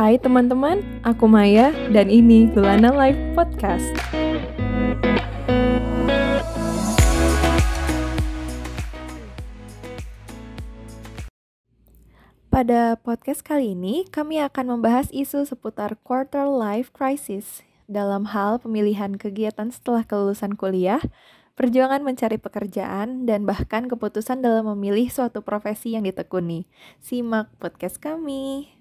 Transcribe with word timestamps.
Hai 0.00 0.16
teman-teman, 0.16 0.80
aku 1.04 1.28
Maya 1.28 1.76
dan 1.92 2.08
ini 2.08 2.48
Lulana 2.56 2.88
Live 2.88 3.20
Podcast. 3.36 3.84
Pada 12.48 12.96
podcast 12.96 13.44
kali 13.44 13.76
ini, 13.76 14.08
kami 14.08 14.40
akan 14.40 14.80
membahas 14.80 15.12
isu 15.12 15.44
seputar 15.44 16.00
quarter 16.00 16.48
life 16.48 16.88
crisis 16.96 17.60
dalam 17.84 18.32
hal 18.32 18.56
pemilihan 18.56 19.20
kegiatan 19.20 19.68
setelah 19.68 20.08
kelulusan 20.08 20.56
kuliah, 20.56 21.04
perjuangan 21.60 22.00
mencari 22.00 22.40
pekerjaan, 22.40 23.28
dan 23.28 23.44
bahkan 23.44 23.84
keputusan 23.84 24.40
dalam 24.40 24.64
memilih 24.64 25.12
suatu 25.12 25.44
profesi 25.44 25.92
yang 25.92 26.08
ditekuni. 26.08 26.64
Simak 27.04 27.52
podcast 27.60 28.00
kami. 28.00 28.79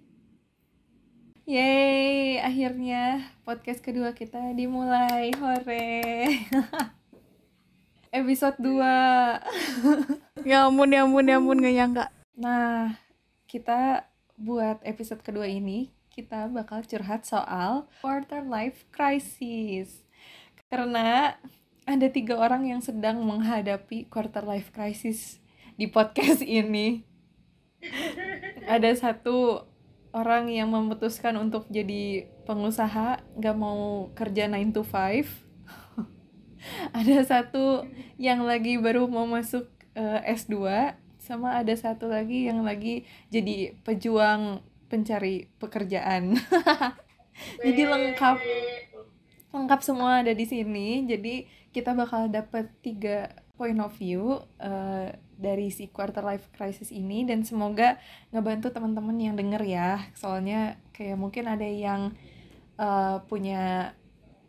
Yeay, 1.49 2.37
akhirnya 2.45 3.25
podcast 3.41 3.81
kedua 3.81 4.13
kita 4.13 4.53
dimulai. 4.53 5.33
Hore. 5.33 6.29
Episode 8.21 8.61
2. 8.61 8.77
ya 10.53 10.69
ampun 10.69 10.93
ya 10.93 11.09
ampun 11.09 11.25
ya 11.25 11.41
ampun 11.41 11.57
gak 11.57 11.73
nyangka 11.73 12.05
Nah, 12.37 13.01
kita 13.49 14.05
buat 14.37 14.77
episode 14.85 15.25
kedua 15.25 15.49
ini 15.49 15.89
kita 16.13 16.53
bakal 16.53 16.85
curhat 16.85 17.25
soal 17.25 17.89
quarter 17.97 18.45
life 18.45 18.85
crisis. 18.93 20.05
Karena 20.69 21.33
ada 21.89 22.07
tiga 22.13 22.37
orang 22.37 22.69
yang 22.69 22.85
sedang 22.85 23.25
menghadapi 23.25 24.05
quarter 24.05 24.45
life 24.45 24.69
crisis 24.69 25.41
di 25.81 25.89
podcast 25.89 26.45
ini. 26.61 27.09
Ada 28.69 28.93
satu 28.93 29.65
orang 30.11 30.49
yang 30.49 30.73
memutuskan 30.73 31.37
untuk 31.37 31.69
jadi 31.69 32.29
pengusaha, 32.49 33.21
gak 33.37 33.57
mau 33.57 34.09
kerja 34.17 34.49
9 34.49 34.73
to 34.75 34.81
5. 34.81 35.25
ada 36.99 37.17
satu 37.23 37.85
yang 38.17 38.43
lagi 38.43 38.75
baru 38.81 39.07
mau 39.07 39.29
masuk 39.29 39.69
eh, 39.95 40.21
S2 40.33 40.55
sama 41.19 41.61
ada 41.61 41.75
satu 41.77 42.09
lagi 42.09 42.49
yang 42.49 42.65
lagi 42.65 43.05
jadi 43.29 43.77
pejuang 43.85 44.65
pencari 44.89 45.45
pekerjaan. 45.61 46.33
jadi 47.65 47.81
lengkap 47.85 48.37
lengkap 49.53 49.79
semua 49.85 50.25
ada 50.25 50.33
di 50.33 50.45
sini. 50.49 51.05
Jadi 51.05 51.45
kita 51.69 51.93
bakal 51.93 52.33
dapet 52.33 52.73
tiga 52.81 53.29
point 53.53 53.77
of 53.77 53.93
view 53.99 54.41
uh, 54.57 55.13
dari 55.39 55.71
si 55.71 55.87
quarter 55.87 56.21
life 56.27 56.51
crisis 56.51 56.91
ini 56.91 57.23
dan 57.23 57.47
semoga 57.47 57.95
ngebantu 58.35 58.75
teman-teman 58.75 59.15
yang 59.15 59.35
denger 59.39 59.63
ya. 59.63 60.03
Soalnya 60.19 60.75
kayak 60.91 61.15
mungkin 61.15 61.47
ada 61.47 61.63
yang 61.63 62.11
uh, 62.75 63.23
punya 63.23 63.95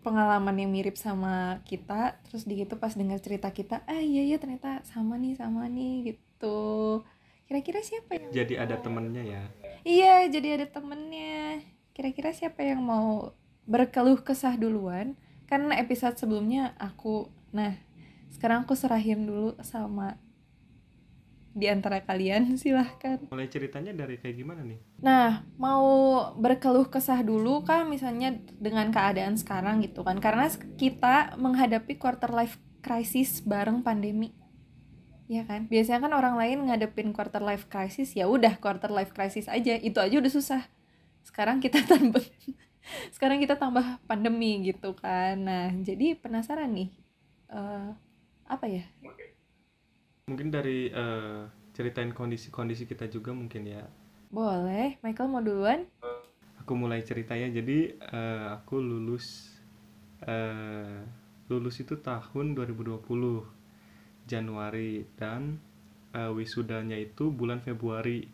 pengalaman 0.00 0.56
yang 0.56 0.72
mirip 0.72 0.96
sama 0.96 1.60
kita 1.68 2.16
terus 2.24 2.48
di 2.48 2.64
gitu 2.64 2.80
pas 2.80 2.96
dengar 2.96 3.20
cerita 3.20 3.52
kita 3.52 3.84
ah 3.84 4.00
iya 4.00 4.24
iya 4.24 4.40
ternyata 4.40 4.80
sama 4.82 5.20
nih 5.20 5.38
sama 5.38 5.70
nih 5.70 6.16
gitu. 6.16 7.00
Kira-kira 7.46 7.84
siapa 7.84 8.16
yang 8.16 8.32
jadi 8.32 8.54
ada 8.66 8.76
temennya 8.80 9.22
ya? 9.22 9.42
Iya 9.86 10.14
jadi 10.26 10.48
ada 10.60 10.66
temennya. 10.66 11.62
Kira-kira 11.94 12.32
siapa 12.32 12.64
yang 12.64 12.80
mau 12.80 13.36
berkeluh 13.68 14.18
kesah 14.24 14.56
duluan? 14.56 15.14
Karena 15.46 15.76
episode 15.78 16.16
sebelumnya 16.16 16.74
aku 16.80 17.28
nah 17.54 17.76
sekarang 18.30 18.64
aku 18.64 18.78
serahin 18.78 19.26
dulu 19.26 19.58
sama 19.60 20.16
di 21.50 21.66
antara 21.66 21.98
kalian 22.02 22.54
silahkan 22.60 23.18
mulai 23.30 23.50
ceritanya 23.50 23.90
dari 23.94 24.16
kayak 24.18 24.36
gimana 24.38 24.62
nih 24.62 24.78
Nah, 25.00 25.48
mau 25.56 25.88
berkeluh 26.36 26.84
kesah 26.92 27.24
dulu 27.24 27.64
kah 27.64 27.88
misalnya 27.88 28.36
dengan 28.60 28.92
keadaan 28.92 29.40
sekarang 29.40 29.80
gitu 29.80 30.04
kan? 30.04 30.20
Karena 30.20 30.44
kita 30.76 31.40
menghadapi 31.40 31.96
quarter 31.96 32.28
life 32.28 32.60
crisis 32.84 33.40
bareng 33.40 33.80
pandemi. 33.80 34.36
Ya 35.24 35.48
kan? 35.48 35.72
Biasanya 35.72 36.04
kan 36.04 36.12
orang 36.12 36.36
lain 36.36 36.68
ngadepin 36.68 37.16
quarter 37.16 37.40
life 37.40 37.64
crisis, 37.72 38.12
ya 38.12 38.28
udah 38.28 38.60
quarter 38.60 38.92
life 38.92 39.16
crisis 39.16 39.48
aja. 39.48 39.72
Itu 39.80 40.04
aja 40.04 40.20
udah 40.20 40.28
susah. 40.28 40.68
Sekarang 41.24 41.64
kita 41.64 41.80
tambah 41.90 42.20
sekarang 43.16 43.40
kita 43.40 43.56
tambah 43.56 44.04
pandemi 44.04 44.60
gitu 44.68 44.92
kan. 44.92 45.40
Nah, 45.40 45.72
jadi 45.80 46.12
penasaran 46.20 46.76
nih. 46.76 46.92
eh, 47.50 47.88
apa 48.50 48.66
ya? 48.68 48.84
Mungkin 50.30 50.54
dari 50.54 50.86
eh, 50.94 51.42
ceritain 51.74 52.14
kondisi-kondisi 52.14 52.86
kita 52.86 53.10
juga 53.10 53.34
mungkin 53.34 53.66
ya. 53.66 53.82
Boleh, 54.30 55.02
Michael 55.02 55.26
mau 55.26 55.42
duluan? 55.42 55.90
aku 56.70 56.78
mulai 56.78 57.02
cerita 57.02 57.34
ya. 57.34 57.50
Jadi 57.50 57.98
eh, 57.98 58.46
aku 58.46 58.78
lulus 58.78 59.58
eh, 60.22 61.02
lulus 61.50 61.82
itu 61.82 61.98
tahun 61.98 62.54
2020 62.54 63.02
Januari. 64.30 65.02
Dan 65.18 65.58
eh, 66.14 66.30
wisudanya 66.30 66.94
itu 66.94 67.34
bulan 67.34 67.58
Februari. 67.58 68.30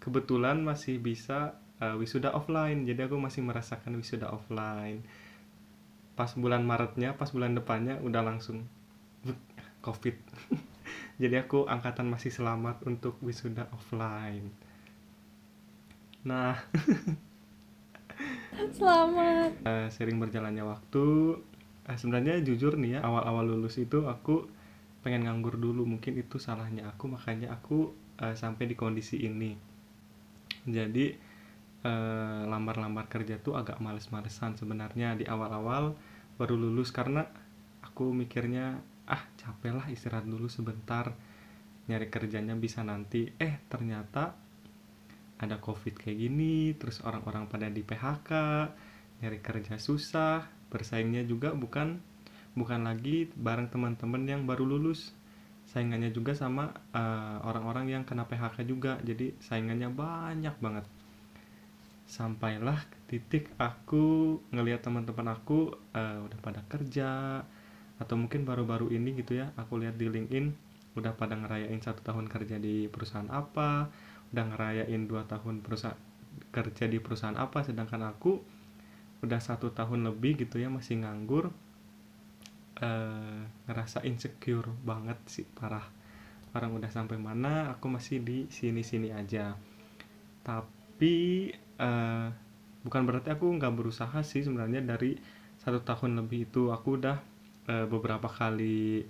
Kebetulan 0.00 0.64
masih 0.64 0.96
bisa 0.96 1.60
eh, 1.76 1.92
wisuda 2.00 2.32
offline. 2.32 2.88
Jadi 2.88 3.04
aku 3.04 3.20
masih 3.20 3.44
merasakan 3.44 4.00
wisuda 4.00 4.32
offline. 4.32 5.04
Pas 6.16 6.32
bulan 6.40 6.64
Maretnya 6.64 7.12
pas 7.20 7.28
bulan 7.28 7.52
depannya 7.52 8.00
udah 8.00 8.24
langsung 8.24 8.64
covid. 9.84 10.16
Jadi 11.22 11.36
aku 11.36 11.68
angkatan 11.68 12.08
masih 12.08 12.32
selamat 12.32 12.80
untuk 12.88 13.20
wisuda 13.20 13.68
offline. 13.76 14.48
Nah. 16.24 16.56
Selamat. 18.78 19.50
eh, 19.66 19.88
sering 19.92 20.16
berjalannya 20.16 20.64
waktu. 20.64 21.36
Eh, 21.84 21.96
sebenarnya 22.00 22.40
jujur 22.40 22.80
nih 22.80 22.98
ya 22.98 23.00
awal-awal 23.04 23.44
lulus 23.44 23.76
itu 23.76 24.08
aku 24.08 24.48
pengen 25.04 25.28
nganggur 25.28 25.60
dulu. 25.60 25.84
Mungkin 25.84 26.16
itu 26.16 26.40
salahnya 26.40 26.88
aku 26.88 27.12
makanya 27.12 27.52
aku 27.52 27.92
eh, 28.24 28.32
sampai 28.32 28.64
di 28.64 28.74
kondisi 28.78 29.20
ini. 29.20 29.52
Jadi 30.64 31.36
lamar-lamar 32.48 33.12
kerja 33.12 33.36
tuh 33.36 33.60
agak 33.60 33.76
males-malesan 33.76 34.56
sebenarnya 34.56 35.20
di 35.20 35.28
awal-awal 35.28 35.92
baru 36.40 36.56
lulus 36.56 36.88
karena 36.88 37.28
aku 37.84 38.08
mikirnya 38.08 38.80
ah 39.10 39.22
capek 39.36 39.72
lah 39.76 39.86
istirahat 39.92 40.24
dulu 40.28 40.48
sebentar. 40.48 41.12
Nyari 41.88 42.08
kerjanya 42.08 42.56
bisa 42.56 42.80
nanti. 42.80 43.28
Eh 43.36 43.60
ternyata 43.68 44.32
ada 45.34 45.58
covid 45.58 45.98
kayak 45.98 46.18
gini 46.18 46.72
terus 46.78 47.02
orang-orang 47.02 47.50
pada 47.50 47.66
di 47.66 47.82
PHK 47.82 48.30
nyari 49.18 49.38
kerja 49.42 49.76
susah 49.76 50.46
bersaingnya 50.70 51.26
juga 51.26 51.52
bukan 51.54 51.98
bukan 52.54 52.86
lagi 52.86 53.30
bareng 53.34 53.70
teman-teman 53.70 54.22
yang 54.26 54.42
baru 54.46 54.66
lulus. 54.66 55.14
Saingannya 55.64 56.12
juga 56.12 56.36
sama 56.36 56.70
eh, 56.92 57.38
orang-orang 57.42 57.90
yang 57.90 58.02
kena 58.06 58.28
PHK 58.28 58.62
juga 58.68 59.00
jadi 59.02 59.34
saingannya 59.42 59.90
banyak 59.90 60.54
banget. 60.60 60.86
Sampailah 62.04 62.84
ke 62.84 62.98
titik 63.08 63.44
aku 63.56 64.38
ngelihat 64.52 64.84
teman-teman 64.86 65.34
aku 65.34 65.72
eh, 65.96 66.18
udah 66.20 66.38
pada 66.42 66.60
kerja 66.68 67.42
atau 68.02 68.18
mungkin 68.18 68.42
baru-baru 68.42 68.90
ini 68.90 69.14
gitu 69.18 69.38
ya 69.38 69.54
aku 69.54 69.78
lihat 69.78 69.94
di 69.94 70.10
LinkedIn 70.10 70.50
udah 70.94 71.14
pada 71.14 71.34
ngerayain 71.38 71.78
satu 71.82 72.02
tahun 72.02 72.26
kerja 72.30 72.58
di 72.58 72.86
perusahaan 72.90 73.26
apa 73.30 73.90
udah 74.34 74.44
ngerayain 74.54 75.06
dua 75.06 75.26
tahun 75.26 75.62
perusahaan 75.62 75.98
kerja 76.50 76.90
di 76.90 76.98
perusahaan 76.98 77.38
apa 77.38 77.62
sedangkan 77.62 78.10
aku 78.10 78.42
udah 79.22 79.40
satu 79.40 79.70
tahun 79.70 80.10
lebih 80.10 80.44
gitu 80.44 80.58
ya 80.58 80.68
masih 80.68 81.00
nganggur 81.00 81.54
eh, 82.78 83.42
ngerasa 83.70 84.02
insecure 84.06 84.70
banget 84.82 85.18
sih 85.30 85.46
parah. 85.46 85.84
Orang 86.54 86.78
udah 86.78 86.90
sampai 86.90 87.18
mana 87.18 87.74
aku 87.74 87.90
masih 87.90 88.22
di 88.22 88.46
sini-sini 88.50 89.10
aja. 89.10 89.58
Tapi 90.42 91.50
eh, 91.56 92.28
bukan 92.84 93.02
berarti 93.06 93.34
aku 93.34 93.48
nggak 93.58 93.74
berusaha 93.74 94.18
sih 94.22 94.42
sebenarnya 94.42 94.82
dari 94.82 95.18
satu 95.58 95.82
tahun 95.82 96.20
lebih 96.24 96.50
itu. 96.50 96.70
Aku 96.70 96.98
udah 96.98 97.18
eh, 97.72 97.86
beberapa 97.88 98.28
kali 98.28 99.04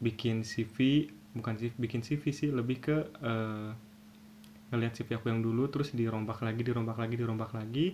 bikin 0.00 0.42
CV 0.46 0.76
bukan 1.36 1.54
sih 1.60 1.70
bikin 1.78 2.00
CV 2.02 2.24
sih 2.34 2.50
lebih 2.50 2.78
ke 2.82 2.96
eh, 3.22 3.70
ngelihat 4.70 4.92
CV 4.96 5.08
aku 5.18 5.26
yang 5.32 5.42
dulu 5.42 5.66
terus 5.72 5.90
dirombak 5.94 6.40
lagi 6.46 6.62
dirombak 6.62 6.98
lagi 7.02 7.14
dirombak 7.20 7.52
lagi. 7.58 7.86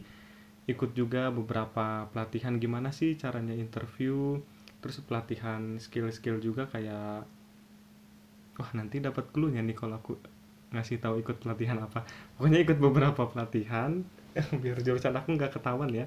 Ikut 0.72 0.90
juga 0.98 1.30
beberapa 1.30 2.06
pelatihan 2.10 2.54
gimana 2.62 2.90
sih 2.90 3.14
caranya 3.22 3.54
interview 3.54 4.38
terus 4.82 4.98
pelatihan 5.02 5.78
skill-skill 5.82 6.38
juga 6.42 6.68
kayak 6.70 7.26
wah 8.56 8.70
nanti 8.78 8.96
dapat 9.04 9.28
clue-nya 9.32 9.60
nih 9.60 9.76
kalau 9.76 10.00
aku 10.00 10.16
ngasih 10.74 10.98
tahu 11.00 11.22
ikut 11.22 11.36
pelatihan 11.42 11.78
apa. 11.80 12.02
Pokoknya 12.36 12.58
ikut 12.64 12.78
beberapa 12.80 13.22
pelatihan 13.28 14.02
biar 14.62 14.78
jurusan 14.84 15.14
aku 15.16 15.28
nggak 15.36 15.52
ketahuan 15.60 15.90
ya. 15.92 16.06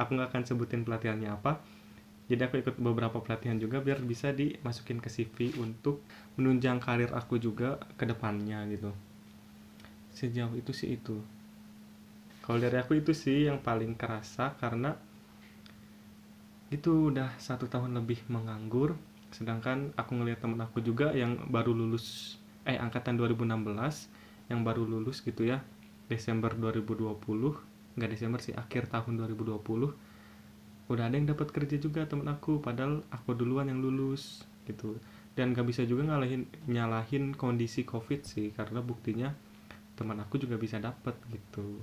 Aku 0.00 0.16
nggak 0.16 0.32
akan 0.32 0.42
sebutin 0.48 0.82
pelatihannya 0.86 1.30
apa 1.36 1.60
jadi 2.30 2.46
aku 2.46 2.62
ikut 2.62 2.78
beberapa 2.78 3.18
pelatihan 3.18 3.58
juga 3.58 3.82
biar 3.82 3.98
bisa 4.06 4.30
dimasukin 4.30 5.02
ke 5.02 5.10
CV 5.10 5.50
untuk 5.58 6.06
menunjang 6.38 6.78
karir 6.78 7.10
aku 7.10 7.42
juga 7.42 7.82
ke 7.98 8.06
depannya 8.06 8.62
gitu. 8.70 8.94
Sejauh 10.14 10.54
itu 10.54 10.70
sih 10.70 10.94
itu. 10.94 11.18
Kalau 12.46 12.62
dari 12.62 12.78
aku 12.78 13.02
itu 13.02 13.10
sih 13.10 13.50
yang 13.50 13.58
paling 13.58 13.98
kerasa 13.98 14.54
karena 14.62 14.94
itu 16.70 17.10
udah 17.10 17.34
satu 17.42 17.66
tahun 17.66 17.98
lebih 17.98 18.22
menganggur. 18.30 18.94
Sedangkan 19.34 19.90
aku 19.98 20.14
ngelihat 20.14 20.46
temen 20.46 20.62
aku 20.62 20.78
juga 20.86 21.10
yang 21.10 21.34
baru 21.50 21.74
lulus 21.74 22.38
eh 22.62 22.78
angkatan 22.78 23.18
2016 23.18 23.66
yang 24.46 24.62
baru 24.62 24.86
lulus 24.86 25.18
gitu 25.26 25.50
ya 25.50 25.66
Desember 26.06 26.54
2020 26.54 27.16
nggak 27.98 28.10
Desember 28.10 28.38
sih 28.38 28.54
akhir 28.54 28.92
tahun 28.92 29.18
2020 29.26 30.09
udah 30.90 31.06
ada 31.08 31.16
yang 31.16 31.30
dapat 31.30 31.48
kerja 31.54 31.76
juga 31.78 32.04
temen 32.10 32.26
aku 32.26 32.58
padahal 32.58 33.06
aku 33.14 33.32
duluan 33.38 33.70
yang 33.70 33.78
lulus 33.78 34.42
gitu 34.66 34.98
dan 35.38 35.54
gak 35.54 35.66
bisa 35.70 35.86
juga 35.86 36.02
ngalahin 36.10 36.44
nyalahin 36.66 37.32
kondisi 37.32 37.86
covid 37.86 38.26
sih 38.26 38.50
karena 38.52 38.82
buktinya 38.82 39.32
teman 39.94 40.18
aku 40.18 40.42
juga 40.42 40.58
bisa 40.58 40.82
dapat 40.82 41.14
gitu 41.30 41.80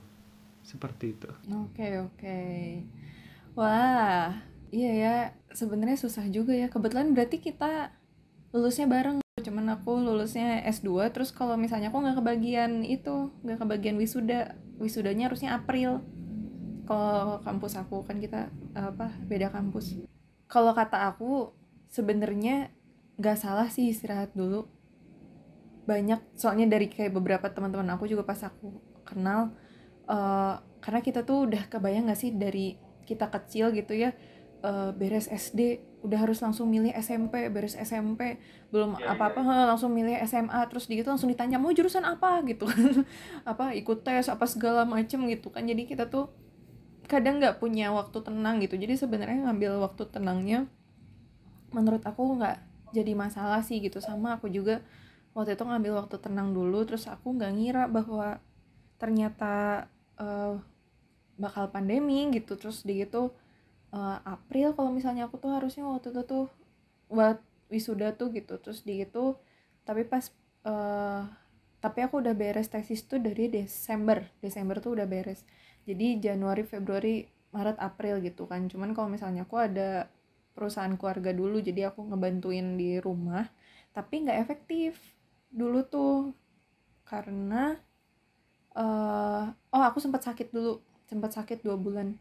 seperti 0.68 1.16
itu 1.16 1.32
Oke, 1.48 1.88
oke. 2.04 2.40
Wah, 3.58 4.38
iya 4.70 4.92
ya. 4.94 5.16
Sebenarnya 5.56 5.98
susah 5.98 6.26
juga 6.30 6.54
ya. 6.54 6.68
Kebetulan 6.70 7.12
berarti 7.16 7.42
kita 7.42 7.94
lulusnya 8.54 8.86
bareng. 8.90 9.18
Cuman 9.42 9.66
aku 9.74 10.02
lulusnya 10.02 10.62
S2, 10.66 11.10
terus 11.14 11.30
kalau 11.34 11.56
misalnya 11.58 11.90
aku 11.94 12.02
nggak 12.04 12.18
kebagian 12.22 12.82
itu, 12.86 13.32
nggak 13.46 13.60
kebagian 13.64 13.98
wisuda. 13.98 14.58
Wisudanya 14.78 15.30
harusnya 15.32 15.58
April. 15.58 16.06
Kalau 16.88 17.44
kampus 17.44 17.76
aku 17.76 18.08
kan 18.08 18.18
kita 18.18 18.48
apa 18.74 19.12
beda 19.28 19.52
kampus. 19.52 20.00
Kalau 20.48 20.72
kata 20.72 21.12
aku 21.12 21.52
sebenarnya 21.92 22.72
nggak 23.20 23.38
salah 23.38 23.68
sih 23.68 23.92
istirahat 23.92 24.32
dulu. 24.32 24.66
Banyak 25.84 26.40
soalnya 26.40 26.72
dari 26.72 26.88
kayak 26.88 27.12
beberapa 27.12 27.52
teman-teman 27.52 27.92
aku 27.96 28.08
juga 28.08 28.24
pas 28.24 28.40
aku 28.44 28.80
kenal 29.04 29.52
eh, 30.08 30.56
karena 30.84 31.00
kita 31.04 31.24
tuh 31.28 31.48
udah 31.48 31.68
kebayang 31.68 32.12
gak 32.12 32.20
sih 32.20 32.32
dari 32.36 32.76
kita 33.08 33.32
kecil 33.32 33.72
gitu 33.72 33.96
ya 33.96 34.12
eh, 34.64 34.92
beres 34.96 35.32
SD 35.32 35.88
udah 36.06 36.20
harus 36.24 36.40
langsung 36.40 36.70
milih 36.70 36.94
SMP 36.94 37.50
beres 37.50 37.74
SMP 37.74 38.38
belum 38.70 39.02
apa-apa 39.02 39.42
heh, 39.42 39.66
langsung 39.66 39.92
milih 39.92 40.22
SMA 40.30 40.62
terus 40.70 40.86
di 40.86 41.02
gitu 41.02 41.10
langsung 41.10 41.28
ditanya 41.28 41.58
mau 41.58 41.74
jurusan 41.74 42.06
apa 42.06 42.46
gitu 42.46 42.70
apa 43.52 43.74
ikut 43.74 44.06
tes 44.06 44.30
apa 44.30 44.46
segala 44.46 44.86
macem 44.86 45.26
gitu 45.26 45.50
kan 45.50 45.66
jadi 45.66 45.84
kita 45.90 46.08
tuh 46.08 46.30
kadang 47.08 47.40
nggak 47.40 47.58
punya 47.64 47.90
waktu 47.96 48.20
tenang 48.22 48.60
gitu. 48.60 48.76
Jadi 48.76 49.00
sebenarnya 49.00 49.48
ngambil 49.48 49.80
waktu 49.82 50.04
tenangnya 50.12 50.68
menurut 51.72 52.04
aku 52.04 52.38
nggak 52.38 52.58
jadi 52.92 53.14
masalah 53.16 53.64
sih 53.64 53.80
gitu. 53.80 54.04
Sama 54.04 54.38
aku 54.38 54.52
juga 54.52 54.84
waktu 55.32 55.56
itu 55.56 55.64
ngambil 55.64 56.06
waktu 56.06 56.16
tenang 56.20 56.52
dulu 56.52 56.84
terus 56.84 57.08
aku 57.08 57.36
nggak 57.36 57.52
ngira 57.56 57.84
bahwa 57.88 58.44
ternyata 59.00 59.88
eh, 60.20 60.56
bakal 61.40 61.72
pandemi 61.72 62.28
gitu. 62.36 62.60
Terus 62.60 62.84
di 62.84 63.04
gitu 63.04 63.32
eh, 63.96 64.18
April 64.28 64.76
kalau 64.76 64.92
misalnya 64.92 65.32
aku 65.32 65.40
tuh 65.40 65.56
harusnya 65.56 65.88
waktu 65.88 66.12
itu 66.12 66.22
tuh 66.28 66.46
buat 67.08 67.40
wisuda 67.72 68.14
tuh 68.20 68.36
gitu. 68.36 68.60
Terus 68.60 68.84
di 68.84 69.04
gitu 69.04 69.40
tapi 69.88 70.04
pas 70.04 70.28
eh, 70.68 71.24
tapi 71.78 72.00
aku 72.04 72.20
udah 72.20 72.36
beres 72.36 72.68
tesis 72.68 73.08
tuh 73.08 73.24
dari 73.24 73.48
Desember. 73.48 74.28
Desember 74.44 74.84
tuh 74.84 75.00
udah 75.00 75.08
beres 75.08 75.48
jadi 75.88 76.08
Januari 76.20 76.64
Februari 76.68 77.24
Maret 77.56 77.78
April 77.80 78.20
gitu 78.22 78.44
kan. 78.52 78.68
Cuman 78.68 78.92
kalau 78.92 79.08
misalnya 79.08 79.48
aku 79.48 79.56
ada 79.58 80.12
perusahaan 80.52 80.92
keluarga 81.00 81.32
dulu 81.32 81.62
jadi 81.64 81.94
aku 81.94 82.12
ngebantuin 82.12 82.76
di 82.82 82.98
rumah 83.00 83.46
tapi 83.96 84.26
nggak 84.28 84.40
efektif 84.44 85.00
dulu 85.50 85.80
tuh. 85.88 86.36
Karena 87.08 87.74
eh 88.78 89.44
oh 89.74 89.84
aku 89.90 89.98
sempat 90.04 90.22
sakit 90.28 90.48
dulu 90.54 90.84
sempat 91.10 91.32
sakit 91.38 91.64
dua 91.66 91.80
bulan. 91.80 92.20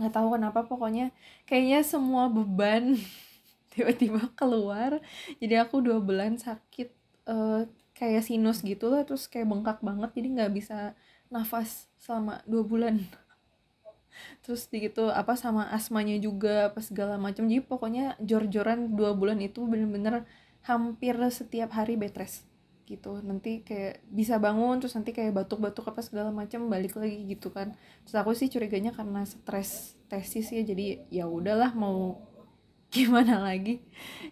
Nggak 0.00 0.12
tahu 0.16 0.28
kenapa 0.36 0.60
pokoknya 0.64 1.12
kayaknya 1.48 1.80
semua 1.84 2.28
beban 2.32 2.96
tiba-tiba 3.72 4.32
keluar. 4.38 4.98
Jadi 5.40 5.54
aku 5.60 5.84
dua 5.84 5.98
bulan 6.00 6.40
sakit 6.40 6.88
eh, 7.28 7.62
kayak 7.96 8.22
sinus 8.28 8.60
gitu 8.60 8.92
lah 8.92 9.02
terus 9.08 9.24
kayak 9.24 9.48
bengkak 9.48 9.78
banget 9.80 10.10
jadi 10.12 10.28
nggak 10.36 10.52
bisa 10.52 10.92
nafas 11.32 11.88
selama 12.06 12.38
dua 12.46 12.62
bulan. 12.62 13.02
Terus 14.46 14.70
gitu 14.70 15.10
apa 15.10 15.34
sama 15.34 15.66
asmanya 15.74 16.14
juga 16.22 16.70
apa 16.70 16.78
segala 16.78 17.18
macam. 17.18 17.50
Jadi 17.50 17.66
pokoknya 17.66 18.14
jor-joran 18.22 18.94
dua 18.94 19.18
bulan 19.18 19.42
itu 19.42 19.66
bener-bener 19.66 20.22
hampir 20.62 21.18
setiap 21.34 21.74
hari 21.74 21.98
bed 21.98 22.14
rest 22.14 22.46
gitu. 22.86 23.18
Nanti 23.18 23.66
kayak 23.66 24.06
bisa 24.06 24.38
bangun 24.38 24.78
terus 24.78 24.94
nanti 24.94 25.10
kayak 25.10 25.34
batuk-batuk 25.34 25.90
apa 25.90 26.00
segala 26.06 26.30
macam 26.30 26.70
balik 26.70 26.94
lagi 26.94 27.26
gitu 27.26 27.50
kan. 27.50 27.74
Terus 28.06 28.14
aku 28.14 28.30
sih 28.38 28.46
curiganya 28.46 28.94
karena 28.94 29.26
stres 29.26 29.98
tesis 30.06 30.54
ya 30.54 30.62
jadi 30.62 31.02
ya 31.10 31.26
udahlah 31.26 31.74
mau 31.74 32.22
gimana 32.94 33.42
lagi. 33.42 33.82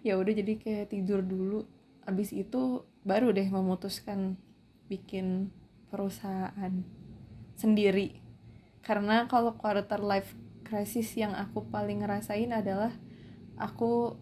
Ya 0.06 0.14
udah 0.14 0.30
jadi 0.30 0.54
kayak 0.56 0.94
tidur 0.94 1.20
dulu. 1.26 1.66
Abis 2.06 2.30
itu 2.30 2.86
baru 3.02 3.34
deh 3.34 3.50
memutuskan 3.50 4.38
bikin 4.86 5.50
perusahaan 5.90 6.72
sendiri. 7.56 8.20
Karena 8.84 9.26
kalau 9.30 9.56
quarter 9.56 10.02
life 10.02 10.36
crisis 10.64 11.14
yang 11.14 11.36
aku 11.36 11.68
paling 11.68 12.02
ngerasain 12.02 12.50
adalah 12.50 12.92
aku 13.60 14.18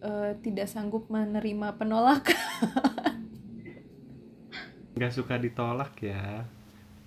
eh, 0.00 0.38
tidak 0.40 0.70
sanggup 0.70 1.10
menerima 1.12 1.76
penolakan 1.76 2.38
nggak 4.96 5.12
suka 5.12 5.34
ditolak 5.40 5.92
ya. 5.98 6.46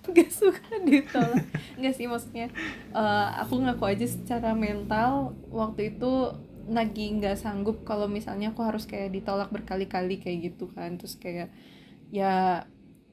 Gak 0.06 0.30
suka 0.30 0.78
ditolak. 0.86 1.48
Nggak 1.74 1.94
sih 1.98 2.06
maksudnya 2.06 2.46
eh, 2.94 3.28
aku 3.42 3.62
ngaku 3.62 3.84
aja 3.88 4.06
secara 4.06 4.54
mental 4.54 5.34
waktu 5.50 5.96
itu 5.96 6.34
lagi 6.66 7.14
nggak 7.18 7.38
sanggup 7.38 7.86
kalau 7.86 8.10
misalnya 8.10 8.50
aku 8.50 8.66
harus 8.66 8.90
kayak 8.90 9.14
ditolak 9.14 9.50
berkali-kali 9.50 10.18
kayak 10.20 10.52
gitu 10.52 10.70
kan. 10.70 10.98
Terus 10.98 11.16
kayak 11.18 11.48
ya 12.14 12.66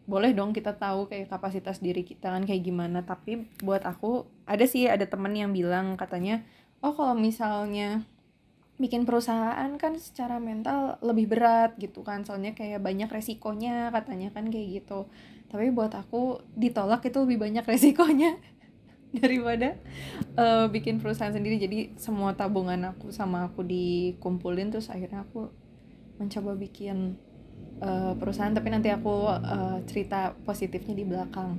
boleh 0.03 0.35
dong 0.35 0.51
kita 0.51 0.75
tahu 0.75 1.07
kayak 1.07 1.31
kapasitas 1.31 1.79
diri 1.79 2.03
kita 2.03 2.31
kan 2.31 2.43
kayak 2.43 2.63
gimana. 2.67 3.07
Tapi 3.07 3.47
buat 3.63 3.87
aku 3.87 4.27
ada 4.43 4.65
sih 4.67 4.87
ada 4.91 5.07
temen 5.07 5.31
yang 5.31 5.55
bilang 5.55 5.95
katanya 5.95 6.43
oh 6.83 6.91
kalau 6.91 7.15
misalnya 7.15 8.03
bikin 8.75 9.07
perusahaan 9.07 9.69
kan 9.79 9.95
secara 9.95 10.43
mental 10.43 10.99
lebih 10.99 11.31
berat 11.31 11.79
gitu 11.79 12.03
kan. 12.03 12.27
Soalnya 12.27 12.51
kayak 12.51 12.83
banyak 12.83 13.07
resikonya 13.07 13.95
katanya 13.95 14.35
kan 14.35 14.51
kayak 14.51 14.83
gitu. 14.83 15.07
Tapi 15.47 15.71
buat 15.71 15.95
aku 15.95 16.43
ditolak 16.59 17.07
itu 17.07 17.17
lebih 17.23 17.39
banyak 17.39 17.63
resikonya 17.71 18.35
daripada 19.13 19.79
eh, 20.35 20.65
bikin 20.67 20.99
perusahaan 20.99 21.31
sendiri. 21.31 21.55
Jadi 21.63 21.95
semua 21.95 22.35
tabungan 22.35 22.91
aku 22.91 23.15
sama 23.15 23.47
aku 23.47 23.63
dikumpulin 23.63 24.73
terus 24.73 24.91
akhirnya 24.91 25.23
aku 25.23 25.47
mencoba 26.19 26.59
bikin 26.59 27.15
eh, 27.81 28.13
perusahaan 28.19 28.53
tapi 28.57 28.69
nanti 28.73 28.89
aku 28.93 29.13
eh, 29.55 29.77
cerita 29.89 30.35
positifnya 30.47 30.93
di 30.99 31.05
belakang. 31.07 31.51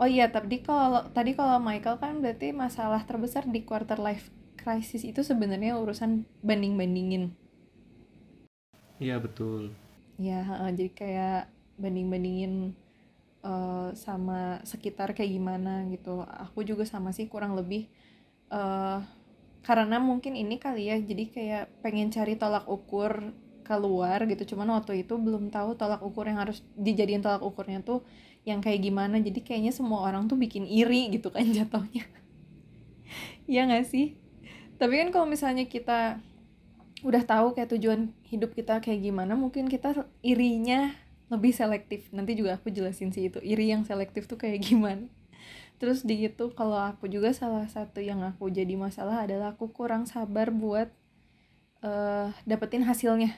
Oh 0.00 0.08
iya 0.08 0.26
tadi 0.32 0.56
kalau 0.64 1.02
tadi 1.16 1.32
kalau 1.38 1.58
Michael 1.62 1.98
kan 2.02 2.14
berarti 2.24 2.48
masalah 2.56 3.02
terbesar 3.08 3.44
di 3.54 3.60
quarter 3.68 3.98
life 4.00 4.26
crisis 4.60 5.02
itu 5.04 5.20
sebenarnya 5.24 5.72
urusan 5.82 6.24
banding 6.44 6.74
bandingin 6.80 7.24
iya 9.00 9.16
betul. 9.18 9.74
Ya 10.20 10.38
heeh, 10.48 10.70
jadi 10.78 10.90
kayak 11.00 11.40
banding 11.80 12.08
bandingin 12.12 12.54
sama 13.96 14.60
sekitar 14.68 15.12
kayak 15.16 15.32
gimana 15.32 15.86
gitu. 15.90 16.22
Aku 16.24 16.62
juga 16.66 16.84
sama 16.86 17.10
sih 17.16 17.26
kurang 17.30 17.56
lebih 17.58 17.88
eh 18.52 18.98
karena 19.66 19.96
mungkin 20.02 20.34
ini 20.38 20.56
kali 20.58 20.90
ya 20.90 20.96
jadi 21.00 21.24
kayak 21.34 21.64
pengen 21.84 22.08
cari 22.14 22.34
tolak 22.40 22.66
ukur 22.68 23.32
keluar 23.70 24.18
gitu. 24.26 24.42
Cuman 24.54 24.74
waktu 24.74 25.06
itu 25.06 25.14
belum 25.14 25.54
tahu 25.54 25.78
tolak 25.78 26.02
ukur 26.02 26.26
yang 26.26 26.42
harus 26.42 26.66
dijadiin 26.74 27.22
tolak 27.22 27.46
ukurnya 27.46 27.86
tuh 27.86 28.02
yang 28.42 28.58
kayak 28.58 28.82
gimana. 28.82 29.22
Jadi 29.22 29.46
kayaknya 29.46 29.70
semua 29.70 30.02
orang 30.02 30.26
tuh 30.26 30.34
bikin 30.34 30.66
iri 30.66 31.14
gitu 31.14 31.30
kan 31.30 31.46
jatuhnya. 31.56 32.02
Ya 33.46 33.70
nggak 33.70 33.86
sih? 33.86 34.18
Tapi 34.82 34.98
kan 34.98 35.08
kalau 35.14 35.26
misalnya 35.30 35.70
kita 35.70 36.18
udah 37.00 37.22
tahu 37.24 37.56
kayak 37.56 37.70
tujuan 37.78 38.12
hidup 38.28 38.52
kita 38.52 38.82
kayak 38.84 39.00
gimana 39.00 39.32
mungkin 39.32 39.70
kita 39.70 39.94
irinya 40.26 40.90
lebih 41.30 41.54
selektif. 41.54 42.10
Nanti 42.10 42.34
juga 42.34 42.58
aku 42.58 42.74
jelasin 42.74 43.14
sih 43.14 43.30
itu 43.30 43.38
iri 43.46 43.70
yang 43.70 43.86
selektif 43.86 44.26
tuh 44.26 44.36
kayak 44.36 44.64
gimana. 44.68 45.06
Terus 45.80 46.04
di 46.04 46.28
gitu 46.28 46.52
kalau 46.52 46.76
aku 46.76 47.08
juga 47.08 47.32
salah 47.32 47.64
satu 47.70 48.02
yang 48.04 48.20
aku 48.20 48.52
jadi 48.52 48.76
masalah 48.76 49.24
adalah 49.24 49.56
aku 49.56 49.72
kurang 49.72 50.04
sabar 50.04 50.52
buat 50.52 50.90
eh 51.80 52.28
dapetin 52.44 52.84
hasilnya 52.84 53.32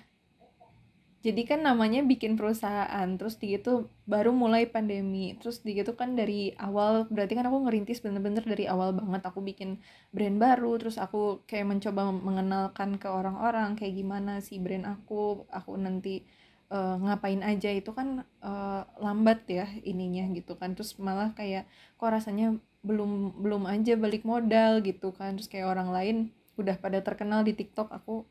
jadi 1.22 1.42
kan 1.46 1.60
namanya 1.62 2.02
bikin 2.02 2.34
perusahaan 2.34 3.08
terus 3.14 3.38
di 3.38 3.54
gitu 3.54 3.86
baru 4.10 4.34
mulai 4.34 4.66
pandemi. 4.66 5.38
Terus 5.38 5.62
di 5.62 5.78
gitu 5.78 5.94
kan 5.94 6.18
dari 6.18 6.50
awal 6.58 7.06
berarti 7.06 7.38
kan 7.38 7.46
aku 7.46 7.58
ngerintis 7.62 8.02
bener-bener 8.02 8.42
dari 8.42 8.66
awal 8.66 8.90
banget. 8.98 9.22
Aku 9.30 9.38
bikin 9.38 9.78
brand 10.10 10.36
baru 10.42 10.82
terus 10.82 10.98
aku 10.98 11.46
kayak 11.46 11.66
mencoba 11.70 12.10
mengenalkan 12.10 12.98
ke 12.98 13.06
orang-orang 13.06 13.78
kayak 13.78 13.94
gimana 13.94 14.42
sih 14.42 14.58
brand 14.58 14.82
aku 14.82 15.46
aku 15.54 15.78
nanti 15.78 16.26
eh, 16.74 16.94
ngapain 16.98 17.42
aja. 17.46 17.70
Itu 17.70 17.94
kan 17.94 18.26
eh, 18.42 18.82
lambat 18.98 19.46
ya 19.46 19.66
ininya 19.86 20.26
gitu 20.34 20.58
kan. 20.58 20.74
Terus 20.74 20.98
malah 20.98 21.30
kayak 21.38 21.70
kok 22.02 22.10
rasanya 22.10 22.58
belum 22.82 23.38
belum 23.38 23.62
aja 23.70 23.94
balik 23.94 24.26
modal 24.26 24.82
gitu 24.82 25.14
kan. 25.14 25.38
Terus 25.38 25.46
kayak 25.46 25.70
orang 25.70 25.90
lain 25.94 26.16
udah 26.58 26.76
pada 26.82 26.98
terkenal 27.00 27.46
di 27.46 27.54
TikTok 27.54 27.88
aku 27.94 28.26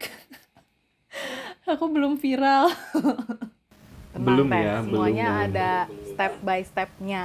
aku 1.74 1.86
belum 1.88 2.18
viral 2.18 2.68
Tenang, 4.10 4.24
Belum 4.26 4.48
ya, 4.50 4.82
belum, 4.82 4.84
Semuanya 4.90 5.26
belum. 5.30 5.46
ada 5.50 5.70
step 6.04 6.32
by 6.42 6.60
stepnya. 6.62 7.22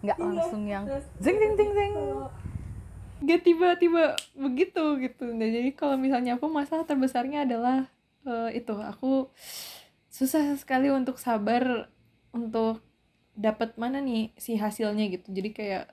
Nggak 0.00 0.18
langsung 0.20 0.62
yang 0.64 0.84
zing 1.20 1.36
zing 1.36 1.54
zing 1.56 1.70
zing. 1.72 1.92
gak 3.20 3.44
tiba-tiba 3.44 4.16
begitu 4.32 4.96
gitu 4.96 5.28
nah 5.28 5.44
jadi 5.44 5.76
kalau 5.76 6.00
misalnya 6.00 6.40
aku 6.40 6.48
masalah 6.48 6.88
terbesarnya 6.88 7.44
adalah 7.44 7.84
eh, 8.24 8.56
itu 8.56 8.72
aku 8.72 9.28
susah 10.08 10.56
sekali 10.56 10.88
untuk 10.88 11.20
sabar 11.20 11.92
untuk 12.32 12.80
dapat 13.36 13.76
mana 13.76 14.00
nih 14.00 14.32
si 14.40 14.56
hasilnya 14.56 15.12
gitu 15.12 15.36
jadi 15.36 15.50
kayak 15.52 15.84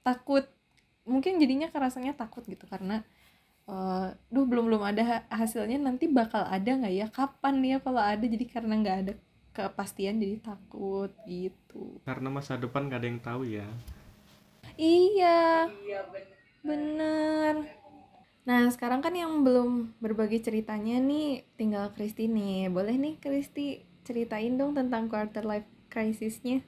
takut 0.00 0.48
mungkin 1.04 1.36
jadinya 1.36 1.68
kerasanya 1.68 2.16
takut 2.16 2.48
gitu 2.48 2.64
karena 2.64 3.04
eh 3.70 4.08
duh 4.34 4.44
belum 4.50 4.64
belum 4.68 4.82
ada 4.90 5.02
ha- 5.10 5.26
hasilnya 5.40 5.78
nanti 5.86 6.04
bakal 6.10 6.42
ada 6.56 6.70
nggak 6.78 6.94
ya 7.00 7.06
kapan 7.18 7.54
nih 7.62 7.70
ya 7.74 7.78
kalau 7.86 8.02
ada 8.02 8.24
jadi 8.34 8.46
karena 8.54 8.72
nggak 8.82 8.96
ada 9.02 9.12
kepastian 9.56 10.16
jadi 10.22 10.36
takut 10.42 11.10
gitu 11.28 12.00
karena 12.06 12.28
masa 12.30 12.54
depan 12.58 12.90
gak 12.90 13.00
ada 13.02 13.08
yang 13.10 13.20
tahu 13.22 13.42
ya 13.46 13.66
Iya. 14.78 15.68
bener. 16.68 17.54
Nah, 18.48 18.62
sekarang 18.74 19.00
kan 19.04 19.14
yang 19.22 19.32
belum 19.46 19.70
berbagi 20.02 20.38
ceritanya 20.46 20.96
nih 21.10 21.46
tinggal 21.58 21.86
Kristi 21.94 22.24
nih. 22.36 22.70
Boleh 22.76 22.96
nih 23.04 23.14
Kristi 23.22 23.66
ceritain 24.06 24.54
dong 24.60 24.72
tentang 24.78 25.04
quarter 25.12 25.44
life 25.46 25.68
crisisnya. 25.92 26.58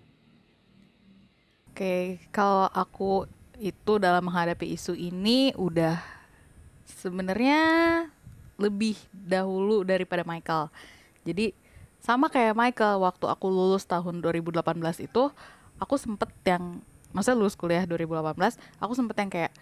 Oke, 1.70 2.22
kalau 2.30 2.70
aku 2.70 3.26
itu 3.58 3.92
dalam 3.98 4.22
menghadapi 4.30 4.66
isu 4.74 4.94
ini 4.94 5.50
udah 5.58 5.98
sebenarnya 7.04 7.60
lebih 8.56 8.96
dahulu 9.12 9.84
daripada 9.84 10.24
Michael. 10.24 10.72
Jadi 11.28 11.52
sama 12.00 12.32
kayak 12.32 12.56
Michael 12.56 13.04
waktu 13.04 13.28
aku 13.28 13.46
lulus 13.48 13.84
tahun 13.84 14.24
2018 14.24 14.64
itu 15.04 15.22
aku 15.76 15.94
sempet 16.00 16.32
yang 16.48 16.80
masa 17.16 17.32
lulus 17.32 17.56
kuliah 17.56 17.86
2018 17.88 18.58
aku 18.82 18.92
sempet 18.92 19.16
yang 19.22 19.30
kayak 19.30 19.52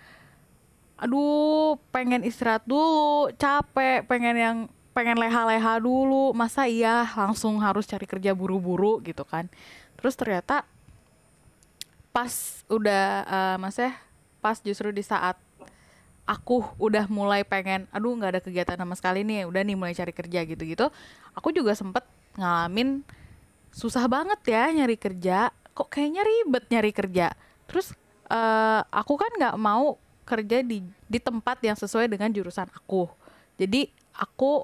aduh 0.98 1.78
pengen 1.94 2.26
istirahat 2.26 2.66
dulu 2.66 3.30
capek 3.38 4.02
pengen 4.10 4.36
yang 4.38 4.56
pengen 4.90 5.20
leha-leha 5.22 5.78
dulu 5.78 6.34
masa 6.34 6.66
iya 6.66 7.06
langsung 7.14 7.62
harus 7.62 7.86
cari 7.86 8.10
kerja 8.10 8.34
buru-buru 8.34 8.98
gitu 9.04 9.22
kan 9.22 9.46
terus 9.94 10.18
ternyata 10.18 10.66
pas 12.10 12.64
udah 12.66 13.04
eh, 13.22 13.56
maksudnya 13.62 13.94
pas 14.42 14.58
justru 14.58 14.90
di 14.90 15.06
saat 15.06 15.38
aku 16.22 16.62
udah 16.78 17.10
mulai 17.10 17.42
pengen 17.42 17.90
aduh 17.90 18.14
nggak 18.14 18.30
ada 18.38 18.42
kegiatan 18.42 18.78
sama 18.78 18.94
sekali 18.94 19.26
nih 19.26 19.44
udah 19.46 19.62
nih 19.66 19.76
mulai 19.76 19.94
cari 19.94 20.12
kerja 20.14 20.40
gitu-gitu. 20.46 20.86
Aku 21.34 21.50
juga 21.50 21.74
sempet 21.74 22.06
ngalamin 22.38 23.02
susah 23.74 24.06
banget 24.06 24.40
ya 24.46 24.70
nyari 24.70 24.96
kerja. 24.96 25.50
Kok 25.72 25.88
kayaknya 25.88 26.22
ribet 26.22 26.64
nyari 26.70 26.92
kerja. 26.94 27.26
Terus 27.66 27.96
eh, 28.30 28.80
aku 28.92 29.14
kan 29.18 29.30
nggak 29.34 29.56
mau 29.58 29.98
kerja 30.22 30.62
di 30.62 30.86
di 31.10 31.18
tempat 31.18 31.58
yang 31.64 31.74
sesuai 31.74 32.06
dengan 32.06 32.30
jurusan 32.30 32.70
aku. 32.70 33.10
Jadi 33.58 33.90
aku 34.14 34.62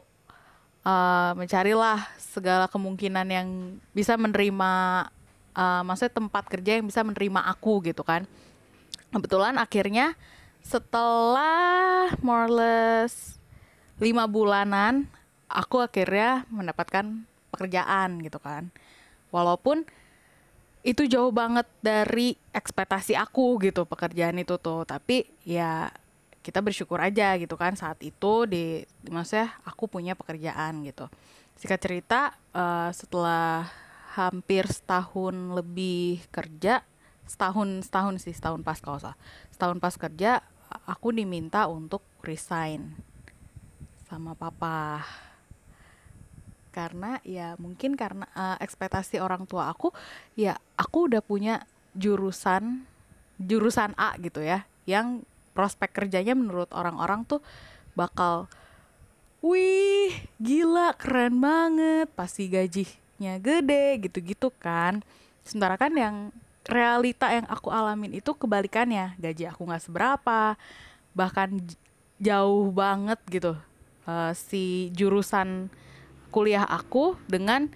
eh, 0.86 1.32
mencarilah 1.34 2.06
segala 2.20 2.70
kemungkinan 2.70 3.26
yang 3.26 3.48
bisa 3.90 4.14
menerima 4.14 4.72
eh, 5.58 5.82
maksudnya 5.82 6.14
tempat 6.14 6.44
kerja 6.46 6.78
yang 6.78 6.86
bisa 6.86 7.02
menerima 7.02 7.40
aku 7.50 7.82
gitu 7.82 8.06
kan. 8.06 8.28
Kebetulan 9.08 9.56
akhirnya 9.56 10.14
setelah 10.62 12.12
more 12.20 12.46
or 12.46 12.52
less 12.52 13.38
lima 13.98 14.30
bulanan 14.30 15.10
aku 15.48 15.82
akhirnya 15.82 16.44
mendapatkan 16.52 17.24
pekerjaan 17.50 18.20
gitu 18.22 18.38
kan. 18.38 18.70
Walaupun 19.32 19.84
itu 20.86 21.04
jauh 21.10 21.34
banget 21.34 21.66
dari 21.82 22.38
ekspektasi 22.54 23.18
aku 23.18 23.58
gitu 23.64 23.84
pekerjaan 23.88 24.38
itu 24.38 24.60
tuh. 24.60 24.84
Tapi 24.86 25.26
ya 25.42 25.90
kita 26.44 26.62
bersyukur 26.62 27.02
aja 27.02 27.34
gitu 27.36 27.58
kan 27.58 27.74
saat 27.76 28.00
itu 28.00 28.48
di 28.48 28.80
maksudnya 29.10 29.52
aku 29.66 29.90
punya 29.90 30.14
pekerjaan 30.14 30.84
gitu. 30.86 31.10
Singkat 31.58 31.80
cerita 31.82 32.20
eh, 32.54 32.90
setelah 32.94 33.66
hampir 34.14 34.66
setahun 34.66 35.34
lebih 35.54 36.22
kerja 36.30 36.82
setahun 37.28 37.86
setahun 37.86 38.24
sih 38.24 38.34
setahun 38.34 38.64
pas 38.64 38.80
kalau 38.80 38.98
salah. 38.98 39.18
Setahun 39.52 39.78
pas 39.78 39.94
kerja 39.94 40.40
aku 40.88 41.12
diminta 41.12 41.68
untuk 41.68 42.00
resign 42.24 42.96
sama 44.08 44.32
papa. 44.32 45.04
Karena 46.72 47.20
ya 47.22 47.54
mungkin 47.60 47.94
karena 47.94 48.24
eh, 48.32 48.56
ekspektasi 48.64 49.20
orang 49.20 49.44
tua 49.44 49.68
aku 49.68 49.92
ya 50.34 50.56
aku 50.80 51.12
udah 51.12 51.20
punya 51.20 51.68
jurusan 51.92 52.88
jurusan 53.38 53.94
A 53.94 54.18
gitu 54.18 54.42
ya 54.42 54.66
yang 54.88 55.22
prospek 55.52 55.90
kerjanya 55.90 56.38
menurut 56.38 56.70
orang-orang 56.70 57.26
tuh 57.26 57.42
bakal 57.98 58.46
wih 59.42 60.14
gila 60.38 60.94
keren 60.94 61.42
banget 61.42 62.10
pasti 62.14 62.46
gajinya 62.46 63.38
gede 63.42 63.98
gitu-gitu 64.06 64.54
kan. 64.62 65.02
Sementara 65.42 65.74
kan 65.74 65.92
yang 65.98 66.30
realita 66.68 67.32
yang 67.32 67.48
aku 67.48 67.72
alamin 67.72 68.20
itu 68.20 68.36
kebalikannya. 68.36 69.16
Gaji 69.16 69.48
aku 69.48 69.64
nggak 69.64 69.88
seberapa 69.88 70.54
bahkan 71.16 71.58
jauh 72.20 72.70
banget 72.70 73.18
gitu 73.26 73.56
eh, 74.06 74.32
si 74.36 74.92
jurusan 74.94 75.72
kuliah 76.28 76.68
aku 76.68 77.16
dengan 77.26 77.66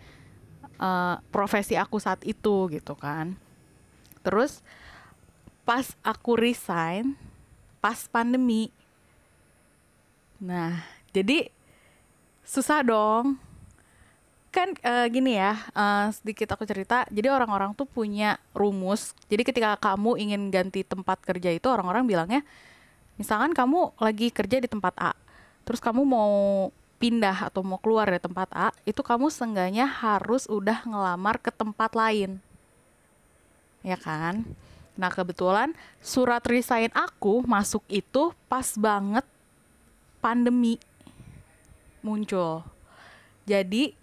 eh, 0.76 1.16
profesi 1.32 1.74
aku 1.74 1.96
saat 1.96 2.20
itu 2.22 2.68
gitu 2.68 2.92
kan. 2.94 3.34
Terus 4.22 4.60
pas 5.64 5.96
aku 6.04 6.36
resign 6.36 7.16
pas 7.80 8.06
pandemi. 8.06 8.70
Nah 10.38 10.84
jadi 11.16 11.48
susah 12.44 12.84
dong 12.84 13.40
kan 14.52 14.76
eh, 14.84 15.08
gini 15.08 15.40
ya 15.40 15.56
eh, 15.72 16.06
sedikit 16.12 16.54
aku 16.54 16.68
cerita. 16.68 17.08
Jadi 17.08 17.32
orang-orang 17.32 17.72
tuh 17.72 17.88
punya 17.88 18.36
rumus. 18.52 19.16
Jadi 19.32 19.42
ketika 19.48 19.80
kamu 19.80 20.20
ingin 20.20 20.52
ganti 20.52 20.84
tempat 20.84 21.18
kerja 21.24 21.50
itu 21.50 21.66
orang-orang 21.72 22.04
bilangnya 22.04 22.44
misalkan 23.20 23.52
kamu 23.52 23.92
lagi 24.00 24.32
kerja 24.32 24.58
di 24.58 24.68
tempat 24.68 24.94
A 24.96 25.12
terus 25.62 25.78
kamu 25.78 26.02
mau 26.02 26.34
pindah 26.98 27.50
atau 27.50 27.62
mau 27.66 27.78
keluar 27.78 28.06
dari 28.06 28.22
tempat 28.22 28.48
A 28.54 28.68
itu 28.86 29.02
kamu 29.02 29.30
seenggaknya 29.30 29.86
harus 29.86 30.46
udah 30.46 30.86
ngelamar 30.86 31.38
ke 31.38 31.50
tempat 31.50 31.94
lain. 31.98 32.38
Ya 33.82 33.98
kan? 33.98 34.46
Nah 34.94 35.10
kebetulan 35.10 35.74
surat 35.98 36.42
resign 36.46 36.90
aku 36.94 37.42
masuk 37.42 37.82
itu 37.90 38.30
pas 38.46 38.74
banget 38.78 39.26
pandemi 40.22 40.78
muncul. 42.02 42.62
Jadi 43.46 43.98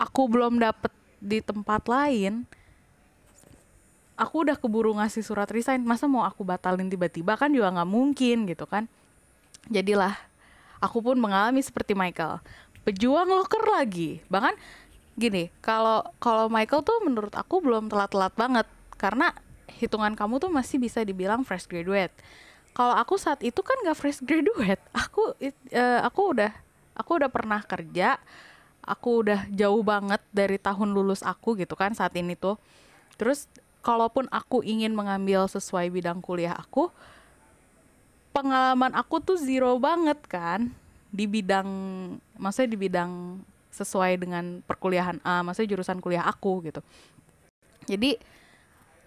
aku 0.00 0.26
belum 0.26 0.58
dapet 0.60 0.92
di 1.22 1.40
tempat 1.40 1.86
lain 1.88 2.44
aku 4.14 4.46
udah 4.46 4.56
keburu 4.58 4.94
ngasih 4.98 5.22
surat 5.26 5.50
resign. 5.50 5.82
Masa 5.82 6.06
mau 6.06 6.22
aku 6.22 6.46
batalin 6.46 6.86
tiba-tiba? 6.86 7.34
Kan 7.34 7.54
juga 7.54 7.74
nggak 7.74 7.90
mungkin 7.90 8.46
gitu 8.46 8.66
kan. 8.66 8.86
Jadilah 9.70 10.14
aku 10.78 11.02
pun 11.02 11.18
mengalami 11.18 11.60
seperti 11.62 11.92
Michael. 11.96 12.38
Pejuang 12.86 13.28
loker 13.28 13.64
lagi. 13.66 14.22
Bahkan 14.30 14.54
gini 15.14 15.50
kalau 15.62 16.02
kalau 16.18 16.50
Michael 16.50 16.82
tuh 16.82 16.98
menurut 17.02 17.34
aku 17.34 17.62
belum 17.62 17.90
telat-telat 17.90 18.34
banget. 18.34 18.66
Karena 18.94 19.34
hitungan 19.74 20.14
kamu 20.14 20.38
tuh 20.38 20.50
masih 20.50 20.78
bisa 20.78 21.02
dibilang 21.02 21.42
fresh 21.42 21.66
graduate. 21.66 22.14
Kalau 22.74 22.94
aku 22.98 23.14
saat 23.14 23.38
itu 23.46 23.62
kan 23.62 23.78
gak 23.86 23.98
fresh 23.98 24.22
graduate. 24.22 24.82
Aku 24.94 25.34
eh, 25.38 25.52
aku 26.02 26.38
udah 26.38 26.52
aku 26.94 27.18
udah 27.18 27.30
pernah 27.30 27.62
kerja 27.62 28.18
aku 28.84 29.26
udah 29.26 29.48
jauh 29.50 29.82
banget 29.82 30.20
dari 30.30 30.60
tahun 30.60 30.92
lulus 30.94 31.24
aku 31.24 31.56
gitu 31.58 31.74
kan 31.74 31.92
saat 31.96 32.14
ini 32.14 32.36
tuh. 32.38 32.60
Terus 33.18 33.48
kalaupun 33.84 34.28
aku 34.32 34.64
ingin 34.64 34.96
mengambil 34.96 35.44
sesuai 35.48 35.92
bidang 35.92 36.24
kuliah 36.24 36.56
aku 36.56 36.88
pengalaman 38.34 38.92
aku 38.96 39.20
tuh 39.20 39.38
zero 39.40 39.76
banget 39.80 40.18
kan. 40.28 40.72
Di 41.14 41.30
bidang 41.30 41.68
maksudnya 42.36 42.74
di 42.74 42.78
bidang 42.78 43.38
sesuai 43.74 44.18
dengan 44.22 44.62
perkuliahan 44.62 45.18
A, 45.26 45.42
maksudnya 45.42 45.74
jurusan 45.74 45.98
kuliah 45.98 46.26
aku 46.26 46.62
gitu. 46.66 46.82
Jadi 47.86 48.18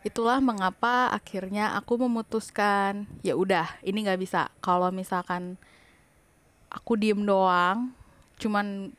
itulah 0.07 0.39
mengapa 0.39 1.11
akhirnya 1.11 1.75
aku 1.75 1.99
memutuskan 2.07 3.03
ya 3.23 3.35
udah 3.35 3.67
ini 3.83 4.07
nggak 4.07 4.21
bisa. 4.23 4.47
Kalau 4.63 4.87
misalkan 4.91 5.59
aku 6.71 6.99
diem 6.99 7.23
doang 7.23 7.91
cuman 8.37 8.93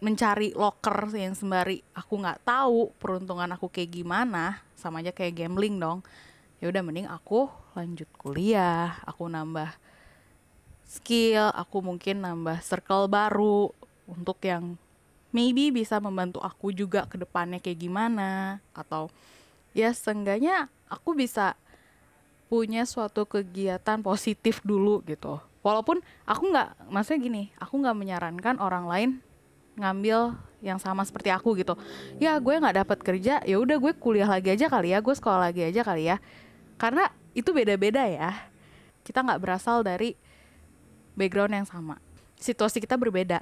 mencari 0.00 0.56
locker 0.56 1.12
yang 1.12 1.36
sembari 1.36 1.84
aku 1.92 2.24
nggak 2.24 2.40
tahu 2.42 2.88
peruntungan 2.96 3.52
aku 3.52 3.68
kayak 3.68 4.00
gimana 4.00 4.64
sama 4.72 5.04
aja 5.04 5.12
kayak 5.12 5.44
gambling 5.44 5.76
dong. 5.76 6.00
Ya 6.60 6.72
udah 6.72 6.80
mending 6.80 7.08
aku 7.08 7.48
lanjut 7.76 8.08
kuliah 8.16 9.00
aku 9.04 9.28
nambah 9.28 9.70
skill 10.88 11.52
aku 11.54 11.84
mungkin 11.84 12.24
nambah 12.24 12.64
circle 12.64 13.06
baru 13.06 13.70
untuk 14.08 14.42
yang 14.42 14.74
maybe 15.30 15.70
bisa 15.70 16.02
membantu 16.02 16.42
aku 16.42 16.74
juga 16.74 17.06
ke 17.06 17.20
depannya 17.20 17.60
kayak 17.60 17.84
gimana. 17.84 18.58
Atau 18.72 19.12
ya 19.76 19.92
seenggaknya 19.92 20.72
aku 20.88 21.12
bisa 21.12 21.54
punya 22.50 22.82
suatu 22.88 23.28
kegiatan 23.28 24.00
positif 24.00 24.64
dulu 24.64 25.04
gitu. 25.04 25.38
Walaupun 25.60 26.00
aku 26.24 26.50
nggak 26.50 26.88
maksudnya 26.88 27.20
gini 27.20 27.42
aku 27.60 27.84
nggak 27.84 27.96
menyarankan 28.00 28.56
orang 28.58 28.88
lain 28.88 29.10
ngambil 29.80 30.36
yang 30.60 30.76
sama 30.76 31.02
seperti 31.08 31.32
aku 31.32 31.56
gitu. 31.56 31.74
Ya 32.20 32.36
gue 32.36 32.52
nggak 32.52 32.84
dapat 32.84 32.98
kerja 33.00 33.40
ya 33.42 33.56
udah 33.56 33.80
gue 33.80 33.92
kuliah 33.96 34.28
lagi 34.28 34.52
aja 34.52 34.68
kali 34.68 34.92
ya 34.92 35.00
gue 35.00 35.14
sekolah 35.16 35.50
lagi 35.50 35.64
aja 35.64 35.80
kali 35.80 36.12
ya. 36.12 36.16
Karena 36.76 37.08
itu 37.32 37.50
beda-beda 37.50 38.04
ya. 38.04 38.36
Kita 39.00 39.24
nggak 39.24 39.40
berasal 39.40 39.80
dari 39.80 40.14
background 41.16 41.56
yang 41.56 41.68
sama. 41.68 41.96
Situasi 42.36 42.80
kita 42.80 43.00
berbeda. 43.00 43.40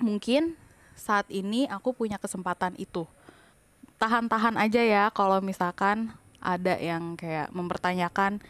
Mungkin 0.00 0.56
saat 0.96 1.28
ini 1.28 1.68
aku 1.68 1.92
punya 1.92 2.16
kesempatan 2.16 2.76
itu. 2.80 3.04
Tahan-tahan 4.00 4.58
aja 4.58 4.82
ya 4.82 5.04
kalau 5.14 5.38
misalkan 5.44 6.10
ada 6.42 6.74
yang 6.80 7.14
kayak 7.14 7.54
mempertanyakan 7.54 8.42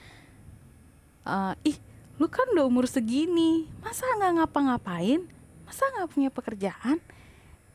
uh, 1.29 1.53
ih 1.63 1.77
lu 2.17 2.27
kan 2.31 2.49
udah 2.57 2.65
umur 2.65 2.89
segini 2.89 3.69
masa 3.85 4.09
nggak 4.17 4.41
ngapa-ngapain 4.41 5.29
masa 5.73 5.89
nggak 5.97 6.13
punya 6.13 6.29
pekerjaan? 6.29 7.01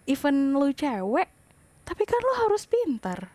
Even 0.05 0.53
lu 0.53 0.69
cewek 0.69 1.33
tapi 1.81 2.05
kan 2.05 2.21
lu 2.21 2.33
harus 2.45 2.69
pintar. 2.69 3.33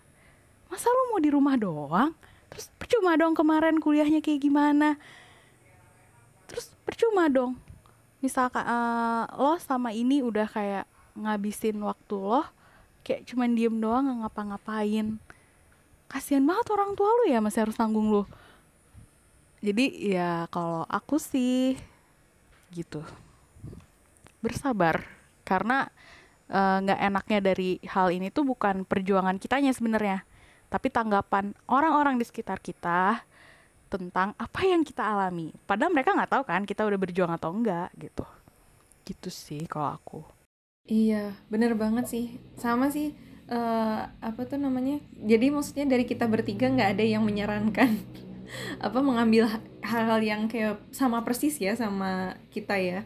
Masa 0.70 0.86
lu 0.86 1.10
mau 1.10 1.18
di 1.18 1.34
rumah 1.34 1.58
doang? 1.58 2.14
Terus 2.46 2.70
percuma 2.78 3.18
dong 3.18 3.34
kemarin 3.34 3.82
kuliahnya 3.82 4.22
kayak 4.22 4.38
gimana? 4.38 4.94
Terus 6.46 6.70
percuma 6.86 7.26
dong. 7.26 7.58
Misalkan 8.22 8.62
uh, 8.62 9.26
lo 9.34 9.58
sama 9.58 9.90
ini 9.90 10.22
udah 10.22 10.46
kayak 10.46 10.86
ngabisin 11.18 11.82
waktu 11.82 12.14
lo 12.14 12.46
kayak 13.02 13.26
cuman 13.26 13.58
diem 13.58 13.82
doang 13.82 14.06
nggak 14.06 14.30
ngapa-ngapain. 14.30 15.18
Kasihan 16.06 16.46
banget 16.46 16.70
orang 16.70 16.94
tua 16.94 17.10
lu 17.18 17.34
ya 17.34 17.42
masih 17.42 17.66
harus 17.66 17.74
tanggung 17.74 18.14
lu. 18.14 18.22
Jadi 19.58 20.14
ya 20.14 20.46
kalau 20.54 20.86
aku 20.86 21.18
sih 21.18 21.74
gitu 22.70 23.02
bersabar. 24.42 25.06
Karena 25.46 25.86
eh, 26.50 26.76
nggak 26.82 27.00
uh, 27.00 27.06
enaknya 27.08 27.38
dari 27.40 27.80
hal 27.86 28.12
ini 28.12 28.28
tuh 28.28 28.44
bukan 28.44 28.84
perjuangan 28.84 29.40
kitanya 29.40 29.72
sebenarnya 29.72 30.26
tapi 30.72 30.88
tanggapan 30.88 31.52
orang-orang 31.68 32.16
di 32.16 32.24
sekitar 32.24 32.56
kita 32.64 33.20
tentang 33.92 34.32
apa 34.40 34.64
yang 34.64 34.80
kita 34.80 35.04
alami. 35.04 35.52
Padahal 35.68 35.92
mereka 35.92 36.16
nggak 36.16 36.32
tahu 36.32 36.42
kan 36.48 36.64
kita 36.64 36.88
udah 36.88 36.96
berjuang 36.96 37.28
atau 37.28 37.52
enggak 37.52 37.92
gitu. 38.00 38.24
Gitu 39.04 39.28
sih 39.28 39.68
kalau 39.68 39.92
aku. 39.92 40.24
Iya 40.88 41.36
bener 41.52 41.76
banget 41.76 42.08
sih. 42.08 42.40
Sama 42.56 42.88
sih 42.88 43.12
uh, 43.52 44.08
apa 44.08 44.48
tuh 44.48 44.56
namanya? 44.56 44.96
Jadi 45.20 45.52
maksudnya 45.52 45.84
dari 45.84 46.08
kita 46.08 46.24
bertiga 46.24 46.72
nggak 46.72 46.96
ada 46.96 47.04
yang 47.04 47.20
menyarankan 47.20 48.00
apa 48.86 48.98
mengambil 49.04 49.52
hal-hal 49.84 50.24
yang 50.24 50.48
kayak 50.48 50.80
sama 50.88 51.20
persis 51.20 51.60
ya 51.60 51.76
sama 51.76 52.40
kita 52.48 52.80
ya 52.80 53.04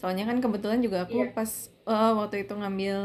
soalnya 0.00 0.24
kan 0.24 0.40
kebetulan 0.40 0.80
juga 0.80 1.04
aku 1.04 1.28
yeah. 1.28 1.36
pas 1.36 1.68
uh, 1.84 2.16
waktu 2.16 2.48
itu 2.48 2.56
ngambil 2.56 2.98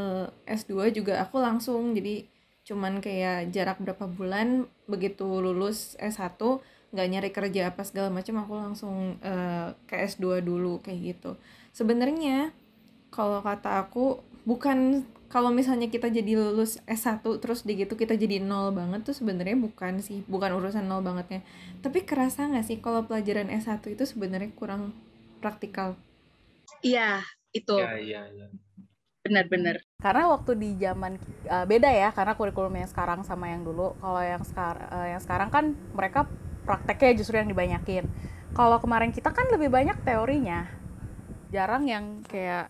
S2 0.48 0.96
juga 0.96 1.20
aku 1.20 1.44
langsung. 1.44 1.92
Jadi 1.92 2.32
cuman 2.64 3.04
kayak 3.04 3.52
jarak 3.52 3.78
berapa 3.84 4.08
bulan 4.08 4.66
begitu 4.88 5.28
lulus 5.28 6.00
S1 6.00 6.40
nggak 6.96 7.08
nyari 7.12 7.30
kerja 7.36 7.62
apa 7.70 7.84
segala 7.84 8.08
macam 8.08 8.40
aku 8.40 8.54
langsung 8.56 9.20
uh, 9.20 9.76
ke 9.84 10.00
S2 10.08 10.40
dulu 10.40 10.80
kayak 10.80 11.20
gitu. 11.20 11.36
Sebenarnya 11.76 12.56
kalau 13.12 13.44
kata 13.44 13.84
aku 13.84 14.24
bukan 14.48 15.04
kalau 15.28 15.52
misalnya 15.52 15.92
kita 15.92 16.08
jadi 16.08 16.40
lulus 16.40 16.80
S1 16.88 17.20
terus 17.44 17.68
di 17.68 17.76
gitu 17.76 18.00
kita 18.00 18.16
jadi 18.16 18.40
nol 18.40 18.72
banget 18.72 19.04
tuh 19.04 19.12
sebenarnya 19.12 19.60
bukan 19.60 20.00
sih 20.00 20.24
bukan 20.32 20.56
urusan 20.56 20.88
nol 20.88 21.04
bangetnya. 21.04 21.44
Tapi 21.84 22.08
kerasa 22.08 22.48
nggak 22.48 22.64
sih 22.64 22.80
kalau 22.80 23.04
pelajaran 23.04 23.52
S1 23.52 23.84
itu 23.92 24.08
sebenarnya 24.08 24.56
kurang 24.56 24.96
praktikal 25.44 26.00
Iya, 26.86 27.26
itu. 27.50 27.74
Iya, 27.82 27.98
iya, 27.98 28.22
iya. 28.30 28.48
Benar-benar. 29.26 29.82
Karena 29.98 30.30
waktu 30.30 30.54
di 30.54 30.78
zaman 30.78 31.18
uh, 31.50 31.66
beda 31.66 31.90
ya, 31.90 32.14
karena 32.14 32.38
kurikulum 32.38 32.78
yang 32.78 32.86
sekarang 32.86 33.26
sama 33.26 33.50
yang 33.50 33.66
dulu. 33.66 33.98
Kalau 33.98 34.22
yang 34.22 34.46
sekarang 34.46 34.86
uh, 34.94 35.08
yang 35.10 35.22
sekarang 35.26 35.50
kan 35.50 35.66
mereka 35.98 36.30
prakteknya 36.62 37.18
justru 37.18 37.42
yang 37.42 37.50
dibanyakin. 37.50 38.06
Kalau 38.54 38.78
kemarin 38.78 39.10
kita 39.10 39.34
kan 39.34 39.50
lebih 39.50 39.74
banyak 39.74 39.98
teorinya. 40.06 40.70
Jarang 41.50 41.90
yang 41.90 42.22
kayak 42.30 42.70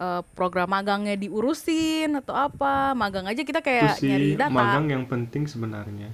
uh, 0.00 0.24
program 0.32 0.72
magangnya 0.72 1.20
diurusin 1.20 2.16
atau 2.16 2.32
apa. 2.32 2.96
Magang 2.96 3.28
aja 3.28 3.44
kita 3.44 3.60
kayak 3.60 4.00
Itu 4.00 4.00
sih, 4.00 4.08
nyari 4.08 4.28
data. 4.40 4.48
magang 4.48 4.88
yang 4.88 5.04
penting 5.04 5.44
sebenarnya. 5.44 6.08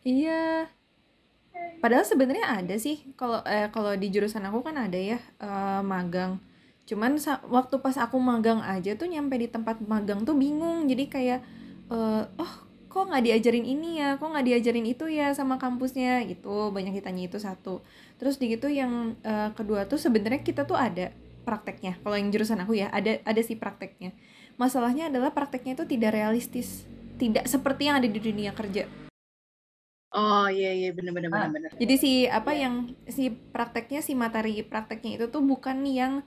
Iya. 0.00 0.72
Padahal 1.76 2.08
sebenarnya 2.08 2.56
ada 2.56 2.76
sih 2.80 3.04
kalau 3.20 3.44
eh, 3.44 3.68
kalau 3.68 3.92
di 4.00 4.08
jurusan 4.08 4.48
aku 4.48 4.64
kan 4.64 4.80
ada 4.80 4.96
ya 4.96 5.20
uh, 5.44 5.84
magang 5.84 6.40
cuman 6.86 7.18
waktu 7.50 7.76
pas 7.82 7.98
aku 7.98 8.16
magang 8.22 8.62
aja 8.62 8.94
tuh 8.94 9.10
nyampe 9.10 9.34
di 9.34 9.50
tempat 9.50 9.82
magang 9.82 10.22
tuh 10.22 10.38
bingung. 10.38 10.86
Jadi 10.86 11.04
kayak 11.10 11.40
uh, 11.90 12.30
oh 12.38 12.52
kok 12.86 13.10
nggak 13.10 13.26
diajarin 13.26 13.66
ini 13.66 14.00
ya? 14.00 14.16
Kok 14.16 14.30
nggak 14.32 14.46
diajarin 14.46 14.86
itu 14.86 15.04
ya 15.10 15.34
sama 15.34 15.58
kampusnya? 15.58 16.22
Gitu 16.30 16.70
banyak 16.70 16.94
ditanya 16.94 17.26
itu 17.26 17.42
satu. 17.42 17.82
Terus 18.16 18.38
di 18.38 18.54
gitu 18.54 18.70
yang 18.70 19.18
uh, 19.26 19.50
kedua 19.52 19.84
tuh 19.90 19.98
sebenarnya 19.98 20.46
kita 20.46 20.62
tuh 20.62 20.78
ada 20.78 21.10
prakteknya. 21.42 21.98
Kalau 22.00 22.14
yang 22.14 22.30
jurusan 22.30 22.62
aku 22.62 22.78
ya 22.78 22.86
ada 22.94 23.18
ada 23.26 23.40
sih 23.42 23.58
prakteknya. 23.58 24.14
Masalahnya 24.56 25.10
adalah 25.10 25.34
prakteknya 25.34 25.76
itu 25.76 25.84
tidak 25.84 26.14
realistis. 26.14 26.86
Tidak 27.18 27.44
seperti 27.50 27.90
yang 27.90 27.98
ada 27.98 28.08
di 28.08 28.20
dunia 28.22 28.54
kerja. 28.54 28.86
Oh 30.14 30.46
iya 30.46 30.70
iya. 30.70 30.94
Benar 30.94 31.12
benar 31.12 31.28
benar 31.34 31.50
benar. 31.50 31.70
Jadi 31.76 31.94
si 31.98 32.12
apa 32.30 32.54
yeah. 32.54 32.62
yang 32.70 32.74
si 33.10 33.34
prakteknya 33.34 34.00
si 34.00 34.14
materi 34.14 34.62
prakteknya 34.62 35.18
itu 35.18 35.26
tuh 35.28 35.42
bukan 35.42 35.82
yang 35.82 36.22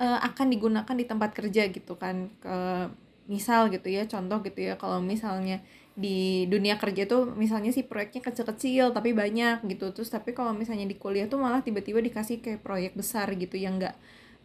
uh, 0.00 0.18
akan 0.24 0.46
digunakan 0.48 0.94
di 0.96 1.04
tempat 1.04 1.30
kerja 1.36 1.68
gitu 1.68 1.94
kan. 2.00 2.32
Ke 2.40 2.88
misal 3.30 3.70
gitu 3.70 3.86
ya 3.86 4.10
contoh 4.10 4.42
gitu 4.42 4.58
ya 4.58 4.74
kalau 4.74 4.98
misalnya 4.98 5.62
di 5.94 6.50
dunia 6.50 6.74
kerja 6.82 7.06
tuh 7.06 7.30
misalnya 7.38 7.70
si 7.70 7.86
proyeknya 7.86 8.26
kecil-kecil 8.26 8.90
tapi 8.90 9.14
banyak 9.14 9.62
gitu. 9.70 9.92
Terus 9.94 10.10
tapi 10.10 10.34
kalau 10.34 10.50
misalnya 10.56 10.88
di 10.88 10.96
kuliah 10.98 11.30
tuh 11.30 11.38
malah 11.38 11.62
tiba-tiba 11.62 12.02
dikasih 12.02 12.42
kayak 12.42 12.64
proyek 12.64 12.98
besar 12.98 13.30
gitu 13.38 13.54
yang 13.54 13.78
enggak 13.78 13.94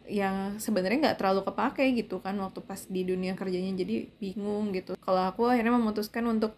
yang 0.06 0.54
sebenarnya 0.62 1.10
nggak 1.10 1.18
terlalu 1.18 1.42
kepake 1.42 1.84
gitu 1.98 2.22
kan 2.22 2.38
waktu 2.38 2.62
pas 2.62 2.78
di 2.86 3.02
dunia 3.02 3.34
kerjanya. 3.34 3.74
Jadi 3.74 4.12
bingung 4.22 4.70
gitu. 4.70 4.94
Kalau 5.02 5.22
aku 5.26 5.50
akhirnya 5.50 5.74
memutuskan 5.74 6.22
untuk 6.30 6.54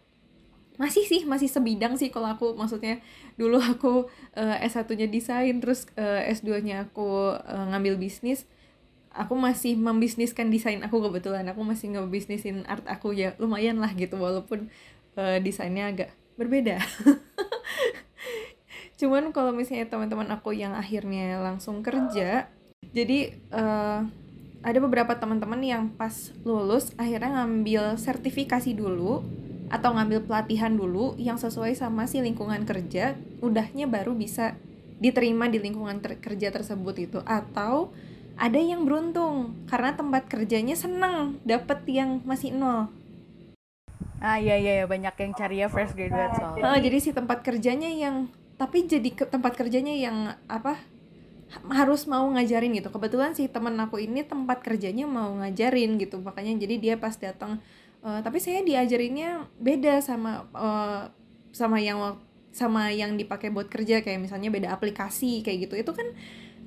masih 0.78 1.02
sih 1.08 1.26
masih 1.26 1.48
sebidang 1.48 1.96
sih 1.96 2.12
kalau 2.12 2.28
aku. 2.28 2.52
Maksudnya 2.58 3.00
dulu 3.40 3.56
aku 3.56 4.10
uh, 4.36 4.56
S1-nya 4.60 5.08
desain 5.08 5.56
terus 5.64 5.88
uh, 5.96 6.20
S2-nya 6.28 6.92
aku 6.92 7.38
uh, 7.40 7.64
ngambil 7.72 7.96
bisnis 7.96 8.44
aku 9.12 9.34
masih 9.34 9.76
membisniskan 9.78 10.52
desain 10.52 10.80
aku 10.84 11.00
kebetulan. 11.04 11.48
Aku 11.52 11.62
masih 11.62 11.94
ngebisnisin 11.94 12.64
art 12.68 12.84
aku 12.88 13.12
ya 13.12 13.34
lumayan 13.40 13.80
lah 13.80 13.92
gitu 13.96 14.20
walaupun 14.20 14.68
uh, 15.16 15.38
desainnya 15.40 15.90
agak 15.90 16.10
berbeda. 16.38 16.78
Cuman 18.98 19.30
kalau 19.30 19.54
misalnya 19.54 19.86
teman-teman 19.86 20.26
aku 20.34 20.52
yang 20.52 20.74
akhirnya 20.74 21.38
langsung 21.38 21.86
kerja 21.86 22.50
jadi 22.92 23.36
uh, 23.52 24.00
ada 24.58 24.78
beberapa 24.82 25.14
teman-teman 25.14 25.60
yang 25.62 25.84
pas 25.94 26.34
lulus 26.42 26.90
akhirnya 26.98 27.42
ngambil 27.42 27.94
sertifikasi 27.94 28.74
dulu 28.74 29.22
atau 29.68 29.92
ngambil 29.92 30.24
pelatihan 30.24 30.72
dulu 30.72 31.12
yang 31.20 31.36
sesuai 31.36 31.76
sama 31.76 32.08
si 32.08 32.24
lingkungan 32.24 32.64
kerja 32.64 33.12
udahnya 33.44 33.84
baru 33.84 34.16
bisa 34.16 34.56
diterima 34.98 35.46
di 35.46 35.62
lingkungan 35.62 36.00
ter 36.00 36.18
kerja 36.18 36.50
tersebut 36.50 36.94
itu. 36.98 37.18
Atau 37.22 37.94
ada 38.38 38.60
yang 38.62 38.86
beruntung 38.86 39.66
karena 39.66 39.98
tempat 39.98 40.30
kerjanya 40.30 40.78
seneng 40.78 41.42
dapet 41.42 41.82
yang 41.90 42.22
masih 42.22 42.54
nol. 42.54 42.86
Ah 44.18 44.38
iya 44.38 44.54
iya, 44.58 44.82
iya. 44.82 44.86
banyak 44.86 45.14
yang 45.14 45.32
cari 45.34 45.56
ya 45.62 45.66
fresh 45.66 45.94
graduate 45.94 46.34
soalnya. 46.38 46.62
Oh, 46.62 46.78
jadi 46.78 46.96
si 47.02 47.10
tempat 47.10 47.42
kerjanya 47.42 47.90
yang 47.90 48.30
tapi 48.58 48.86
jadi 48.86 49.10
ke 49.14 49.26
tempat 49.26 49.54
kerjanya 49.54 49.94
yang 49.94 50.34
apa 50.50 50.78
harus 51.70 52.06
mau 52.06 52.26
ngajarin 52.30 52.74
gitu. 52.78 52.90
Kebetulan 52.94 53.34
si 53.34 53.50
temen 53.50 53.74
aku 53.78 53.98
ini 53.98 54.22
tempat 54.22 54.62
kerjanya 54.62 55.06
mau 55.06 55.34
ngajarin 55.42 55.98
gitu 55.98 56.22
makanya 56.22 56.54
jadi 56.62 56.74
dia 56.78 56.94
pas 56.98 57.14
datang 57.18 57.62
uh, 58.02 58.20
tapi 58.22 58.38
saya 58.38 58.62
diajarinnya 58.62 59.50
beda 59.58 60.02
sama 60.02 60.46
uh, 60.54 61.10
sama 61.50 61.82
yang 61.82 61.98
sama 62.50 62.90
yang 62.90 63.14
dipakai 63.14 63.54
buat 63.54 63.70
kerja 63.70 64.02
kayak 64.02 64.18
misalnya 64.18 64.50
beda 64.50 64.74
aplikasi 64.74 65.46
kayak 65.46 65.70
gitu. 65.70 65.74
Itu 65.78 65.92
kan 65.94 66.06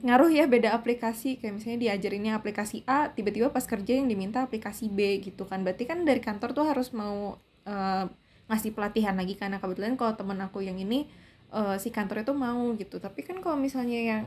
ngaruh 0.01 0.29
ya 0.33 0.45
beda 0.49 0.73
aplikasi. 0.73 1.37
Kayak 1.37 1.61
misalnya 1.61 1.79
diajarinnya 1.89 2.33
aplikasi 2.37 2.83
A 2.89 3.13
tiba-tiba 3.13 3.53
pas 3.53 3.63
kerja 3.63 3.93
yang 3.97 4.09
diminta 4.09 4.41
aplikasi 4.41 4.89
B 4.89 5.21
gitu 5.21 5.45
kan. 5.45 5.61
Berarti 5.61 5.85
kan 5.85 6.03
dari 6.03 6.19
kantor 6.19 6.53
tuh 6.57 6.65
harus 6.65 6.91
mau 6.91 7.37
uh, 7.65 8.05
ngasih 8.49 8.75
pelatihan 8.75 9.15
lagi 9.15 9.39
karena 9.39 9.61
kebetulan 9.61 9.95
kalau 9.95 10.17
temen 10.17 10.37
aku 10.43 10.59
yang 10.65 10.75
ini 10.75 11.07
uh, 11.53 11.77
si 11.77 11.93
kantor 11.93 12.25
itu 12.25 12.33
mau 12.33 12.73
gitu. 12.75 12.97
Tapi 12.97 13.21
kan 13.23 13.39
kalau 13.39 13.55
misalnya 13.55 13.99
yang 14.01 14.23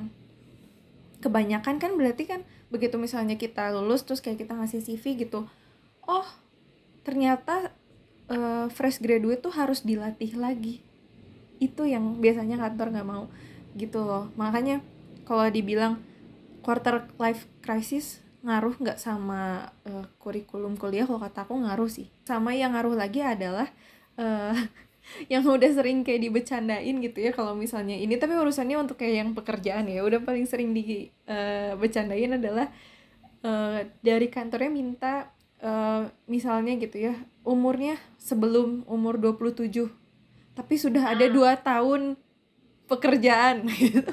kebanyakan 1.22 1.80
kan 1.80 1.92
berarti 1.96 2.28
kan 2.28 2.40
begitu 2.68 3.00
misalnya 3.00 3.40
kita 3.40 3.72
lulus 3.72 4.04
terus 4.04 4.20
kayak 4.20 4.44
kita 4.44 4.52
ngasih 4.52 4.84
CV 4.84 5.24
gitu 5.24 5.48
oh 6.04 6.28
ternyata 7.00 7.72
uh, 8.28 8.68
fresh 8.68 9.00
graduate 9.00 9.40
tuh 9.40 9.52
harus 9.52 9.84
dilatih 9.84 10.36
lagi. 10.36 10.80
Itu 11.60 11.84
yang 11.88 12.20
biasanya 12.20 12.60
kantor 12.60 12.96
nggak 12.96 13.08
mau 13.08 13.24
gitu 13.76 14.04
loh. 14.04 14.32
Makanya 14.36 14.80
kalau 15.24 15.48
dibilang 15.48 16.00
quarter 16.64 17.04
life 17.20 17.44
crisis 17.60 18.24
ngaruh 18.44 18.76
nggak 18.76 19.00
sama 19.00 19.72
uh, 19.88 20.04
kurikulum 20.20 20.76
kuliah? 20.76 21.08
Kalau 21.08 21.20
kata 21.20 21.48
aku 21.48 21.56
ngaruh 21.64 21.88
sih. 21.88 22.12
Sama 22.28 22.52
yang 22.52 22.76
ngaruh 22.76 22.92
lagi 22.92 23.24
adalah 23.24 23.68
uh, 24.20 24.52
yang 25.32 25.44
udah 25.44 25.72
sering 25.72 26.04
kayak 26.04 26.28
dibecandain 26.28 26.96
gitu 27.00 27.18
ya 27.24 27.32
kalau 27.32 27.56
misalnya 27.56 27.96
ini. 27.96 28.20
Tapi 28.20 28.36
urusannya 28.36 28.76
untuk 28.76 29.00
kayak 29.00 29.14
yang 29.24 29.30
pekerjaan 29.32 29.88
ya. 29.88 30.04
Udah 30.04 30.20
paling 30.20 30.44
sering 30.44 30.76
dibecandain 30.76 32.36
uh, 32.36 32.38
adalah 32.40 32.68
uh, 33.40 33.80
dari 34.04 34.28
kantornya 34.28 34.68
minta 34.68 35.32
uh, 35.64 36.04
misalnya 36.28 36.76
gitu 36.76 37.00
ya 37.00 37.14
umurnya 37.44 37.96
sebelum 38.20 38.84
umur 38.88 39.20
27 39.20 39.72
tapi 40.54 40.74
sudah 40.78 41.16
ada 41.16 41.26
dua 41.32 41.56
tahun 41.56 42.14
pekerjaan. 42.86 43.64
Gitu 43.72 44.04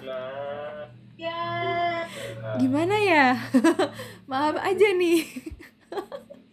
gimana 2.60 2.96
ya? 3.00 3.38
Maaf 4.32 4.58
aja 4.60 4.88
nih. 4.96 5.24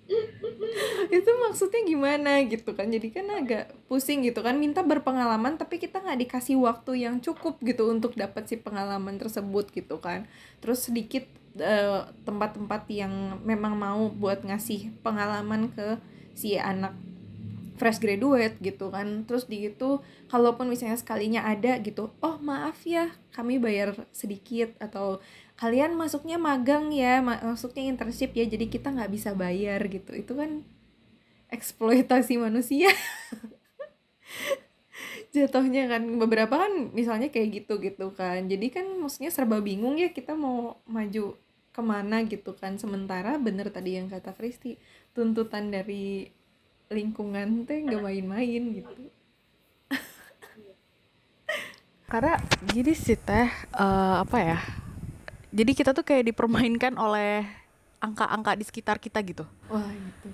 Itu 1.16 1.30
maksudnya 1.44 1.82
gimana 1.84 2.40
gitu 2.46 2.72
kan? 2.72 2.88
Jadi 2.88 3.08
kan 3.12 3.26
agak 3.32 3.74
pusing 3.90 4.24
gitu 4.24 4.40
kan? 4.40 4.56
Minta 4.56 4.84
berpengalaman 4.84 5.58
tapi 5.58 5.80
kita 5.80 6.00
nggak 6.00 6.28
dikasih 6.28 6.56
waktu 6.60 7.08
yang 7.08 7.20
cukup 7.20 7.60
gitu 7.64 7.90
untuk 7.90 8.14
dapat 8.14 8.48
si 8.48 8.56
pengalaman 8.56 9.18
tersebut 9.20 9.68
gitu 9.72 10.00
kan? 10.00 10.28
Terus 10.64 10.88
sedikit 10.88 11.24
eh, 11.58 12.00
tempat-tempat 12.24 12.82
uh, 12.88 12.92
yang 12.92 13.12
memang 13.44 13.74
mau 13.76 14.08
buat 14.12 14.44
ngasih 14.44 14.92
pengalaman 15.04 15.72
ke 15.72 15.98
si 16.32 16.54
anak 16.56 16.94
fresh 17.78 18.00
graduate 18.00 18.56
gitu 18.64 18.88
kan? 18.88 19.28
Terus 19.28 19.44
di 19.46 19.68
itu 19.68 20.00
kalaupun 20.28 20.68
misalnya 20.68 20.96
sekalinya 21.00 21.48
ada 21.48 21.80
gitu 21.80 22.12
oh 22.20 22.36
maaf 22.38 22.84
ya 22.84 23.08
kami 23.32 23.56
bayar 23.56 23.96
sedikit 24.12 24.76
atau 24.76 25.24
kalian 25.58 25.98
masuknya 25.98 26.38
magang 26.38 26.94
ya 26.94 27.18
masuknya 27.18 27.90
internship 27.90 28.30
ya 28.30 28.46
jadi 28.46 28.70
kita 28.70 28.94
nggak 28.94 29.10
bisa 29.10 29.34
bayar 29.34 29.82
gitu. 29.90 30.14
Itu 30.14 30.38
kan 30.38 30.62
eksploitasi 31.50 32.38
manusia. 32.38 32.94
Jatuhnya 35.34 35.90
kan 35.90 36.02
beberapa 36.16 36.62
kan 36.62 36.94
misalnya 36.94 37.34
kayak 37.34 37.66
gitu 37.66 37.82
gitu 37.82 38.14
kan. 38.14 38.46
Jadi 38.46 38.70
kan 38.70 38.86
maksudnya 39.02 39.34
serba 39.34 39.58
bingung 39.58 39.98
ya 39.98 40.14
kita 40.14 40.38
mau 40.38 40.78
maju 40.86 41.34
ke 41.74 41.82
mana 41.82 42.22
gitu 42.22 42.54
kan. 42.54 42.78
Sementara 42.78 43.34
bener 43.42 43.74
tadi 43.74 43.98
yang 43.98 44.06
kata 44.06 44.38
Kristi 44.38 44.78
tuntutan 45.10 45.74
dari 45.74 46.30
lingkungan 46.86 47.66
teh 47.66 47.82
nggak 47.82 47.98
main-main 47.98 48.62
gitu. 48.78 49.10
Karena 52.08 52.38
gini 52.70 52.94
sih 52.94 53.18
teh 53.18 53.50
uh, 53.74 54.24
apa 54.24 54.38
ya 54.40 54.58
jadi 55.48 55.72
kita 55.72 55.90
tuh 55.96 56.04
kayak 56.04 56.28
dipermainkan 56.28 56.92
oleh 57.00 57.48
angka-angka 57.98 58.52
di 58.54 58.64
sekitar 58.68 59.00
kita 59.00 59.18
gitu. 59.24 59.44
Wah 59.72 59.88
itu 59.88 60.28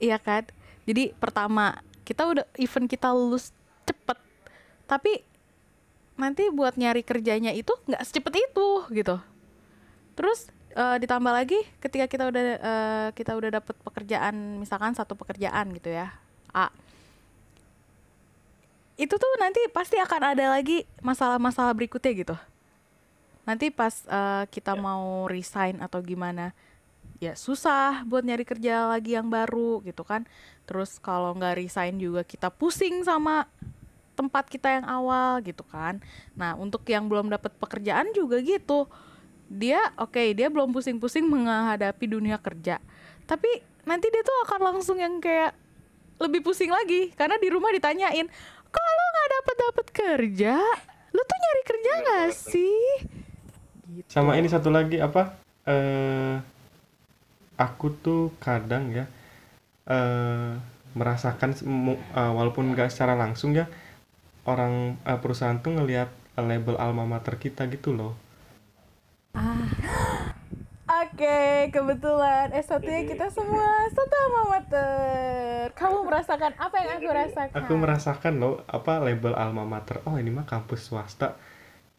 iya 0.00 0.16
kan? 0.16 0.48
Jadi 0.88 1.12
pertama 1.16 1.80
kita 2.06 2.24
udah 2.24 2.44
event 2.56 2.88
kita 2.88 3.12
lulus 3.12 3.52
cepet. 3.84 4.18
Tapi 4.88 5.22
nanti 6.16 6.48
buat 6.48 6.80
nyari 6.80 7.04
kerjanya 7.04 7.52
itu 7.52 7.72
nggak 7.84 8.00
secepat 8.00 8.34
itu 8.40 8.68
gitu. 8.96 9.16
Terus 10.16 10.48
uh, 10.72 10.96
ditambah 10.96 11.32
lagi 11.32 11.60
ketika 11.84 12.08
kita 12.08 12.24
udah 12.32 12.44
uh, 12.58 13.08
kita 13.12 13.36
udah 13.36 13.60
dapet 13.60 13.76
pekerjaan 13.84 14.56
misalkan 14.56 14.96
satu 14.96 15.12
pekerjaan 15.14 15.68
gitu 15.76 15.92
ya 15.92 16.16
A. 16.56 16.72
Itu 18.96 19.20
tuh 19.20 19.32
nanti 19.36 19.60
pasti 19.76 20.00
akan 20.00 20.32
ada 20.32 20.56
lagi 20.56 20.88
masalah-masalah 21.04 21.76
berikutnya 21.76 22.12
gitu 22.16 22.36
nanti 23.46 23.70
pas 23.70 24.04
uh, 24.10 24.44
kita 24.50 24.74
ya. 24.74 24.82
mau 24.82 25.30
resign 25.30 25.78
atau 25.78 26.02
gimana 26.02 26.50
ya 27.16 27.32
susah 27.32 28.04
buat 28.04 28.20
nyari 28.20 28.44
kerja 28.44 28.92
lagi 28.92 29.16
yang 29.16 29.30
baru 29.30 29.80
gitu 29.86 30.04
kan. 30.04 30.28
Terus 30.68 31.00
kalau 31.00 31.32
nggak 31.32 31.56
resign 31.62 31.96
juga 31.96 32.26
kita 32.26 32.52
pusing 32.52 33.06
sama 33.06 33.48
tempat 34.18 34.50
kita 34.50 34.82
yang 34.82 34.86
awal 34.90 35.40
gitu 35.40 35.64
kan. 35.64 36.02
Nah 36.36 36.58
untuk 36.58 36.84
yang 36.90 37.08
belum 37.08 37.32
dapat 37.32 37.54
pekerjaan 37.56 38.12
juga 38.12 38.42
gitu. 38.44 38.84
Dia 39.46 39.94
oke 39.96 40.18
okay, 40.18 40.34
dia 40.34 40.50
belum 40.50 40.74
pusing-pusing 40.74 41.24
menghadapi 41.24 42.04
dunia 42.10 42.36
kerja. 42.36 42.82
Tapi 43.24 43.62
nanti 43.86 44.10
dia 44.10 44.20
tuh 44.26 44.36
akan 44.50 44.60
langsung 44.74 44.98
yang 44.98 45.22
kayak 45.22 45.54
lebih 46.18 46.42
pusing 46.42 46.72
lagi 46.72 47.12
karena 47.14 47.36
di 47.36 47.48
rumah 47.52 47.70
ditanyain 47.70 48.26
kalau 48.72 49.04
nggak 49.14 49.28
dapat 49.30 49.56
dapat 49.56 49.86
kerja 49.92 50.54
lu 51.12 51.22
tuh 51.22 51.38
nyari 51.38 51.62
kerja 51.64 51.92
nggak 52.02 52.28
sih 52.32 52.84
gitu. 53.96 54.08
sama 54.12 54.36
ini 54.36 54.48
satu 54.52 54.68
lagi 54.68 55.00
apa 55.00 55.40
uh, 55.64 56.36
aku 57.56 57.86
tuh 57.96 58.36
kadang 58.38 58.92
ya 58.92 59.08
uh, 59.88 60.60
merasakan 60.92 61.56
uh, 62.12 62.32
walaupun 62.32 62.72
nggak 62.72 62.92
secara 62.92 63.16
langsung 63.16 63.56
ya 63.56 63.68
orang 64.44 65.00
uh, 65.08 65.18
perusahaan 65.20 65.56
tuh 65.60 65.76
ngelihat 65.80 66.12
label 66.36 66.76
alma 66.76 67.08
mater 67.08 67.40
kita 67.40 67.64
gitu 67.72 67.96
loh 67.96 68.26
Ah. 69.36 69.68
Oke, 70.86 71.28
okay, 71.28 71.56
kebetulan 71.74 72.54
S1 72.56 72.80
nya 72.86 73.02
kita 73.04 73.26
semua 73.28 73.90
satu 73.90 74.14
alma 74.16 74.42
mater. 74.54 75.68
Kamu 75.74 76.06
merasakan 76.08 76.56
apa 76.56 76.76
yang 76.78 76.90
aku 76.96 77.10
rasakan? 77.10 77.56
Aku 77.58 77.72
merasakan 77.76 78.34
loh, 78.38 78.54
apa 78.70 79.02
label 79.02 79.34
alma 79.36 79.66
mater. 79.66 80.00
Oh, 80.08 80.16
ini 80.16 80.32
mah 80.32 80.48
kampus 80.48 80.88
swasta. 80.88 81.36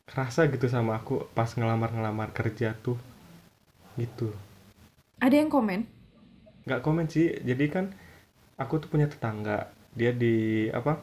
Kerasa 0.07 0.47
gitu 0.47 0.71
sama 0.71 0.97
aku 0.97 1.27
pas 1.35 1.51
ngelamar-ngelamar 1.51 2.31
kerja 2.31 2.73
tuh. 2.79 2.97
Gitu. 3.99 4.31
Ada 5.19 5.35
yang 5.35 5.51
komen? 5.51 5.83
Gak 6.65 6.81
komen 6.81 7.11
sih. 7.11 7.35
Jadi 7.43 7.65
kan 7.67 7.91
aku 8.55 8.79
tuh 8.79 8.89
punya 8.89 9.05
tetangga. 9.05 9.69
Dia 9.93 10.15
di 10.15 10.67
apa? 10.71 10.97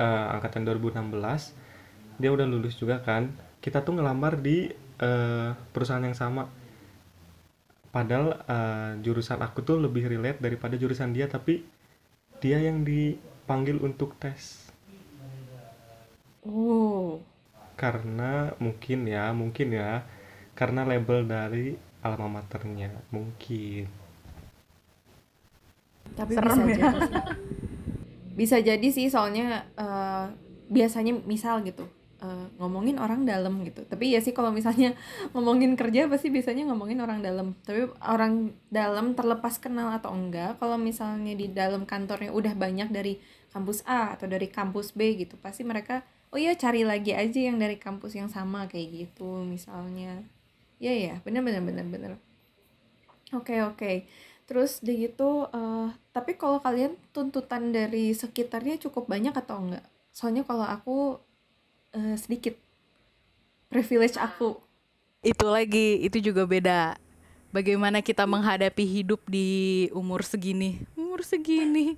Uh, 0.00 0.40
angkatan 0.40 0.64
2016. 0.64 1.12
Dia 2.16 2.30
udah 2.32 2.46
lulus 2.48 2.74
juga 2.80 3.04
kan. 3.04 3.28
Kita 3.60 3.84
tuh 3.84 4.00
ngelamar 4.00 4.40
di 4.40 4.72
uh, 5.00 5.52
perusahaan 5.72 6.04
yang 6.04 6.16
sama 6.16 6.48
padahal 7.96 8.36
uh, 8.44 8.92
jurusan 9.00 9.40
aku 9.40 9.64
tuh 9.64 9.80
lebih 9.80 10.04
relate 10.04 10.36
daripada 10.36 10.76
jurusan 10.76 11.16
dia 11.16 11.32
tapi 11.32 11.64
dia 12.44 12.60
yang 12.60 12.84
dipanggil 12.84 13.80
untuk 13.80 14.12
tes 14.20 14.68
oh 16.44 17.24
karena 17.76 18.56
mungkin 18.58 19.04
ya 19.06 19.30
mungkin 19.36 19.76
ya. 19.76 20.02
Karena 20.56 20.88
label 20.88 21.28
dari 21.28 21.76
alma 22.00 22.40
maternya 22.40 22.90
mungkin. 23.12 23.86
Tapi 26.16 26.32
Serem 26.32 26.58
bisa 26.64 26.72
ya. 26.72 26.90
jadi. 26.96 27.20
Bisa 28.36 28.56
jadi 28.60 28.88
sih 28.88 29.06
soalnya 29.12 29.68
uh, 29.76 30.32
biasanya 30.72 31.16
misal 31.24 31.60
gitu 31.64 31.84
uh, 32.24 32.46
ngomongin 32.56 32.96
orang 32.96 33.28
dalam 33.28 33.60
gitu. 33.64 33.84
Tapi 33.84 34.16
ya 34.16 34.20
sih 34.24 34.32
kalau 34.32 34.48
misalnya 34.52 34.96
ngomongin 35.36 35.76
kerja 35.76 36.08
pasti 36.08 36.32
biasanya 36.32 36.68
ngomongin 36.72 37.00
orang 37.04 37.20
dalam. 37.20 37.52
Tapi 37.64 37.92
orang 38.00 38.56
dalam 38.72 39.12
terlepas 39.12 39.60
kenal 39.60 39.92
atau 39.92 40.12
enggak 40.16 40.56
kalau 40.56 40.80
misalnya 40.80 41.36
di 41.36 41.52
dalam 41.52 41.84
kantornya 41.84 42.32
udah 42.32 42.56
banyak 42.56 42.88
dari 42.88 43.20
kampus 43.52 43.84
A 43.88 44.16
atau 44.16 44.28
dari 44.28 44.52
kampus 44.52 44.92
B 44.92 45.16
gitu 45.16 45.40
pasti 45.40 45.64
mereka 45.64 46.04
oh 46.36 46.40
ya 46.44 46.52
cari 46.52 46.84
lagi 46.84 47.16
aja 47.16 47.48
yang 47.48 47.56
dari 47.56 47.80
kampus 47.80 48.12
yang 48.12 48.28
sama 48.28 48.68
kayak 48.68 49.08
gitu 49.08 49.40
misalnya. 49.48 50.20
Ya 50.76 50.92
ya 50.92 51.16
bener 51.24 51.40
bener 51.40 51.64
bener 51.64 51.88
bener. 51.88 52.12
Oke 53.32 53.56
okay, 53.56 53.58
oke. 53.64 53.80
Okay. 53.80 53.96
terus 54.46 54.78
di 54.78 55.10
gitu 55.10 55.50
uh, 55.50 55.90
tapi 56.14 56.38
kalau 56.38 56.62
kalian 56.62 56.94
tuntutan 57.10 57.74
dari 57.74 58.14
sekitarnya 58.14 58.78
cukup 58.78 59.08
banyak 59.08 59.32
atau 59.32 59.64
enggak? 59.64 59.82
Soalnya 60.12 60.44
kalau 60.44 60.68
aku 60.68 61.16
uh, 61.96 62.16
sedikit 62.20 62.52
privilege 63.72 64.20
aku. 64.20 64.60
Itu 65.24 65.48
lagi 65.48 66.04
itu 66.04 66.20
juga 66.20 66.44
beda. 66.44 67.00
Bagaimana 67.48 68.04
kita 68.04 68.28
menghadapi 68.28 68.84
hidup 68.84 69.24
di 69.24 69.88
umur 69.96 70.20
segini? 70.20 70.84
Umur 71.00 71.24
segini 71.24 71.96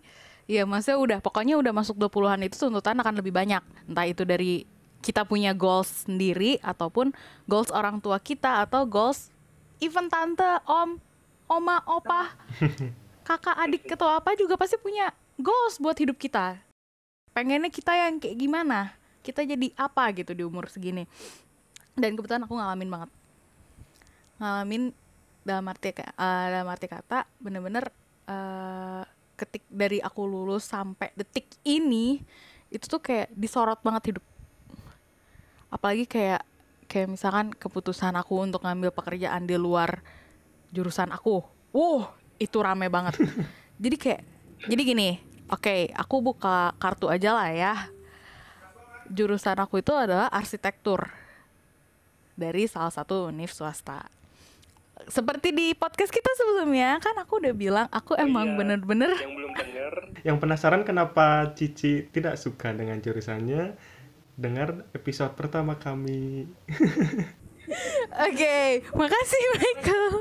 ya 0.48 0.64
maksudnya 0.64 0.98
udah 0.98 1.18
pokoknya 1.20 1.60
udah 1.60 1.72
masuk 1.76 2.00
20-an 2.00 2.40
itu 2.48 2.56
tuntutan 2.56 2.96
akan 2.96 3.20
lebih 3.20 3.36
banyak 3.36 3.60
entah 3.84 4.06
itu 4.08 4.24
dari 4.24 4.64
kita 5.04 5.22
punya 5.22 5.54
goals 5.54 6.08
sendiri 6.08 6.58
ataupun 6.64 7.14
goals 7.46 7.70
orang 7.70 8.02
tua 8.02 8.18
kita 8.18 8.66
atau 8.66 8.82
goals 8.88 9.30
even 9.78 10.10
tante, 10.10 10.58
om, 10.66 10.98
oma, 11.46 11.82
opa, 11.86 12.34
kakak, 13.26 13.56
adik 13.62 13.82
atau 13.94 14.10
apa 14.10 14.34
juga 14.34 14.58
pasti 14.58 14.74
punya 14.78 15.10
goals 15.38 15.78
buat 15.78 15.94
hidup 15.94 16.18
kita. 16.18 16.58
Pengennya 17.30 17.70
kita 17.70 17.94
yang 17.94 18.18
kayak 18.18 18.36
gimana? 18.36 18.98
Kita 19.22 19.46
jadi 19.46 19.70
apa 19.78 20.10
gitu 20.14 20.34
di 20.34 20.42
umur 20.42 20.66
segini. 20.66 21.06
Dan 21.94 22.18
kebetulan 22.18 22.42
aku 22.46 22.58
ngalamin 22.58 22.90
banget. 22.90 23.10
Ngalamin 24.42 24.82
dalam 25.46 25.64
arti 25.70 25.94
eh, 25.94 26.12
dalam 26.50 26.68
arti 26.68 26.86
kata 26.90 27.26
bener-bener 27.38 27.90
eh, 28.26 29.02
ketik 29.38 29.62
dari 29.70 30.02
aku 30.02 30.26
lulus 30.26 30.66
sampai 30.66 31.14
detik 31.14 31.46
ini 31.62 32.18
itu 32.74 32.84
tuh 32.90 32.98
kayak 32.98 33.30
disorot 33.32 33.78
banget 33.80 34.12
hidup. 34.12 34.24
Apalagi 35.70 36.10
kayak 36.10 36.42
kayak 36.90 37.08
misalkan 37.14 37.54
keputusan 37.54 38.18
aku 38.18 38.42
untuk 38.42 38.66
ngambil 38.66 38.90
pekerjaan 38.90 39.46
di 39.46 39.54
luar 39.54 40.02
jurusan 40.74 41.14
aku. 41.14 41.46
Wow 41.70 42.10
itu 42.42 42.58
rame 42.58 42.90
banget. 42.90 43.22
Jadi 43.82 43.96
kayak 43.96 44.22
jadi 44.58 44.82
gini 44.82 45.22
oke 45.46 45.94
aku 45.94 46.18
buka 46.18 46.74
kartu 46.82 47.06
aja 47.06 47.30
lah 47.30 47.48
ya. 47.54 47.74
Jurusan 49.06 49.54
aku 49.62 49.78
itu 49.78 49.94
adalah 49.94 50.26
arsitektur. 50.34 51.06
Dari 52.34 52.66
salah 52.66 52.90
satu 52.90 53.30
univ 53.30 53.54
swasta 53.54 54.02
seperti 55.08 55.56
di 55.56 55.72
podcast 55.72 56.12
kita 56.12 56.28
sebelumnya 56.36 57.00
kan 57.00 57.16
aku 57.16 57.40
udah 57.40 57.54
bilang 57.56 57.88
aku 57.88 58.12
emang 58.16 58.52
iya. 58.52 58.56
bener-bener 58.60 59.12
yang 59.16 59.34
belum 59.34 59.52
denger 59.56 59.94
Yang 60.26 60.36
penasaran 60.42 60.82
kenapa 60.82 61.54
Cici 61.54 62.06
tidak 62.10 62.40
suka 62.40 62.74
dengan 62.74 62.98
jurusannya? 62.98 63.78
Dengar 64.38 64.86
episode 64.94 65.34
pertama 65.34 65.78
kami. 65.78 66.46
Oke, 68.26 68.82
makasih 68.94 69.42
Michael. 69.54 70.08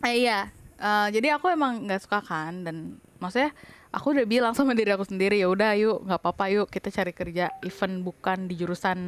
Eh, 0.00 0.24
iya, 0.24 0.48
eh, 0.80 1.08
jadi 1.12 1.36
aku 1.36 1.52
emang 1.52 1.84
nggak 1.84 2.00
suka 2.00 2.24
kan 2.24 2.64
dan 2.64 2.96
maksudnya 3.20 3.52
aku 3.90 4.14
udah 4.14 4.26
bilang 4.26 4.54
sama 4.54 4.70
diri 4.70 4.94
aku 4.94 5.02
sendiri 5.02 5.42
ya 5.42 5.50
udah 5.50 5.74
yuk 5.74 6.06
nggak 6.06 6.20
apa-apa 6.22 6.44
yuk 6.54 6.66
kita 6.70 6.94
cari 6.94 7.10
kerja 7.10 7.50
even 7.66 8.06
bukan 8.06 8.46
di 8.46 8.54
jurusan 8.54 8.98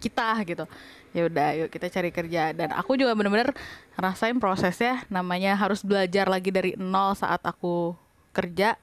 kita 0.00 0.40
gitu. 0.48 0.64
Ya 1.12 1.28
udah 1.28 1.48
yuk 1.62 1.68
kita 1.68 1.92
cari 1.92 2.08
kerja. 2.08 2.56
Dan 2.56 2.72
aku 2.72 2.96
juga 2.96 3.12
bener-bener 3.12 3.52
rasain 3.94 4.40
prosesnya 4.40 5.04
namanya 5.12 5.52
harus 5.56 5.84
belajar 5.84 6.26
lagi 6.32 6.48
dari 6.48 6.72
nol 6.80 7.12
saat 7.12 7.44
aku 7.44 7.92
kerja 8.32 8.80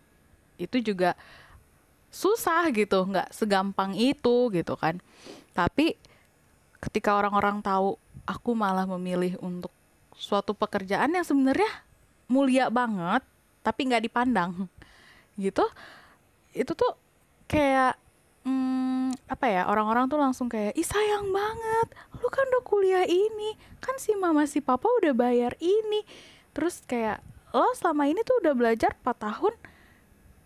itu 0.62 0.78
juga 0.86 1.18
susah 2.14 2.70
gitu 2.74 3.10
nggak 3.10 3.34
segampang 3.34 3.98
itu 3.98 4.54
gitu 4.54 4.78
kan. 4.78 5.02
Tapi 5.58 5.98
ketika 6.78 7.18
orang-orang 7.18 7.66
tahu 7.66 7.98
aku 8.30 8.54
malah 8.54 8.86
memilih 8.86 9.34
untuk 9.42 9.74
suatu 10.14 10.54
pekerjaan 10.54 11.10
yang 11.10 11.26
sebenarnya 11.26 11.72
mulia 12.30 12.70
banget 12.70 13.26
tapi 13.66 13.90
nggak 13.90 14.06
dipandang 14.06 14.70
gitu 15.40 15.64
itu 16.54 16.72
tuh 16.76 16.94
kayak 17.50 17.96
hmm, 18.44 19.16
apa 19.30 19.46
ya 19.50 19.62
orang-orang 19.70 20.06
tuh 20.10 20.20
langsung 20.22 20.48
kayak 20.48 20.74
ih 20.78 20.86
sayang 20.86 21.30
banget 21.34 21.88
lu 22.20 22.28
kan 22.28 22.46
udah 22.52 22.64
kuliah 22.64 23.06
ini 23.08 23.56
kan 23.80 23.96
si 23.98 24.14
mama 24.16 24.44
si 24.46 24.60
papa 24.60 24.86
udah 25.00 25.16
bayar 25.16 25.56
ini. 25.64 26.04
Terus 26.52 26.84
kayak 26.84 27.24
lo 27.56 27.72
selama 27.74 28.06
ini 28.12 28.22
tuh 28.22 28.44
udah 28.44 28.54
belajar 28.54 28.94
4 29.02 29.26
tahun 29.26 29.54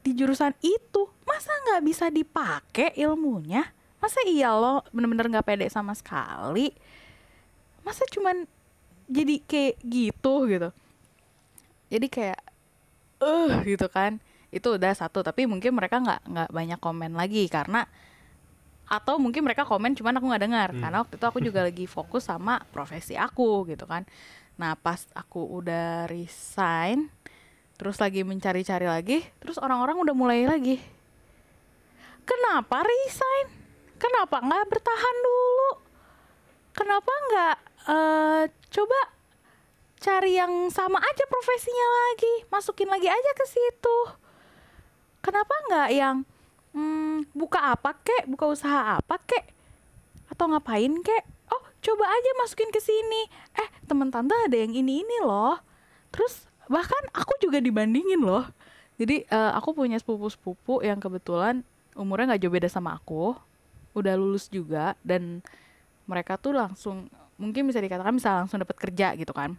di 0.03 0.11
jurusan 0.15 0.53
itu 0.61 1.09
masa 1.23 1.51
nggak 1.67 1.81
bisa 1.83 2.05
dipakai 2.13 2.93
ilmunya? 2.99 3.65
Masa 3.97 4.19
iya 4.27 4.51
lo 4.53 4.83
bener-bener 4.91 5.31
nggak 5.31 5.47
pede 5.47 5.67
sama 5.71 5.95
sekali? 5.95 6.71
Masa 7.81 8.05
cuman 8.11 8.45
jadi 9.09 9.41
kayak 9.43 9.75
gitu 9.83 10.33
gitu. 10.47 10.69
Jadi 11.91 12.07
kayak 12.07 12.41
eh 13.23 13.51
gitu 13.63 13.87
kan 13.87 14.19
itu 14.53 14.77
udah 14.77 14.93
satu 14.93 15.25
tapi 15.25 15.49
mungkin 15.49 15.73
mereka 15.73 15.97
nggak 15.97 16.21
nggak 16.29 16.49
banyak 16.53 16.79
komen 16.79 17.17
lagi 17.17 17.49
karena 17.49 17.89
atau 18.85 19.17
mungkin 19.17 19.41
mereka 19.41 19.65
komen 19.65 19.97
cuman 19.97 20.21
aku 20.21 20.25
nggak 20.29 20.43
dengar. 20.43 20.69
Hmm. 20.71 20.81
karena 20.85 20.97
waktu 21.01 21.15
itu 21.17 21.25
aku 21.25 21.39
juga 21.41 21.59
lagi 21.65 21.85
fokus 21.89 22.29
sama 22.29 22.61
profesi 22.69 23.17
aku 23.17 23.65
gitu 23.65 23.89
kan. 23.89 24.05
Nah 24.61 24.77
pas 24.77 25.09
aku 25.17 25.41
udah 25.41 26.05
resign 26.05 27.09
terus 27.73 27.97
lagi 27.97 28.21
mencari-cari 28.21 28.85
lagi 28.85 29.25
terus 29.41 29.57
orang-orang 29.57 29.97
udah 30.05 30.15
mulai 30.15 30.45
lagi. 30.45 30.77
Kenapa 32.23 32.85
resign? 32.85 33.49
Kenapa 33.97 34.39
nggak 34.39 34.65
bertahan 34.69 35.15
dulu? 35.25 35.71
Kenapa 36.77 37.11
nggak 37.11 37.57
eh, 37.89 38.43
coba 38.69 38.99
cari 40.03 40.35
yang 40.35 40.67
sama 40.67 40.99
aja 40.99 41.23
profesinya 41.31 41.87
lagi 42.11 42.33
masukin 42.51 42.91
lagi 42.91 43.07
aja 43.07 43.31
ke 43.39 43.45
situ 43.47 43.97
kenapa 45.23 45.53
nggak 45.71 45.89
yang 45.95 46.15
hmm, 46.75 47.31
buka 47.31 47.71
apa 47.73 47.95
kek? 48.03 48.27
Buka 48.27 48.51
usaha 48.51 48.99
apa 48.99 49.15
kek? 49.23 49.47
Atau 50.27 50.51
ngapain 50.51 50.91
kek? 50.99 51.23
Oh 51.49 51.63
coba 51.79 52.05
aja 52.11 52.29
masukin 52.43 52.69
ke 52.69 52.83
sini. 52.83 53.31
Eh 53.55 53.69
teman 53.87 54.11
tante 54.11 54.35
ada 54.35 54.53
yang 54.59 54.75
ini 54.75 55.01
ini 55.01 55.17
loh. 55.23 55.55
Terus 56.11 56.45
bahkan 56.67 56.99
aku 57.15 57.39
juga 57.39 57.63
dibandingin 57.63 58.19
loh. 58.19 58.43
Jadi 58.99 59.23
eh, 59.25 59.51
aku 59.55 59.71
punya 59.73 59.95
sepupu 59.97 60.27
sepupu 60.27 60.83
yang 60.83 60.99
kebetulan 60.99 61.63
umurnya 61.95 62.35
nggak 62.35 62.41
jauh 62.43 62.53
beda 62.53 62.67
sama 62.67 62.99
aku. 62.99 63.33
Udah 63.95 64.19
lulus 64.19 64.51
juga 64.51 64.99
dan 65.01 65.39
mereka 66.03 66.35
tuh 66.35 66.51
langsung 66.51 67.07
mungkin 67.39 67.65
bisa 67.65 67.81
dikatakan 67.81 68.13
bisa 68.13 68.43
langsung 68.43 68.59
dapat 68.61 68.77
kerja 68.77 69.15
gitu 69.17 69.33
kan. 69.33 69.55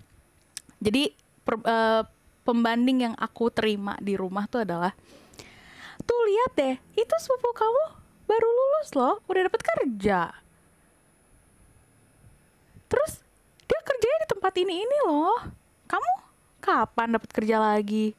Jadi 0.79 1.14
per- 1.42 1.64
eh, 1.64 2.03
pembanding 2.44 3.11
yang 3.11 3.14
aku 3.16 3.48
terima 3.48 3.96
di 3.98 4.14
rumah 4.14 4.44
tuh 4.46 4.62
adalah 4.62 4.92
tuh 6.04 6.20
lihat 6.28 6.50
deh. 6.56 6.74
Itu 6.96 7.14
sepupu 7.20 7.50
kamu 7.56 7.84
baru 8.24 8.48
lulus 8.48 8.88
loh. 8.96 9.20
Udah 9.28 9.48
dapat 9.48 9.60
kerja. 9.64 10.20
Terus 12.88 13.12
dia 13.64 13.80
kerjanya 13.82 14.18
di 14.24 14.28
tempat 14.30 14.52
ini 14.60 14.74
ini 14.84 14.98
loh. 15.08 15.36
Kamu 15.88 16.10
kapan 16.62 17.18
dapat 17.18 17.30
kerja 17.32 17.56
lagi? 17.60 18.14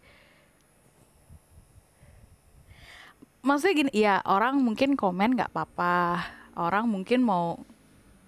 Maksudnya 3.46 3.74
gini 3.78 3.92
ya 3.94 4.26
orang 4.26 4.58
mungkin 4.58 4.98
komen 4.98 5.38
nggak 5.38 5.54
apa-apa. 5.54 6.26
Orang 6.58 6.90
mungkin 6.90 7.22
mau 7.22 7.62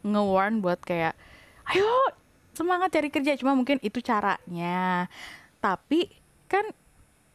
nge-warn 0.06 0.62
buat 0.62 0.78
kayak 0.84 1.18
ayo 1.74 1.90
semangat 2.54 2.94
cari 2.94 3.10
kerja. 3.10 3.34
Cuma 3.38 3.58
mungkin 3.58 3.82
itu 3.82 3.98
caranya. 4.00 5.10
Tapi 5.58 6.14
kan 6.46 6.70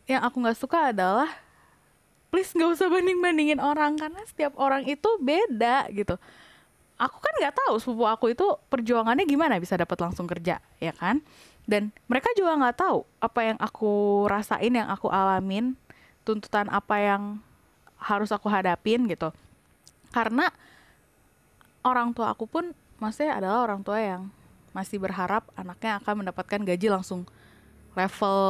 yang 0.06 0.22
aku 0.22 0.42
nggak 0.42 0.58
suka 0.58 0.94
adalah 0.94 1.30
please 2.32 2.56
nggak 2.56 2.72
usah 2.72 2.88
banding 2.88 3.20
bandingin 3.20 3.60
orang 3.60 4.00
karena 4.00 4.24
setiap 4.24 4.56
orang 4.56 4.88
itu 4.88 5.06
beda 5.20 5.92
gitu. 5.92 6.16
Aku 6.96 7.20
kan 7.20 7.32
nggak 7.36 7.54
tahu 7.60 7.76
sepupu 7.76 8.08
aku 8.08 8.32
itu 8.32 8.46
perjuangannya 8.72 9.28
gimana 9.28 9.60
bisa 9.60 9.76
dapat 9.76 10.00
langsung 10.00 10.24
kerja 10.24 10.56
ya 10.80 10.92
kan? 10.96 11.20
Dan 11.68 11.92
mereka 12.08 12.32
juga 12.32 12.56
nggak 12.56 12.76
tahu 12.80 13.04
apa 13.20 13.40
yang 13.52 13.58
aku 13.60 14.24
rasain 14.32 14.72
yang 14.72 14.88
aku 14.88 15.12
alamin 15.12 15.76
tuntutan 16.24 16.72
apa 16.72 16.96
yang 16.96 17.22
harus 18.00 18.32
aku 18.32 18.48
hadapin 18.48 19.04
gitu. 19.12 19.28
Karena 20.08 20.48
orang 21.84 22.16
tua 22.16 22.32
aku 22.32 22.48
pun 22.48 22.72
maksudnya 22.96 23.36
adalah 23.36 23.60
orang 23.68 23.84
tua 23.84 24.00
yang 24.00 24.32
masih 24.72 24.96
berharap 24.96 25.44
anaknya 25.52 26.00
akan 26.00 26.24
mendapatkan 26.24 26.60
gaji 26.64 26.88
langsung 26.88 27.28
level 27.92 28.40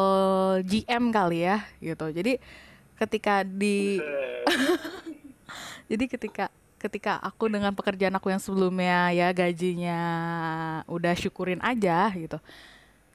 GM 0.63 1.11
kali 1.11 1.51
ya 1.51 1.67
gitu. 1.83 2.15
Jadi 2.15 2.39
ketika 2.99 3.43
di 3.47 3.99
jadi 5.91 6.05
ketika 6.09 6.45
ketika 6.83 7.23
aku 7.23 7.47
dengan 7.47 7.71
pekerjaan 7.79 8.19
aku 8.19 8.35
yang 8.35 8.43
sebelumnya 8.43 9.15
ya 9.15 9.31
gajinya 9.31 10.01
udah 10.91 11.15
syukurin 11.15 11.63
aja 11.63 12.11
gitu. 12.11 12.43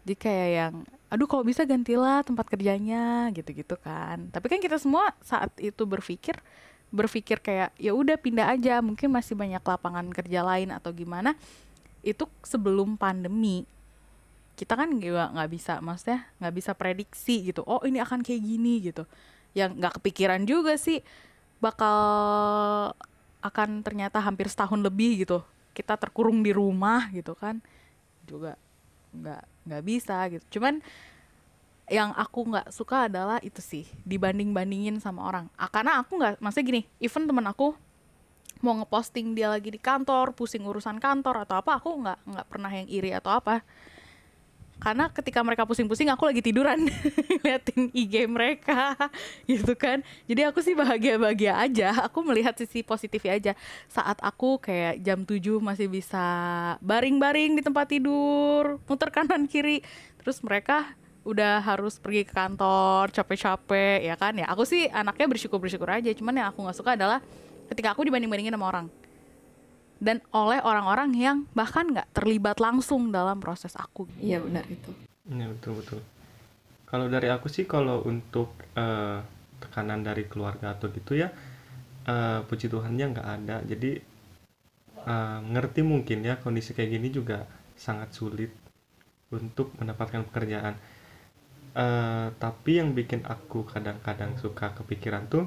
Jadi 0.07 0.15
kayak 0.15 0.49
yang 0.55 0.73
aduh 1.11 1.27
kalau 1.27 1.43
bisa 1.43 1.67
gantilah 1.67 2.23
tempat 2.23 2.47
kerjanya 2.47 3.27
gitu-gitu 3.35 3.75
kan. 3.75 4.31
Tapi 4.31 4.47
kan 4.47 4.63
kita 4.63 4.79
semua 4.79 5.11
saat 5.19 5.51
itu 5.59 5.83
berpikir 5.83 6.39
berpikir 6.87 7.43
kayak 7.43 7.75
ya 7.75 7.91
udah 7.91 8.15
pindah 8.15 8.55
aja. 8.55 8.79
Mungkin 8.79 9.11
masih 9.11 9.35
banyak 9.35 9.59
lapangan 9.59 10.07
kerja 10.15 10.47
lain 10.47 10.71
atau 10.71 10.95
gimana. 10.95 11.35
Itu 11.99 12.31
sebelum 12.47 12.95
pandemi. 12.95 13.67
Kita 14.55 14.79
kan 14.79 14.95
juga 14.95 15.27
nggak 15.35 15.49
bisa 15.51 15.83
maksudnya 15.83 16.23
nggak 16.39 16.55
bisa 16.55 16.71
prediksi 16.71 17.51
gitu. 17.51 17.67
Oh 17.67 17.83
ini 17.83 17.99
akan 17.99 18.23
kayak 18.23 18.41
gini 18.47 18.79
gitu 18.79 19.03
yang 19.53 19.75
nggak 19.77 20.01
kepikiran 20.01 20.43
juga 20.43 20.75
sih 20.75 21.03
bakal 21.57 21.97
akan 23.41 23.81
ternyata 23.85 24.19
hampir 24.19 24.49
setahun 24.49 24.81
lebih 24.81 25.27
gitu. 25.27 25.39
Kita 25.71 25.95
terkurung 25.95 26.41
di 26.41 26.51
rumah 26.51 27.07
gitu 27.13 27.37
kan. 27.37 27.61
Juga 28.25 28.57
nggak 29.13 29.43
nggak 29.67 29.83
bisa 29.85 30.17
gitu. 30.33 30.59
Cuman 30.59 30.81
yang 31.87 32.11
aku 32.19 32.51
nggak 32.51 32.67
suka 32.75 33.07
adalah 33.07 33.39
itu 33.39 33.63
sih 33.63 33.87
dibanding 34.03 34.51
bandingin 34.51 34.99
sama 34.99 35.23
orang. 35.23 35.45
Ah, 35.55 35.71
karena 35.71 36.03
aku 36.03 36.19
nggak 36.19 36.43
maksudnya 36.43 36.65
gini 36.67 36.81
even 36.99 37.23
temen 37.23 37.47
aku 37.47 37.71
mau 38.59 38.73
ngeposting 38.81 39.37
dia 39.37 39.53
lagi 39.53 39.69
di 39.69 39.77
kantor 39.77 40.33
pusing 40.33 40.65
urusan 40.65 40.97
kantor 40.97 41.45
atau 41.45 41.61
apa 41.61 41.77
aku 41.77 41.93
nggak 41.93 42.19
nggak 42.25 42.47
pernah 42.49 42.71
yang 42.73 42.87
iri 42.89 43.13
atau 43.13 43.37
apa 43.37 43.61
karena 44.77 45.09
ketika 45.09 45.41
mereka 45.41 45.65
pusing-pusing 45.65 46.07
aku 46.13 46.29
lagi 46.29 46.41
tiduran. 46.45 46.85
Liatin 47.43 47.89
IG 47.91 48.29
mereka 48.29 48.93
gitu 49.49 49.73
kan. 49.73 50.05
Jadi 50.29 50.41
aku 50.45 50.61
sih 50.61 50.77
bahagia-bahagia 50.77 51.57
aja. 51.57 51.89
Aku 52.05 52.21
melihat 52.21 52.53
sisi 52.53 52.85
positifnya 52.85 53.33
aja. 53.33 53.53
Saat 53.89 54.21
aku 54.21 54.61
kayak 54.61 55.01
jam 55.01 55.25
7 55.25 55.57
masih 55.57 55.89
bisa 55.89 56.25
baring-baring 56.85 57.57
di 57.57 57.61
tempat 57.65 57.89
tidur 57.89 58.77
muter 58.85 59.09
kanan 59.09 59.49
kiri. 59.49 59.81
Terus 60.21 60.39
mereka 60.45 60.93
udah 61.27 61.59
harus 61.59 61.99
pergi 61.99 62.23
ke 62.23 62.31
kantor 62.31 63.11
capek-capek 63.11 64.05
ya 64.05 64.15
kan? 64.15 64.37
Ya 64.37 64.47
aku 64.47 64.63
sih 64.63 64.87
anaknya 64.93 65.25
bersyukur-bersyukur 65.25 65.89
aja. 65.89 66.13
Cuman 66.13 66.37
yang 66.37 66.47
aku 66.53 66.61
nggak 66.61 66.77
suka 66.77 66.93
adalah 66.93 67.19
ketika 67.67 67.91
aku 67.97 68.05
dibanding-bandingin 68.05 68.53
sama 68.53 68.69
orang 68.69 68.87
dan 69.97 70.21
oleh 70.29 70.61
orang-orang 70.61 71.13
yang 71.17 71.37
bahkan 71.57 71.89
nggak 71.89 72.09
terlibat 72.13 72.61
langsung 72.61 73.09
dalam 73.09 73.41
proses 73.41 73.73
aku. 73.73 74.05
Iya 74.21 74.41
benar 74.41 74.65
itu. 74.69 74.91
Iya 75.27 75.49
betul 75.51 75.73
betul. 75.81 75.99
Kalau 76.87 77.11
dari 77.11 77.27
aku 77.27 77.51
sih 77.51 77.67
kalau 77.67 78.05
untuk 78.07 78.53
eh, 78.77 79.19
tekanan 79.59 80.05
dari 80.05 80.29
keluarga 80.29 80.77
atau 80.77 80.87
gitu 80.93 81.17
ya, 81.17 81.33
eh, 82.07 82.39
puji 82.45 82.71
Tuhannya 82.71 83.05
nggak 83.17 83.27
ada. 83.27 83.57
Jadi 83.65 83.91
eh, 85.03 85.39
ngerti 85.51 85.81
mungkin 85.83 86.23
ya 86.23 86.39
kondisi 86.39 86.71
kayak 86.77 86.91
gini 86.93 87.09
juga 87.11 87.43
sangat 87.75 88.13
sulit 88.13 88.53
untuk 89.33 89.73
mendapatkan 89.81 90.23
pekerjaan. 90.29 90.77
Eh, 91.77 92.27
tapi 92.37 92.79
yang 92.79 92.93
bikin 92.93 93.25
aku 93.27 93.67
kadang-kadang 93.67 94.37
suka 94.39 94.73
kepikiran 94.77 95.29
tuh 95.29 95.45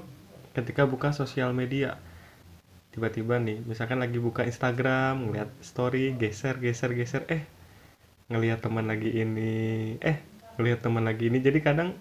ketika 0.51 0.83
buka 0.87 1.15
sosial 1.15 1.55
media 1.55 1.95
tiba-tiba 2.91 3.39
nih 3.39 3.63
misalkan 3.63 4.03
lagi 4.03 4.19
buka 4.19 4.43
Instagram 4.43 5.31
ngeliat 5.31 5.51
story 5.63 6.19
geser 6.19 6.59
geser 6.59 6.91
geser 6.95 7.23
eh 7.31 7.47
ngelihat 8.31 8.63
teman 8.63 8.87
lagi 8.87 9.11
ini 9.11 9.95
eh 10.03 10.23
ngelihat 10.59 10.87
teman 10.87 11.07
lagi 11.07 11.31
ini. 11.31 11.39
Jadi 11.43 11.59
kadang 11.63 11.95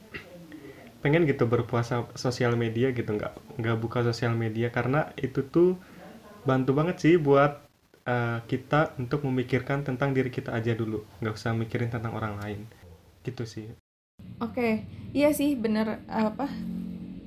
pengen 1.03 1.25
gitu 1.25 1.45
berpuasa 1.49 2.09
sosial 2.13 2.57
media 2.59 2.91
gitu 2.91 3.09
nggak 3.09 3.59
nggak 3.61 3.77
buka 3.77 4.05
sosial 4.05 4.33
media. 4.33 4.69
Karena 4.69 5.09
itu 5.17 5.45
tuh 5.45 5.77
bantu 6.45 6.77
banget 6.77 7.01
sih 7.01 7.15
buat 7.17 7.65
uh, 8.05 8.41
kita 8.45 8.97
untuk 9.01 9.25
memikirkan 9.25 9.85
tentang 9.85 10.13
diri 10.13 10.29
kita 10.29 10.53
aja 10.53 10.73
dulu. 10.77 11.05
Nggak 11.21 11.33
usah 11.37 11.53
mikirin 11.57 11.89
tentang 11.89 12.13
orang 12.13 12.37
lain. 12.41 12.61
Gitu 13.25 13.45
sih. 13.45 13.67
Oke 14.39 14.85
iya 15.15 15.33
sih 15.33 15.57
bener 15.57 16.05
apa 16.05 16.45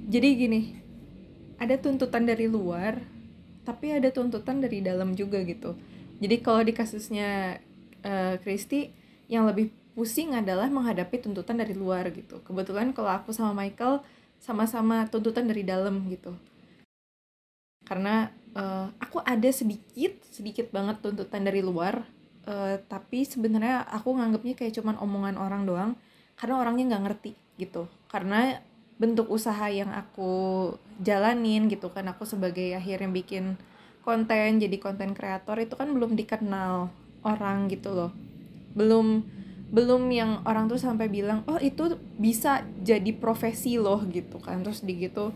jadi 0.07 0.29
gini 0.38 0.79
ada 1.59 1.75
tuntutan 1.79 2.27
dari 2.27 2.46
luar 2.46 3.03
tapi 3.62 3.94
ada 3.94 4.11
tuntutan 4.11 4.59
dari 4.59 4.83
dalam 4.83 5.14
juga 5.14 5.42
gitu. 5.42 5.79
Jadi 6.22 6.37
kalau 6.38 6.62
di 6.62 6.72
kasusnya 6.75 7.59
uh, 8.07 8.35
Christy 8.42 8.90
yang 9.27 9.46
lebih 9.46 9.70
pusing 9.92 10.35
adalah 10.35 10.70
menghadapi 10.70 11.20
tuntutan 11.20 11.59
dari 11.59 11.75
luar 11.75 12.09
gitu. 12.11 12.40
Kebetulan 12.42 12.94
kalau 12.94 13.11
aku 13.11 13.35
sama 13.35 13.53
Michael 13.55 14.03
sama-sama 14.42 15.07
tuntutan 15.07 15.46
dari 15.46 15.62
dalam 15.62 16.03
gitu. 16.11 16.35
Karena 17.87 18.31
uh, 18.55 18.90
aku 18.98 19.22
ada 19.22 19.51
sedikit 19.51 20.18
sedikit 20.31 20.70
banget 20.70 21.03
tuntutan 21.03 21.42
dari 21.42 21.61
luar 21.62 22.03
uh, 22.46 22.77
tapi 22.87 23.27
sebenarnya 23.27 23.87
aku 23.87 24.14
nganggapnya 24.16 24.55
kayak 24.59 24.75
cuman 24.79 24.98
omongan 24.98 25.37
orang 25.38 25.62
doang 25.66 25.90
karena 26.38 26.55
orangnya 26.59 26.85
nggak 26.94 27.05
ngerti 27.07 27.33
gitu. 27.61 27.87
Karena 28.11 28.59
bentuk 29.02 29.26
usaha 29.26 29.66
yang 29.66 29.90
aku 29.90 30.70
jalanin 31.02 31.66
gitu 31.66 31.90
kan. 31.90 32.06
Aku 32.14 32.22
sebagai 32.22 32.78
akhirnya 32.78 33.10
bikin 33.10 33.58
konten 34.06 34.62
jadi 34.62 34.76
konten 34.78 35.18
kreator 35.18 35.58
itu 35.58 35.74
kan 35.74 35.90
belum 35.90 36.14
dikenal 36.14 36.94
orang 37.26 37.66
gitu 37.66 37.90
loh. 37.90 38.14
Belum 38.78 39.26
belum 39.72 40.06
yang 40.14 40.46
orang 40.46 40.70
tuh 40.70 40.78
sampai 40.78 41.10
bilang 41.10 41.42
oh 41.50 41.58
itu 41.58 41.98
bisa 42.20 42.62
jadi 42.86 43.10
profesi 43.18 43.74
loh 43.82 43.98
gitu 44.06 44.38
kan. 44.38 44.62
Terus 44.62 44.86
di 44.86 44.94
gitu 45.02 45.34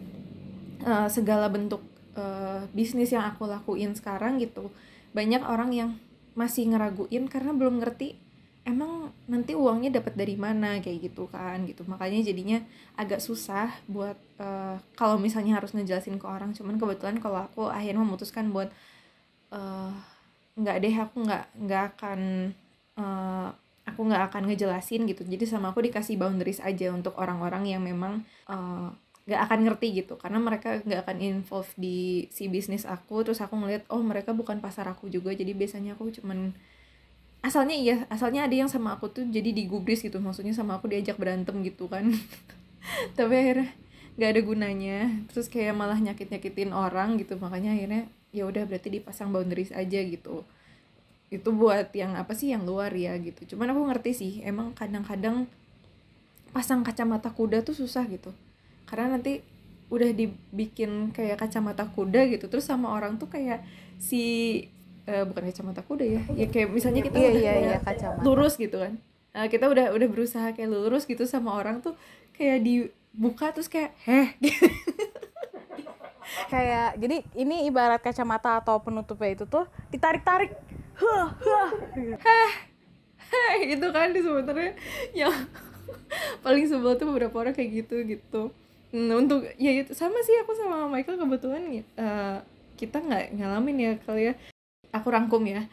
uh, 0.86 1.08
segala 1.10 1.50
bentuk 1.50 1.82
uh, 2.14 2.62
bisnis 2.70 3.10
yang 3.10 3.26
aku 3.26 3.50
lakuin 3.50 3.98
sekarang 3.98 4.38
gitu 4.38 4.70
banyak 5.16 5.40
orang 5.40 5.72
yang 5.72 5.90
masih 6.36 6.68
ngeraguin 6.68 7.24
karena 7.32 7.56
belum 7.56 7.80
ngerti 7.80 8.20
emang 8.66 9.14
nanti 9.30 9.54
uangnya 9.54 10.02
dapat 10.02 10.18
dari 10.18 10.34
mana? 10.34 10.82
Kayak 10.82 11.08
gitu 11.08 11.30
kan 11.30 11.62
gitu. 11.64 11.86
Makanya 11.86 12.20
jadinya 12.26 12.58
agak 12.98 13.22
susah 13.22 13.70
buat 13.86 14.18
uh, 14.42 14.76
kalau 14.98 15.16
misalnya 15.16 15.56
harus 15.56 15.72
ngejelasin 15.72 16.18
ke 16.18 16.26
orang. 16.26 16.52
Cuman 16.52 16.76
kebetulan 16.76 17.22
kalau 17.22 17.46
aku 17.46 17.70
akhirnya 17.70 18.02
memutuskan 18.02 18.50
buat 18.50 18.68
uh, 19.54 19.94
nggak 20.58 20.76
deh 20.82 20.94
aku 20.98 21.16
nggak 21.22 21.44
nggak 21.62 21.82
akan 21.94 22.20
uh, 22.98 23.48
aku 23.86 24.00
nggak 24.02 24.22
akan 24.34 24.42
ngejelasin 24.50 25.06
gitu. 25.06 25.22
Jadi 25.22 25.46
sama 25.46 25.70
aku 25.70 25.86
dikasih 25.86 26.18
boundaries 26.18 26.58
aja 26.58 26.90
untuk 26.90 27.14
orang-orang 27.22 27.70
yang 27.70 27.82
memang 27.86 28.26
uh, 28.50 28.90
akan 29.26 29.58
ngerti 29.62 30.02
gitu. 30.02 30.18
Karena 30.18 30.42
mereka 30.42 30.82
nggak 30.82 31.06
akan 31.06 31.16
involve 31.22 31.70
di 31.78 32.26
si 32.34 32.50
bisnis 32.50 32.82
aku. 32.82 33.22
Terus 33.22 33.38
aku 33.38 33.54
ngeliat 33.54 33.86
oh 33.94 34.02
mereka 34.02 34.34
bukan 34.34 34.58
pasar 34.58 34.90
aku 34.90 35.06
juga. 35.06 35.30
Jadi 35.30 35.54
biasanya 35.54 35.94
aku 35.94 36.10
cuman 36.18 36.50
asalnya 37.44 37.76
iya 37.76 37.96
asalnya 38.10 38.44
ada 38.48 38.56
yang 38.56 38.70
sama 38.70 38.96
aku 38.98 39.12
tuh 39.12 39.24
jadi 39.28 39.54
digubris 39.54 40.02
gitu 40.02 40.18
maksudnya 40.18 40.52
sama 40.56 40.78
aku 40.80 40.90
diajak 40.90 41.16
berantem 41.20 41.62
gitu 41.62 41.86
kan. 41.86 42.10
Tapi 43.18 43.34
akhirnya 43.34 43.70
nggak 44.16 44.30
ada 44.32 44.40
gunanya 44.40 44.98
terus 45.28 45.52
kayak 45.52 45.76
malah 45.76 46.00
nyakit 46.00 46.32
nyakitin 46.32 46.72
orang 46.72 47.20
gitu 47.20 47.36
makanya 47.36 47.76
akhirnya 47.76 48.08
ya 48.32 48.48
udah 48.48 48.64
berarti 48.64 48.88
dipasang 49.00 49.30
boundaries 49.30 49.72
aja 49.72 50.00
gitu. 50.02 50.42
Itu 51.28 51.52
buat 51.52 51.90
yang 51.92 52.14
apa 52.16 52.32
sih 52.32 52.54
yang 52.54 52.64
luar 52.64 52.94
ya 52.94 53.16
gitu. 53.18 53.56
Cuman 53.56 53.72
aku 53.74 53.82
ngerti 53.92 54.10
sih 54.14 54.32
emang 54.46 54.72
kadang-kadang 54.72 55.50
pasang 56.54 56.80
kacamata 56.80 57.28
kuda 57.34 57.60
tuh 57.62 57.76
susah 57.76 58.08
gitu. 58.08 58.32
Karena 58.88 59.18
nanti 59.18 59.44
udah 59.86 60.10
dibikin 60.10 61.14
kayak 61.14 61.38
kacamata 61.38 61.86
kuda 61.86 62.26
gitu 62.26 62.50
terus 62.50 62.66
sama 62.66 62.90
orang 62.90 63.22
tuh 63.22 63.30
kayak 63.30 63.62
si 64.02 64.66
uh, 65.06 65.24
bukan 65.26 65.42
kacamata 65.48 65.82
kuda 65.86 66.04
ya. 66.04 66.22
Ya 66.34 66.46
kayak 66.50 66.68
misalnya 66.74 67.02
kita 67.06 67.16
iya, 67.16 67.30
udah 67.30 67.40
iya, 67.40 67.52
iya, 67.58 67.78
kacamata. 67.80 68.22
lurus 68.26 68.54
gitu 68.58 68.76
kan. 68.82 68.98
Uh, 69.32 69.46
kita 69.48 69.70
udah 69.70 69.94
udah 69.94 70.08
berusaha 70.10 70.48
kayak 70.52 70.68
lurus 70.70 71.06
gitu 71.06 71.24
sama 71.24 71.54
orang 71.54 71.80
tuh 71.80 71.94
kayak 72.34 72.62
dibuka 72.62 73.54
terus 73.54 73.70
kayak 73.70 73.94
heh. 74.04 74.34
Gitu. 74.42 74.66
kayak 76.52 76.98
jadi 76.98 77.22
ini 77.38 77.70
ibarat 77.70 78.02
kacamata 78.02 78.60
atau 78.60 78.82
penutupnya 78.82 79.38
itu 79.38 79.44
tuh 79.46 79.64
ditarik-tarik. 79.94 80.52
Heh 80.98 81.26
heh. 82.20 82.50
Itu 83.72 83.86
kan 83.94 84.10
di 84.10 84.20
sebenarnya. 84.20 84.74
Yang 85.14 85.34
paling 86.42 86.64
sebel 86.66 86.98
tuh 86.98 87.06
beberapa 87.10 87.34
orang 87.38 87.54
kayak 87.54 87.84
gitu 87.84 88.02
gitu. 88.06 88.42
Nah, 88.96 89.18
untuk 89.18 89.44
ya 89.58 89.70
itu 89.74 89.92
sama 89.92 90.22
sih 90.22 90.34
aku 90.40 90.54
sama 90.54 90.86
Michael 90.88 91.18
kebetulan 91.18 91.84
uh, 91.98 92.38
kita 92.78 93.02
nggak 93.02 93.34
ngalamin 93.34 93.76
ya 93.76 93.92
kali 94.04 94.30
ya 94.30 94.34
aku 94.92 95.08
rangkum 95.10 95.42
ya 95.46 95.66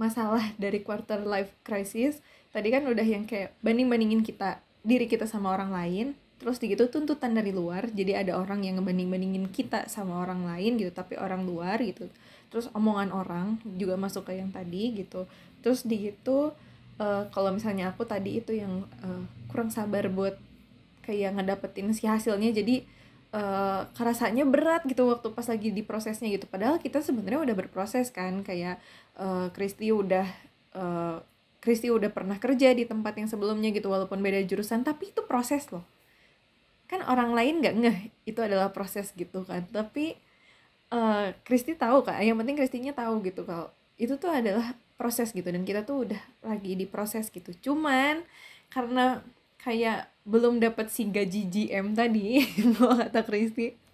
masalah 0.00 0.42
dari 0.62 0.80
quarter 0.80 1.22
life 1.24 1.52
crisis. 1.62 2.20
Tadi 2.48 2.72
kan 2.72 2.88
udah 2.88 3.04
yang 3.04 3.28
kayak 3.28 3.54
banding 3.60 3.86
bandingin 3.92 4.24
kita 4.24 4.64
diri 4.82 5.04
kita 5.04 5.28
sama 5.28 5.52
orang 5.52 5.74
lain 5.74 6.16
terus 6.38 6.62
gitu 6.62 6.86
tuntutan 6.86 7.34
dari 7.34 7.50
luar 7.50 7.90
jadi 7.90 8.22
ada 8.22 8.38
orang 8.38 8.62
yang 8.62 8.78
ngebanding 8.78 9.10
bandingin 9.10 9.46
kita 9.50 9.90
sama 9.90 10.22
orang 10.22 10.46
lain 10.46 10.78
gitu 10.78 10.94
tapi 10.94 11.18
orang 11.18 11.42
luar 11.44 11.82
gitu. 11.82 12.06
Terus 12.48 12.70
omongan 12.72 13.12
orang 13.12 13.60
juga 13.76 13.98
masuk 13.98 14.30
ke 14.30 14.38
yang 14.38 14.54
tadi 14.54 14.94
gitu. 14.96 15.26
Terus 15.60 15.82
di 15.84 16.08
gitu 16.08 16.54
uh, 17.02 17.22
kalau 17.34 17.50
misalnya 17.50 17.90
aku 17.90 18.06
tadi 18.06 18.38
itu 18.38 18.54
yang 18.54 18.86
uh, 19.02 19.22
kurang 19.50 19.74
sabar 19.74 20.06
buat 20.08 20.38
kayak 21.02 21.40
ngedapetin 21.40 21.90
si 21.96 22.04
hasilnya 22.04 22.52
jadi 22.52 22.84
uh, 23.32 23.88
kerasanya 23.92 24.44
berat 24.48 24.84
gitu 24.88 25.08
waktu 25.08 25.28
pas 25.32 25.46
lagi 25.48 25.68
di 25.72 25.82
prosesnya 25.84 26.28
gitu. 26.32 26.48
Padahal 26.48 26.80
kita 26.80 27.04
sebenarnya 27.04 27.44
udah 27.44 27.56
berproses 27.56 28.08
kan 28.12 28.40
kayak 28.44 28.80
uh, 29.20 29.52
Kristi 29.52 29.92
udah 29.92 30.26
uh, 30.76 31.20
udah 31.68 32.08
pernah 32.08 32.40
kerja 32.40 32.72
di 32.72 32.88
tempat 32.88 33.12
yang 33.20 33.28
sebelumnya 33.28 33.68
gitu 33.76 33.92
walaupun 33.92 34.24
beda 34.24 34.40
jurusan 34.48 34.88
tapi 34.88 35.12
itu 35.12 35.20
proses 35.28 35.68
loh. 35.68 35.84
Kan 36.88 37.04
orang 37.04 37.36
lain 37.36 37.60
nggak 37.60 37.74
ngeh 37.76 37.98
itu 38.24 38.40
adalah 38.40 38.72
proses 38.72 39.12
gitu 39.12 39.44
kan. 39.44 39.68
Tapi 39.68 40.16
uh, 40.88 41.36
Kristi 41.44 41.76
tahu 41.76 42.08
kan 42.08 42.24
yang 42.24 42.40
penting 42.40 42.56
Kristinya 42.56 42.96
tahu 42.96 43.20
gitu 43.20 43.44
kalau 43.44 43.68
itu 44.00 44.16
tuh 44.16 44.32
adalah 44.32 44.72
proses 44.96 45.30
gitu 45.30 45.46
dan 45.46 45.62
kita 45.62 45.84
tuh 45.84 46.08
udah 46.08 46.22
lagi 46.40 46.72
di 46.72 46.88
proses 46.88 47.28
gitu. 47.28 47.52
Cuman 47.60 48.24
karena 48.72 49.20
kayak 49.60 50.08
belum 50.28 50.60
dapat 50.60 50.92
si 50.92 51.08
gaji 51.08 51.48
GM 51.48 51.96
tadi. 51.96 52.44
Kata 52.78 53.24
Kristi 53.24 53.88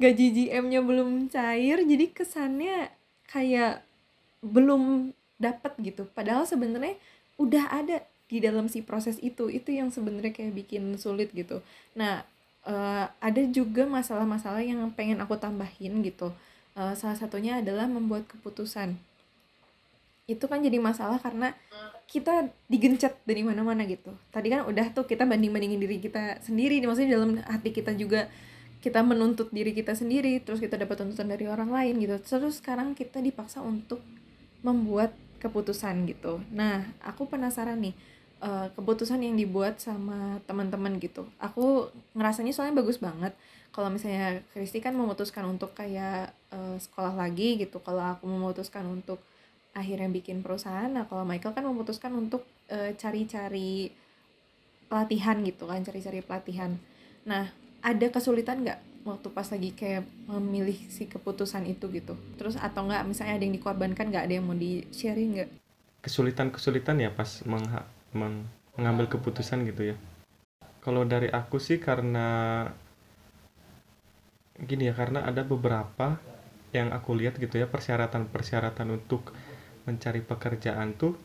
gaji 0.00 0.26
GM-nya 0.34 0.80
belum 0.82 1.30
cair 1.30 1.84
jadi 1.84 2.10
kesannya 2.10 2.90
kayak 3.30 3.80
belum 4.44 5.14
dapat 5.40 5.72
gitu. 5.80 6.04
Padahal 6.12 6.44
sebenarnya 6.44 6.96
udah 7.40 7.64
ada 7.72 8.04
di 8.28 8.38
dalam 8.44 8.68
si 8.68 8.84
proses 8.84 9.16
itu. 9.24 9.48
Itu 9.48 9.72
yang 9.72 9.88
sebenarnya 9.88 10.36
kayak 10.36 10.52
bikin 10.52 11.00
sulit 11.00 11.32
gitu. 11.32 11.64
Nah 11.96 12.24
uh, 12.68 13.08
ada 13.20 13.42
juga 13.48 13.88
masalah-masalah 13.88 14.60
yang 14.60 14.84
pengen 14.92 15.20
aku 15.24 15.40
tambahin 15.40 16.04
gitu. 16.04 16.32
Uh, 16.74 16.92
salah 16.98 17.14
satunya 17.14 17.62
adalah 17.62 17.86
membuat 17.86 18.26
keputusan 18.26 18.98
itu 20.24 20.44
kan 20.48 20.64
jadi 20.64 20.80
masalah 20.80 21.20
karena 21.20 21.52
kita 22.08 22.48
digencet 22.68 23.20
dari 23.28 23.44
mana-mana 23.44 23.84
gitu. 23.84 24.12
Tadi 24.32 24.48
kan 24.48 24.64
udah 24.64 24.92
tuh 24.96 25.04
kita 25.04 25.28
banding-bandingin 25.28 25.80
diri 25.80 26.00
kita 26.00 26.40
sendiri 26.40 26.80
maksudnya 26.84 27.20
dalam 27.20 27.40
hati 27.44 27.72
kita 27.72 27.92
juga 27.92 28.28
kita 28.80 29.00
menuntut 29.00 29.48
diri 29.52 29.72
kita 29.72 29.96
sendiri 29.96 30.44
terus 30.44 30.60
kita 30.60 30.76
dapat 30.76 31.00
tuntutan 31.00 31.28
dari 31.28 31.44
orang 31.44 31.68
lain 31.72 32.00
gitu. 32.00 32.16
Terus 32.20 32.60
sekarang 32.60 32.96
kita 32.96 33.20
dipaksa 33.20 33.60
untuk 33.60 34.00
membuat 34.64 35.12
keputusan 35.44 36.08
gitu. 36.08 36.40
Nah 36.52 36.88
aku 37.04 37.28
penasaran 37.28 37.80
nih 37.84 37.92
uh, 38.40 38.72
keputusan 38.72 39.20
yang 39.20 39.36
dibuat 39.36 39.76
sama 39.80 40.40
teman-teman 40.48 40.96
gitu. 41.00 41.28
Aku 41.36 41.92
ngerasanya 42.16 42.56
soalnya 42.56 42.80
bagus 42.80 42.96
banget. 42.96 43.36
Kalau 43.76 43.92
misalnya 43.92 44.40
Kristi 44.56 44.80
kan 44.80 44.96
memutuskan 44.96 45.44
untuk 45.44 45.76
kayak 45.76 46.32
uh, 46.48 46.80
sekolah 46.80 47.12
lagi 47.12 47.60
gitu. 47.60 47.80
Kalau 47.84 48.16
aku 48.16 48.24
memutuskan 48.24 48.88
untuk 48.88 49.20
akhirnya 49.74 50.06
bikin 50.08 50.40
perusahaan. 50.40 50.88
Nah 50.88 51.04
kalau 51.10 51.26
Michael 51.26 51.52
kan 51.52 51.66
memutuskan 51.66 52.14
untuk 52.14 52.46
cari 52.70 52.96
cari-cari 53.26 53.90
pelatihan 54.88 55.42
gitu 55.42 55.66
kan 55.66 55.82
cari-cari 55.82 56.22
pelatihan. 56.22 56.78
Nah 57.26 57.50
ada 57.84 58.06
kesulitan 58.08 58.64
nggak 58.64 58.80
waktu 59.04 59.28
pas 59.34 59.44
lagi 59.52 59.76
kayak 59.76 60.08
memilih 60.30 60.78
si 60.88 61.04
keputusan 61.04 61.68
itu 61.68 61.90
gitu? 61.92 62.16
Terus 62.40 62.56
atau 62.56 62.88
nggak 62.88 63.04
misalnya 63.04 63.36
ada 63.36 63.44
yang 63.44 63.56
dikorbankan 63.58 64.08
nggak? 64.08 64.24
Ada 64.30 64.34
yang 64.40 64.46
mau 64.48 64.56
di 64.56 64.86
sharing 64.94 65.30
nggak? 65.36 65.50
Kesulitan-kesulitan 66.00 67.04
ya 67.04 67.12
pas 67.12 67.44
meng 67.44 67.68
meng 68.16 68.48
mengambil 68.78 69.10
keputusan 69.12 69.66
gitu 69.68 69.92
ya. 69.92 69.96
Kalau 70.80 71.04
dari 71.04 71.28
aku 71.28 71.60
sih 71.60 71.76
karena 71.80 72.64
gini 74.54 74.86
ya 74.86 74.94
karena 74.94 75.26
ada 75.26 75.42
beberapa 75.42 76.16
yang 76.74 76.90
aku 76.90 77.14
lihat 77.14 77.38
gitu 77.38 77.58
ya 77.58 77.70
persyaratan-persyaratan 77.70 78.88
untuk 78.98 79.34
mencari 79.84 80.20
pekerjaan 80.24 80.96
tuh 80.96 81.16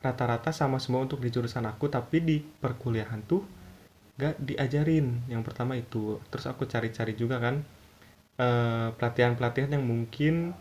rata-rata 0.00 0.50
sama 0.50 0.80
semua 0.80 1.04
untuk 1.04 1.20
di 1.20 1.28
jurusan 1.28 1.68
aku 1.68 1.92
tapi 1.92 2.24
di 2.24 2.36
perkuliahan 2.40 3.20
tuh 3.26 3.42
gak 4.16 4.36
diajarin. 4.40 5.28
Yang 5.28 5.42
pertama 5.44 5.76
itu. 5.76 6.20
Terus 6.28 6.46
aku 6.48 6.64
cari-cari 6.68 7.12
juga 7.16 7.40
kan 7.40 7.60
eh, 8.40 8.88
pelatihan-pelatihan 8.96 9.76
yang 9.76 9.84
mungkin 9.84 10.56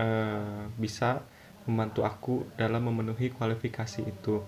uh, 0.00 0.68
bisa 0.76 1.24
membantu 1.66 2.06
aku 2.06 2.34
dalam 2.54 2.86
memenuhi 2.86 3.32
kualifikasi 3.34 4.06
itu. 4.06 4.44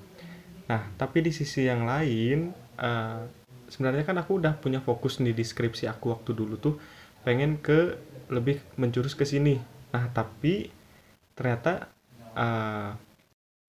Nah 0.70 0.92
tapi 0.94 1.24
di 1.24 1.32
sisi 1.34 1.66
yang 1.66 1.88
lain 1.88 2.52
uh, 2.78 3.26
sebenarnya 3.66 4.06
kan 4.06 4.16
aku 4.20 4.38
udah 4.38 4.54
punya 4.60 4.78
fokus 4.80 5.18
di 5.18 5.34
deskripsi 5.34 5.90
aku 5.90 6.14
waktu 6.14 6.30
dulu 6.32 6.54
tuh 6.60 6.74
pengen 7.26 7.58
ke 7.58 7.98
lebih 8.30 8.62
menjurus 8.78 9.18
ke 9.18 9.26
sini. 9.26 9.58
Nah 9.90 10.06
tapi 10.14 10.70
ternyata 11.34 11.90
uh, 12.38 12.94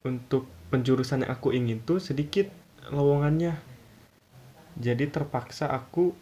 untuk 0.06 0.46
penjurusan 0.70 1.26
yang 1.26 1.34
aku 1.34 1.52
ingin 1.52 1.82
tuh 1.82 1.98
sedikit 1.98 2.48
lowongannya. 2.94 3.58
Jadi 4.80 5.12
terpaksa 5.12 5.68
aku 5.74 6.14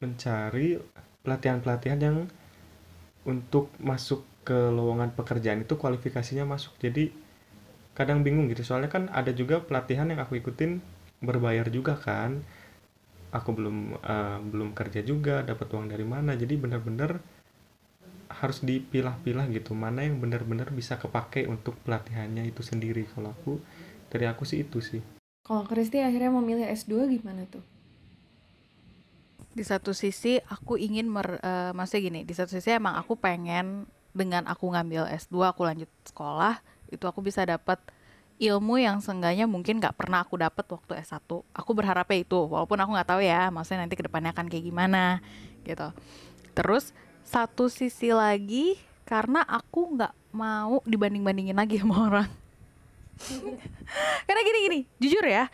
mencari 0.00 0.80
pelatihan-pelatihan 1.26 2.00
yang 2.00 2.16
untuk 3.26 3.72
masuk 3.82 4.24
ke 4.44 4.54
lowongan 4.54 5.12
pekerjaan 5.12 5.64
itu 5.64 5.74
kualifikasinya 5.74 6.46
masuk. 6.46 6.76
Jadi 6.80 7.10
kadang 7.92 8.22
bingung 8.22 8.48
gitu. 8.48 8.62
Soalnya 8.64 8.92
kan 8.92 9.10
ada 9.12 9.32
juga 9.32 9.60
pelatihan 9.60 10.08
yang 10.08 10.20
aku 10.22 10.38
ikutin 10.40 10.80
berbayar 11.20 11.66
juga 11.68 11.96
kan. 11.98 12.40
Aku 13.34 13.50
belum 13.50 13.98
uh, 13.98 14.38
belum 14.40 14.78
kerja 14.78 15.02
juga 15.02 15.42
dapat 15.42 15.66
uang 15.74 15.90
dari 15.90 16.06
mana. 16.06 16.38
Jadi 16.38 16.54
benar-benar 16.54 17.18
harus 18.44 18.60
dipilah-pilah 18.60 19.48
gitu. 19.50 19.72
Mana 19.72 20.04
yang 20.04 20.20
benar-benar 20.20 20.68
bisa 20.70 21.00
kepake 21.00 21.48
untuk 21.48 21.74
pelatihannya 21.82 22.44
itu 22.46 22.60
sendiri? 22.60 23.08
Kalau 23.10 23.32
aku 23.32 23.58
dari 24.12 24.28
aku 24.28 24.44
sih 24.46 24.62
itu 24.62 24.78
sih. 24.84 25.00
Kalau 25.44 25.66
Kristi 25.68 26.00
akhirnya 26.00 26.32
memilih 26.32 26.68
S2 26.72 27.08
gimana 27.20 27.44
tuh? 27.50 27.64
Di 29.54 29.62
satu 29.62 29.92
sisi 29.92 30.40
aku 30.40 30.80
ingin 30.80 31.06
mer, 31.10 31.38
uh, 31.42 31.70
maksudnya 31.76 32.02
gini 32.10 32.20
di 32.24 32.34
satu 32.34 32.54
sisi 32.54 32.74
emang 32.74 32.96
aku 32.96 33.14
pengen 33.20 33.86
dengan 34.14 34.46
aku 34.46 34.70
ngambil 34.70 35.10
S2 35.10 35.52
aku 35.52 35.66
lanjut 35.66 35.90
sekolah 36.06 36.62
itu 36.88 37.04
aku 37.04 37.20
bisa 37.20 37.42
dapat 37.42 37.82
ilmu 38.38 38.82
yang 38.82 38.98
seenggaknya 38.98 39.46
mungkin 39.46 39.78
gak 39.78 39.94
pernah 39.94 40.26
aku 40.26 40.38
dapat 40.38 40.66
waktu 40.66 40.98
S1 41.02 41.22
aku 41.30 41.70
berharapnya 41.70 42.18
itu 42.18 42.38
walaupun 42.50 42.78
aku 42.82 42.90
nggak 42.98 43.10
tahu 43.14 43.22
ya 43.22 43.50
maksudnya 43.54 43.86
nanti 43.86 43.94
ke 43.94 44.06
depannya 44.06 44.34
akan 44.34 44.46
kayak 44.50 44.64
gimana 44.64 45.22
gitu. 45.62 45.90
Terus 46.54 46.94
satu 47.34 47.66
sisi 47.66 48.14
lagi 48.14 48.78
karena 49.02 49.42
aku 49.42 49.98
nggak 49.98 50.14
mau 50.30 50.78
dibanding-bandingin 50.86 51.58
lagi 51.58 51.82
sama 51.82 52.06
orang. 52.06 52.30
Karena 54.26 54.40
gini 54.42 54.58
gini 54.66 54.80
jujur 54.98 55.22
ya 55.22 55.46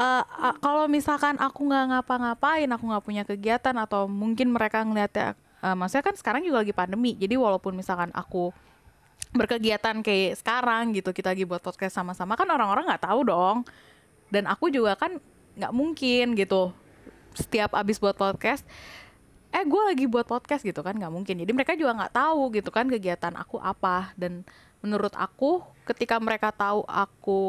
uh, 0.00 0.24
uh, 0.24 0.54
kalau 0.64 0.88
misalkan 0.88 1.36
aku 1.36 1.68
nggak 1.68 1.84
ngapa-ngapain 1.92 2.68
aku 2.72 2.84
nggak 2.88 3.04
punya 3.04 3.22
kegiatan 3.28 3.76
atau 3.76 4.08
mungkin 4.08 4.48
mereka 4.48 4.80
ngeliatnya 4.80 5.36
uh, 5.60 5.76
maksudnya 5.76 6.08
kan 6.08 6.16
sekarang 6.16 6.40
juga 6.40 6.64
lagi 6.64 6.72
pandemi 6.72 7.12
jadi 7.20 7.36
walaupun 7.36 7.76
misalkan 7.76 8.08
aku 8.16 8.48
berkegiatan 9.30 10.02
kayak 10.02 10.42
sekarang 10.42 10.90
gitu 10.96 11.14
kita 11.14 11.30
lagi 11.36 11.46
buat 11.46 11.62
podcast 11.62 11.94
sama-sama 11.94 12.34
kan 12.34 12.48
orang-orang 12.50 12.88
nggak 12.88 13.04
tahu 13.06 13.20
dong. 13.22 13.62
Dan 14.30 14.46
aku 14.46 14.70
juga 14.70 14.94
kan 14.94 15.18
nggak 15.58 15.72
mungkin 15.74 16.38
gitu 16.38 16.74
setiap 17.34 17.74
abis 17.78 18.02
buat 18.02 18.18
podcast 18.18 18.66
eh 19.50 19.66
gue 19.66 19.82
lagi 19.82 20.06
buat 20.06 20.30
podcast 20.30 20.62
gitu 20.62 20.80
kan 20.80 20.94
nggak 20.94 21.10
mungkin. 21.10 21.42
Jadi 21.42 21.50
mereka 21.50 21.74
juga 21.74 21.94
nggak 21.98 22.14
tahu 22.14 22.54
gitu 22.54 22.70
kan 22.70 22.86
kegiatan 22.86 23.34
aku 23.34 23.58
apa. 23.58 24.14
Dan 24.14 24.46
menurut 24.80 25.12
aku 25.18 25.62
ketika 25.84 26.16
mereka 26.22 26.54
tahu 26.54 26.86
aku 26.86 27.42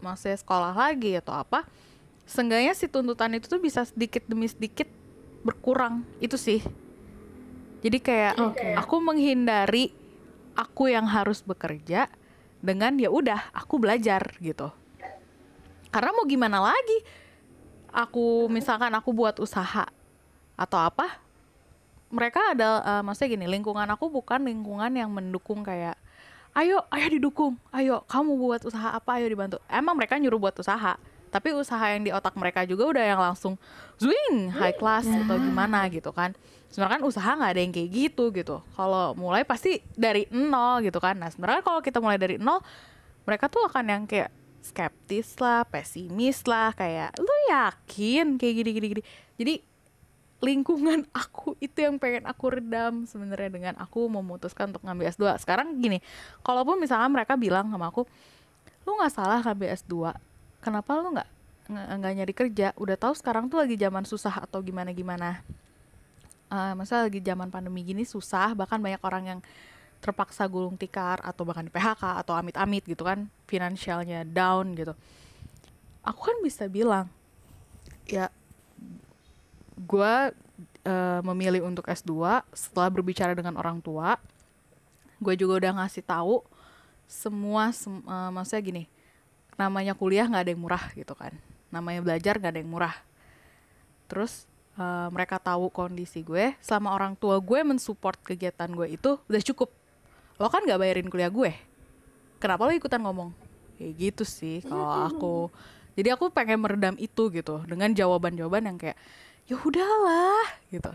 masih 0.00 0.32
sekolah 0.40 0.72
lagi 0.72 1.20
atau 1.20 1.36
apa 1.36 1.68
seenggaknya 2.24 2.72
si 2.72 2.88
tuntutan 2.88 3.36
itu 3.36 3.52
tuh 3.52 3.60
bisa 3.60 3.84
sedikit 3.84 4.24
demi 4.24 4.48
sedikit 4.48 4.88
berkurang. 5.44 6.08
Itu 6.24 6.40
sih. 6.40 6.64
Jadi 7.80 7.98
kayak 8.00 8.34
okay. 8.36 8.72
aku 8.76 8.96
menghindari 9.00 9.92
aku 10.56 10.92
yang 10.92 11.08
harus 11.08 11.40
bekerja 11.40 12.08
dengan 12.60 12.96
ya 13.00 13.08
udah 13.08 13.52
aku 13.56 13.80
belajar 13.80 14.36
gitu. 14.40 14.68
Karena 15.90 16.12
mau 16.12 16.24
gimana 16.28 16.60
lagi? 16.60 16.98
Aku 17.90 18.46
misalkan 18.46 18.94
aku 18.94 19.10
buat 19.10 19.40
usaha 19.42 19.88
atau 20.60 20.76
apa 20.76 21.16
mereka 22.12 22.52
ada 22.52 22.84
uh, 22.84 23.02
maksudnya 23.06 23.38
gini 23.38 23.46
lingkungan 23.48 23.88
aku 23.88 24.12
bukan 24.12 24.44
lingkungan 24.44 24.92
yang 24.92 25.08
mendukung 25.08 25.64
kayak 25.64 25.96
ayo 26.58 26.82
ayo 26.90 27.06
didukung 27.06 27.54
ayo 27.70 28.02
kamu 28.10 28.34
buat 28.34 28.62
usaha 28.66 28.90
apa 28.92 29.22
ayo 29.22 29.30
dibantu. 29.30 29.62
Emang 29.70 29.94
mereka 29.94 30.18
nyuruh 30.18 30.36
buat 30.36 30.56
usaha 30.58 30.98
tapi 31.30 31.54
usaha 31.54 31.94
yang 31.94 32.02
di 32.02 32.10
otak 32.10 32.34
mereka 32.34 32.66
juga 32.66 32.90
udah 32.90 33.04
yang 33.06 33.20
langsung 33.22 33.54
swing 34.02 34.50
high 34.50 34.74
class 34.74 35.06
yeah. 35.06 35.22
atau 35.22 35.38
gimana 35.38 35.86
gitu 35.86 36.10
kan. 36.10 36.34
Sebenarnya 36.74 36.98
kan 36.98 37.02
usaha 37.06 37.30
nggak 37.38 37.50
ada 37.54 37.60
yang 37.62 37.72
kayak 37.74 37.90
gitu 37.94 38.24
gitu. 38.34 38.56
Kalau 38.74 39.14
mulai 39.14 39.46
pasti 39.46 39.78
dari 39.94 40.26
nol 40.34 40.82
gitu 40.82 40.98
kan. 40.98 41.14
Nah 41.14 41.30
sebenarnya 41.30 41.62
kalau 41.62 41.78
kita 41.78 42.02
mulai 42.02 42.18
dari 42.18 42.36
nol 42.42 42.58
mereka 43.22 43.46
tuh 43.46 43.62
akan 43.70 43.84
yang 43.86 44.02
kayak 44.10 44.34
skeptis 44.60 45.38
lah 45.38 45.62
pesimis 45.70 46.42
lah 46.44 46.74
kayak 46.74 47.14
lu 47.22 47.36
yakin? 47.54 48.34
kayak 48.34 48.54
gini 48.58 48.70
gini 48.74 48.86
gini. 48.98 49.02
Jadi 49.38 49.54
lingkungan 50.40 51.08
aku 51.22 51.56
itu 51.60 51.84
yang 51.84 52.00
pengen 52.00 52.24
aku 52.28 52.56
redam 52.56 53.04
sebenarnya 53.04 53.50
dengan 53.52 53.74
aku 53.80 54.08
memutuskan 54.08 54.72
untuk 54.72 54.82
ngambil 54.84 55.12
S2 55.12 55.36
sekarang 55.40 55.76
gini 55.80 56.00
kalaupun 56.44 56.80
misalnya 56.80 57.08
mereka 57.08 57.36
bilang 57.36 57.68
sama 57.68 57.92
aku 57.92 58.08
lu 58.88 58.96
nggak 58.96 59.12
salah 59.12 59.44
ngambil 59.44 59.68
S2 59.76 60.16
kenapa 60.64 60.96
lu 61.00 61.12
nggak 61.16 61.28
nggak 61.70 62.12
nyari 62.18 62.34
kerja? 62.34 62.74
Udah 62.74 62.98
tahu 62.98 63.14
sekarang 63.14 63.46
tuh 63.46 63.62
lagi 63.62 63.78
zaman 63.78 64.02
susah 64.02 64.42
atau 64.42 64.58
gimana 64.58 64.90
gimana 64.90 65.38
uh, 66.50 66.74
masa 66.74 67.06
lagi 67.06 67.22
zaman 67.22 67.48
pandemi 67.48 67.86
gini 67.86 68.02
susah 68.02 68.58
bahkan 68.58 68.82
banyak 68.82 68.98
orang 69.06 69.24
yang 69.36 69.40
terpaksa 70.00 70.48
gulung 70.48 70.80
tikar 70.80 71.20
atau 71.20 71.44
bahkan 71.44 71.68
di 71.68 71.72
PHK 71.72 72.24
atau 72.24 72.32
amit-amit 72.34 72.82
gitu 72.88 73.04
kan 73.04 73.28
finansialnya 73.46 74.26
down 74.26 74.74
gitu. 74.74 74.96
Aku 76.02 76.20
kan 76.24 76.36
bisa 76.40 76.66
bilang 76.66 77.06
ya 78.08 78.32
gue 79.80 80.14
uh, 80.84 81.20
memilih 81.24 81.64
untuk 81.64 81.88
S2 81.88 82.44
setelah 82.52 82.88
berbicara 82.92 83.32
dengan 83.32 83.56
orang 83.56 83.80
tua. 83.80 84.20
Gue 85.20 85.36
juga 85.36 85.60
udah 85.64 85.84
ngasih 85.84 86.04
tahu 86.04 86.44
semua 87.10 87.74
sem 87.74 87.90
uh, 88.06 88.30
maksudnya 88.30 88.62
gini 88.62 88.84
namanya 89.58 89.92
kuliah 89.92 90.24
nggak 90.24 90.42
ada 90.46 90.52
yang 90.56 90.62
murah 90.62 90.84
gitu 90.96 91.12
kan. 91.12 91.36
Namanya 91.68 92.00
belajar 92.00 92.40
nggak 92.40 92.52
ada 92.56 92.60
yang 92.64 92.72
murah. 92.72 92.96
Terus 94.08 94.48
uh, 94.80 95.12
mereka 95.12 95.36
tahu 95.36 95.68
kondisi 95.68 96.24
gue 96.24 96.56
selama 96.64 96.96
orang 96.96 97.12
tua 97.12 97.36
gue 97.36 97.60
mensupport 97.60 98.16
kegiatan 98.24 98.72
gue 98.72 98.96
itu 98.96 99.20
udah 99.28 99.42
cukup. 99.52 99.68
Lo 100.40 100.48
kan 100.48 100.64
nggak 100.64 100.80
bayarin 100.80 101.08
kuliah 101.12 101.28
gue. 101.28 101.52
Kenapa 102.40 102.64
lo 102.64 102.72
ikutan 102.72 103.04
ngomong? 103.04 103.36
Kayak 103.76 103.92
gitu 103.96 104.24
sih 104.24 104.64
kalau 104.64 104.88
aku. 105.08 105.36
jadi 105.98 106.16
aku 106.16 106.32
pengen 106.32 106.64
meredam 106.64 106.96
itu 106.96 107.28
gitu 107.28 107.60
dengan 107.68 107.92
jawaban-jawaban 107.92 108.62
yang 108.64 108.76
kayak 108.80 108.96
ya 109.50 109.58
udahlah 109.58 110.46
gitu 110.70 110.94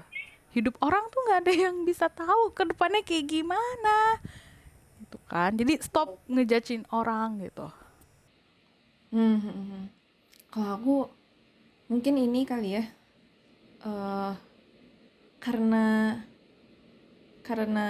hidup 0.55 0.79
orang 0.79 1.03
tuh 1.11 1.19
nggak 1.27 1.39
ada 1.43 1.53
yang 1.67 1.83
bisa 1.83 2.07
tahu 2.07 2.55
ke 2.55 2.63
depannya 2.63 3.03
kayak 3.03 3.27
gimana 3.27 4.23
gitu 5.03 5.19
kan 5.27 5.51
jadi 5.59 5.75
stop 5.83 6.23
ngejudging 6.31 6.87
orang 6.95 7.43
gitu 7.43 7.67
Hmm, 9.15 9.39
hmm, 9.39 9.47
hmm. 9.47 9.83
Kalau 10.51 10.69
aku 10.75 10.95
mungkin 11.87 12.19
ini 12.19 12.43
kali 12.43 12.75
ya, 12.75 12.83
eh 13.87 14.33
karena 15.39 16.19
karena 17.39 17.87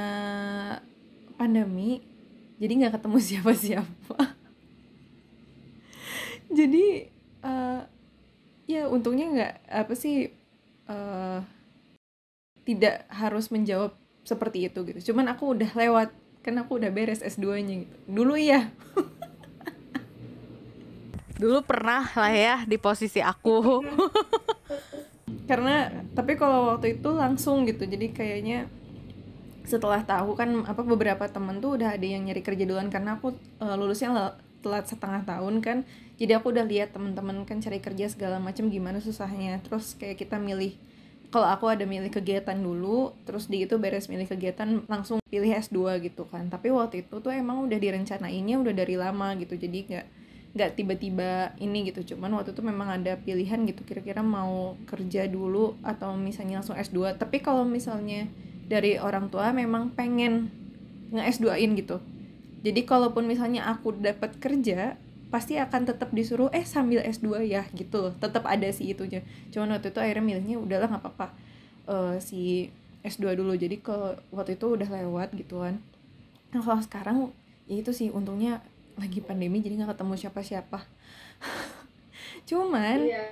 pandemi, 1.33 2.05
jadi 2.61 2.71
nggak 2.77 3.01
ketemu 3.01 3.17
siapa-siapa. 3.33 4.21
Jadi 6.53 6.85
eh 7.41 7.81
ya 8.69 8.81
untungnya 8.85 9.25
nggak 9.33 9.53
apa 9.65 9.93
sih 9.97 10.29
eh 10.89 11.39
tidak 12.65 13.05
harus 13.13 13.53
menjawab 13.53 13.93
seperti 14.25 14.67
itu 14.67 14.81
gitu. 14.89 15.13
Cuman 15.13 15.29
aku 15.29 15.53
udah 15.53 15.71
lewat, 15.77 16.09
kan 16.41 16.57
aku 16.57 16.81
udah 16.81 16.89
beres 16.89 17.21
S2-nya 17.21 17.85
gitu. 17.85 17.95
Dulu 18.09 18.33
iya, 18.35 18.73
dulu 21.41 21.61
pernah 21.61 22.09
lah 22.17 22.33
ya 22.33 22.55
di 22.65 22.81
posisi 22.81 23.21
aku. 23.21 23.85
Karena 25.49 25.93
tapi 26.17 26.33
kalau 26.41 26.73
waktu 26.75 26.97
itu 26.97 27.09
langsung 27.13 27.69
gitu. 27.69 27.85
Jadi 27.85 28.09
kayaknya 28.09 28.65
setelah 29.65 30.01
tahu 30.01 30.37
kan 30.37 30.49
apa 30.65 30.81
beberapa 30.81 31.25
temen 31.29 31.61
tuh 31.61 31.77
udah 31.77 31.93
ada 31.93 32.05
yang 32.05 32.25
nyari 32.25 32.41
kerja 32.41 32.65
duluan. 32.65 32.89
Karena 32.89 33.21
aku 33.21 33.37
eh, 33.61 33.75
lulusnya 33.77 34.33
telat 34.65 34.89
setengah 34.89 35.21
tahun 35.21 35.61
kan 35.61 35.85
jadi 36.15 36.39
aku 36.39 36.55
udah 36.55 36.63
lihat 36.63 36.95
temen-temen 36.95 37.43
kan 37.43 37.59
cari 37.59 37.83
kerja 37.83 38.07
segala 38.07 38.39
macam 38.39 38.71
gimana 38.71 39.03
susahnya. 39.03 39.59
Terus 39.67 39.99
kayak 39.99 40.23
kita 40.23 40.39
milih 40.39 40.71
kalau 41.27 41.51
aku 41.51 41.67
ada 41.67 41.83
milih 41.83 42.07
kegiatan 42.07 42.55
dulu 42.55 43.11
terus 43.27 43.51
di 43.51 43.67
itu 43.67 43.75
beres 43.75 44.07
milih 44.07 44.23
kegiatan 44.23 44.87
langsung 44.87 45.19
pilih 45.27 45.51
S2 45.51 45.99
gitu 46.07 46.23
kan. 46.31 46.47
Tapi 46.47 46.71
waktu 46.71 47.03
itu 47.03 47.19
tuh 47.19 47.35
emang 47.35 47.67
udah 47.67 47.75
direncanainnya 47.75 48.55
udah 48.63 48.71
dari 48.71 48.95
lama 48.95 49.35
gitu. 49.35 49.59
Jadi 49.59 49.91
nggak 49.91 50.05
nggak 50.55 50.71
tiba-tiba 50.79 51.51
ini 51.59 51.91
gitu. 51.91 52.15
Cuman 52.15 52.31
waktu 52.39 52.55
itu 52.55 52.63
memang 52.63 52.95
ada 52.95 53.19
pilihan 53.19 53.67
gitu 53.67 53.83
kira-kira 53.83 54.23
mau 54.23 54.79
kerja 54.87 55.27
dulu 55.27 55.75
atau 55.83 56.15
misalnya 56.15 56.63
langsung 56.63 56.79
S2 56.79 57.19
tapi 57.19 57.43
kalau 57.43 57.67
misalnya 57.67 58.31
dari 58.71 58.95
orang 58.95 59.27
tua 59.27 59.51
memang 59.51 59.91
pengen 59.91 60.47
nge 61.11 61.43
S2-in 61.43 61.75
gitu. 61.75 61.99
Jadi 62.63 62.87
kalaupun 62.87 63.27
misalnya 63.27 63.67
aku 63.67 63.93
dapat 63.99 64.39
kerja 64.39 64.95
pasti 65.33 65.57
akan 65.59 65.81
tetap 65.89 66.09
disuruh 66.15 66.47
eh 66.53 66.63
sambil 66.63 67.01
S2 67.03 67.43
ya 67.43 67.65
gitu 67.75 68.09
loh. 68.09 68.13
Tetap 68.17 68.45
ada 68.47 68.67
sih 68.71 68.91
itunya. 68.93 69.21
Cuman 69.51 69.75
waktu 69.77 69.89
itu 69.91 69.99
akhirnya 69.99 70.23
milihnya 70.23 70.57
udahlah 70.61 70.87
nggak 70.91 71.03
apa-apa 71.03 71.27
eh, 71.89 72.15
si 72.21 72.69
S2 73.03 73.35
dulu. 73.37 73.53
Jadi 73.57 73.81
kalau 73.81 74.17
waktu 74.33 74.57
itu 74.57 74.65
udah 74.77 74.87
lewat 74.89 75.33
gitu 75.37 75.61
kan. 75.61 75.77
Nah 76.53 76.61
kalau 76.63 76.81
sekarang 76.81 77.17
ya 77.65 77.81
itu 77.81 77.91
sih 77.91 78.09
untungnya 78.13 78.61
lagi 78.95 79.19
pandemi 79.19 79.59
jadi 79.59 79.81
nggak 79.83 79.97
ketemu 79.97 80.13
siapa-siapa. 80.15 80.79
Cuman 82.49 82.97
Iya. 83.05 83.23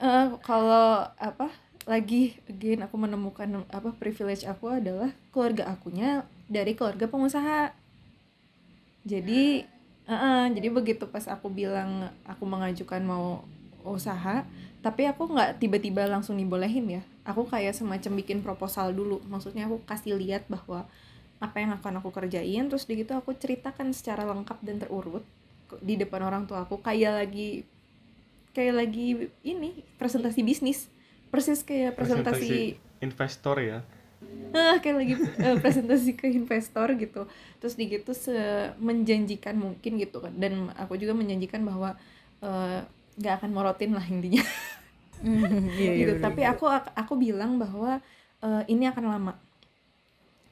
eh, 0.00 0.26
kalau 0.42 1.04
apa 1.18 1.50
lagi 1.88 2.36
again 2.46 2.84
aku 2.86 2.94
menemukan 3.00 3.64
apa 3.72 3.90
privilege 3.96 4.44
aku 4.46 4.70
adalah 4.70 5.10
keluarga 5.34 5.66
akunya 5.72 6.22
dari 6.46 6.76
keluarga 6.78 7.10
pengusaha. 7.10 7.74
Jadi 9.04 9.64
eh, 10.10 10.14
eh, 10.14 10.44
jadi 10.58 10.68
begitu 10.74 11.06
pas 11.06 11.22
aku 11.30 11.46
bilang 11.46 12.10
aku 12.26 12.42
mengajukan 12.42 12.98
mau 13.06 13.46
usaha 13.86 14.42
tapi 14.80 15.04
aku 15.04 15.28
nggak 15.28 15.60
tiba-tiba 15.60 16.08
langsung 16.08 16.40
dibolehin 16.40 17.00
ya. 17.00 17.02
Aku 17.28 17.44
kayak 17.44 17.76
semacam 17.76 18.16
bikin 18.16 18.40
proposal 18.40 18.96
dulu. 18.96 19.20
Maksudnya 19.28 19.68
aku 19.68 19.84
kasih 19.84 20.16
lihat 20.16 20.48
bahwa 20.48 20.88
apa 21.40 21.56
yang 21.60 21.72
akan 21.76 22.00
aku 22.00 22.12
kerjain 22.12 22.68
terus 22.68 22.84
di 22.84 23.00
gitu 23.00 23.16
aku 23.16 23.32
ceritakan 23.36 23.92
secara 23.96 24.28
lengkap 24.28 24.60
dan 24.60 24.76
terurut 24.80 25.24
di 25.84 26.00
depan 26.00 26.24
orang 26.24 26.48
tua 26.48 26.64
aku. 26.64 26.80
Kayak 26.80 27.24
lagi 27.24 27.68
kayak 28.56 28.74
lagi 28.88 29.28
ini 29.44 29.84
presentasi 30.00 30.40
bisnis. 30.40 30.88
Persis 31.30 31.62
kayak 31.62 31.94
presentasi, 31.94 32.74
investor 32.98 33.62
ya 33.62 33.86
Ah, 34.50 34.82
kayak 34.82 34.96
lagi 34.98 35.14
eh, 35.14 35.56
presentasi 35.62 36.18
ke 36.18 36.26
investor 36.26 36.90
gitu. 36.98 37.22
Terus 37.62 37.74
di 37.78 37.86
gitu 37.86 38.10
se 38.10 38.34
menjanjikan 38.82 39.54
mungkin 39.54 39.94
gitu 40.02 40.18
kan. 40.18 40.34
Dan 40.34 40.74
aku 40.74 40.98
juga 40.98 41.14
menjanjikan 41.14 41.62
bahwa 41.62 41.94
eh, 42.42 42.82
nggak 43.20 43.34
akan 43.42 43.50
morotin 43.54 43.94
lah 43.94 44.02
intinya. 44.02 44.42
Iya, 45.22 45.50
iya, 45.78 45.92
gitu. 45.94 46.12
bener. 46.18 46.24
tapi 46.24 46.42
aku 46.42 46.66
aku 46.70 47.14
bilang 47.14 47.62
bahwa 47.62 48.02
eh, 48.42 48.62
ini 48.66 48.90
akan 48.90 49.04
lama. 49.06 49.32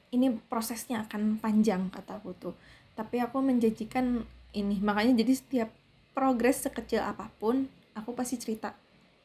Ini 0.09 0.31
prosesnya 0.47 1.05
akan 1.05 1.37
panjang 1.43 1.91
kata 1.91 2.23
aku 2.23 2.31
tuh. 2.39 2.55
Tapi 2.95 3.19
aku 3.19 3.43
menjanjikan 3.43 4.23
ini. 4.55 4.79
Makanya 4.79 5.19
jadi 5.19 5.33
setiap 5.35 5.69
progres 6.15 6.63
sekecil 6.63 7.03
apa 7.03 7.27
pun 7.37 7.67
aku 7.93 8.15
pasti 8.15 8.39
cerita 8.39 8.71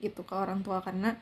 gitu 0.03 0.27
ke 0.27 0.35
orang 0.35 0.67
tua. 0.67 0.83
Karena 0.83 1.15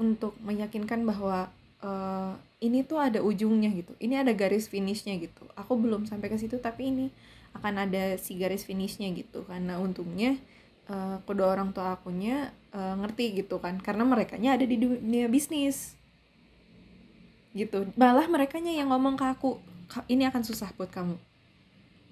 untuk 0.00 0.32
meyakinkan 0.40 1.04
bahwa 1.04 1.52
eh, 1.82 2.32
ini 2.64 2.82
tuh 2.86 2.98
ada 3.00 3.20
ujungnya 3.20 3.70
gitu. 3.74 3.92
Ini 4.00 4.22
ada 4.24 4.32
garis 4.36 4.68
finishnya 4.70 5.16
gitu. 5.20 5.44
Aku 5.58 5.76
belum 5.76 6.04
sampai 6.08 6.28
ke 6.32 6.36
situ 6.40 6.56
tapi 6.60 6.92
ini 6.92 7.06
akan 7.56 7.88
ada 7.88 8.16
si 8.20 8.36
garis 8.36 8.64
finishnya 8.68 9.08
gitu. 9.12 9.44
Karena 9.48 9.76
untungnya 9.80 10.36
eh, 10.88 11.16
kedua 11.26 11.52
orang 11.56 11.70
tua 11.76 11.96
akunya 11.98 12.52
eh, 12.72 12.94
ngerti 13.00 13.42
gitu 13.44 13.58
kan. 13.60 13.80
Karena 13.80 14.04
mereka 14.08 14.36
ada 14.40 14.64
di 14.66 14.76
dunia 14.80 15.26
bisnis. 15.28 15.96
Gitu. 17.56 17.88
Malah 17.96 18.26
mereka 18.28 18.60
yang 18.60 18.92
ngomong 18.92 19.16
ke 19.16 19.24
aku 19.24 19.56
"Ka- 19.88 20.04
ini 20.10 20.28
akan 20.28 20.42
susah 20.44 20.68
buat 20.76 20.90
kamu. 20.92 21.16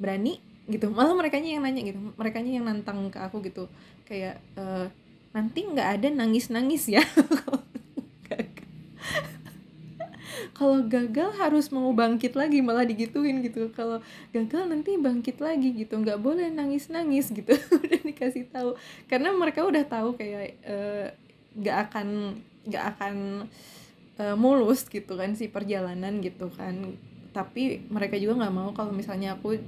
Berani? 0.01 0.41
Gitu. 0.71 0.89
Malah 0.91 1.15
mereka 1.17 1.37
yang 1.39 1.65
nanya 1.65 1.83
gitu. 1.85 1.99
Mereka 2.17 2.41
yang 2.43 2.65
nantang 2.67 3.11
ke 3.13 3.19
aku 3.21 3.45
gitu. 3.45 3.69
Kayak 4.09 4.41
eh, 4.57 4.87
nanti 5.35 5.61
nggak 5.67 5.89
ada 6.01 6.09
nangis 6.15 6.47
nangis 6.49 6.87
ya 6.87 7.03
kalau 10.55 10.87
gagal 10.87 11.35
harus 11.35 11.67
mau 11.75 11.91
bangkit 11.91 12.39
lagi 12.39 12.63
malah 12.63 12.87
digituin 12.87 13.43
gitu. 13.43 13.69
Kalau 13.75 13.99
gagal 14.31 14.71
nanti 14.71 14.95
bangkit 14.95 15.43
lagi 15.43 15.75
gitu 15.75 15.99
nggak 15.99 16.23
boleh 16.23 16.49
nangis 16.55 16.87
nangis 16.89 17.35
gitu. 17.35 17.53
Udah 17.85 18.01
dikasih 18.01 18.47
tahu. 18.49 18.79
Karena 19.11 19.35
mereka 19.35 19.67
udah 19.67 19.83
tahu 19.83 20.15
kayak 20.15 20.55
eh, 20.63 21.07
nggak 21.59 21.77
akan 21.91 22.09
nggak 22.71 22.85
akan 22.97 23.15
eh, 24.23 24.37
mulus 24.39 24.87
gitu 24.87 25.19
kan 25.19 25.35
si 25.35 25.51
perjalanan 25.51 26.23
gitu 26.23 26.47
kan. 26.55 26.95
Tapi 27.35 27.83
mereka 27.91 28.15
juga 28.15 28.47
nggak 28.47 28.55
mau 28.55 28.71
kalau 28.71 28.95
misalnya 28.95 29.35
aku 29.35 29.59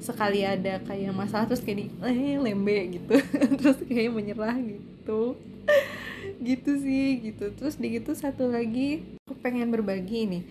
sekali 0.00 0.40
ada 0.40 0.80
kayak 0.80 1.12
masalah 1.12 1.44
terus 1.44 1.60
kayak 1.60 1.84
di 1.84 1.86
eh 2.00 2.88
gitu. 2.96 3.14
Terus 3.60 3.78
kayak 3.84 4.16
menyerah 4.16 4.56
gitu 4.56 5.36
gitu 6.40 6.80
sih 6.80 7.20
gitu. 7.20 7.52
Terus 7.52 7.76
di 7.76 8.00
gitu 8.00 8.16
satu 8.16 8.48
lagi 8.48 9.04
aku 9.28 9.36
pengen 9.44 9.68
berbagi 9.68 10.26
nih. 10.26 10.42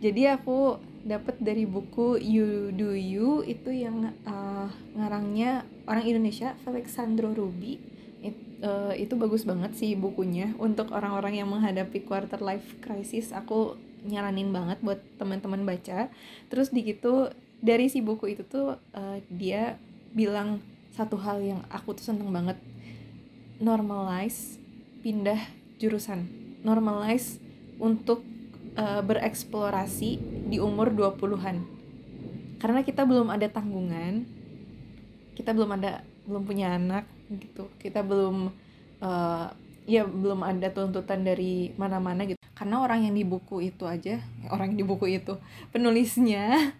Jadi 0.00 0.22
aku 0.30 0.78
dapat 1.04 1.36
dari 1.40 1.68
buku 1.68 2.16
You 2.16 2.72
Do 2.72 2.96
You 2.96 3.44
itu 3.44 3.70
yang 3.70 4.14
eh, 4.24 4.68
ngarangnya 4.96 5.66
orang 5.84 6.04
Indonesia 6.08 6.56
Alexandro 6.64 7.34
Ruby. 7.34 7.76
It- 8.24 8.62
eh, 8.64 9.04
itu 9.04 9.14
bagus 9.18 9.44
banget 9.44 9.76
sih 9.76 9.98
bukunya. 9.98 10.54
Untuk 10.56 10.94
orang-orang 10.94 11.42
yang 11.42 11.50
menghadapi 11.50 12.06
quarter 12.06 12.40
life 12.40 12.80
crisis 12.80 13.34
aku 13.34 13.76
nyaranin 14.04 14.52
banget 14.52 14.78
buat 14.80 15.00
teman-teman 15.18 15.64
baca. 15.66 16.08
Terus 16.48 16.70
di 16.70 16.84
gitu 16.84 17.32
dari 17.64 17.88
si 17.88 18.04
buku 18.04 18.38
itu 18.38 18.42
tuh 18.46 18.78
eh, 18.94 19.18
dia 19.32 19.76
bilang 20.14 20.62
satu 20.94 21.18
hal 21.18 21.42
yang 21.42 21.60
aku 21.74 21.96
tuh 21.96 22.06
seneng 22.14 22.30
banget. 22.30 22.60
Normalize 23.58 24.63
pindah 25.04 25.38
jurusan 25.76 26.24
normalize 26.64 27.36
untuk 27.76 28.24
eh, 28.80 29.04
bereksplorasi 29.04 30.16
di 30.48 30.56
umur 30.56 30.88
20-an 30.96 31.60
karena 32.56 32.80
kita 32.80 33.04
belum 33.04 33.28
ada 33.28 33.52
tanggungan 33.52 34.24
kita 35.34 35.50
belum 35.52 35.76
ada 35.76 36.00
belum 36.24 36.42
punya 36.46 36.78
anak 36.78 37.04
gitu. 37.28 37.68
Kita 37.76 38.00
belum 38.06 38.48
eh, 39.02 39.46
ya 39.84 40.02
belum 40.08 40.40
ada 40.40 40.72
tuntutan 40.72 41.26
dari 41.26 41.74
mana-mana 41.76 42.24
gitu. 42.24 42.40
Karena 42.54 42.80
orang 42.80 43.04
yang 43.10 43.14
di 43.18 43.26
buku 43.26 43.66
itu 43.66 43.84
aja 43.84 44.22
orang 44.48 44.72
yang 44.72 44.78
di 44.80 44.86
buku 44.86 45.06
itu 45.10 45.36
penulisnya 45.74 46.72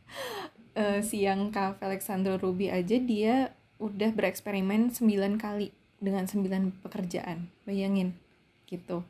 eh, 0.80 1.00
si 1.00 1.24
yang 1.24 1.54
Kak 1.54 1.80
Alexander 1.80 2.36
Ruby 2.36 2.68
aja 2.68 2.98
dia 2.98 3.54
udah 3.80 4.12
bereksperimen 4.12 4.92
9 4.92 5.40
kali 5.40 5.72
dengan 6.00 6.24
9 6.26 6.72
pekerjaan. 6.82 7.46
Bayangin 7.68 8.16
gitu. 8.66 9.04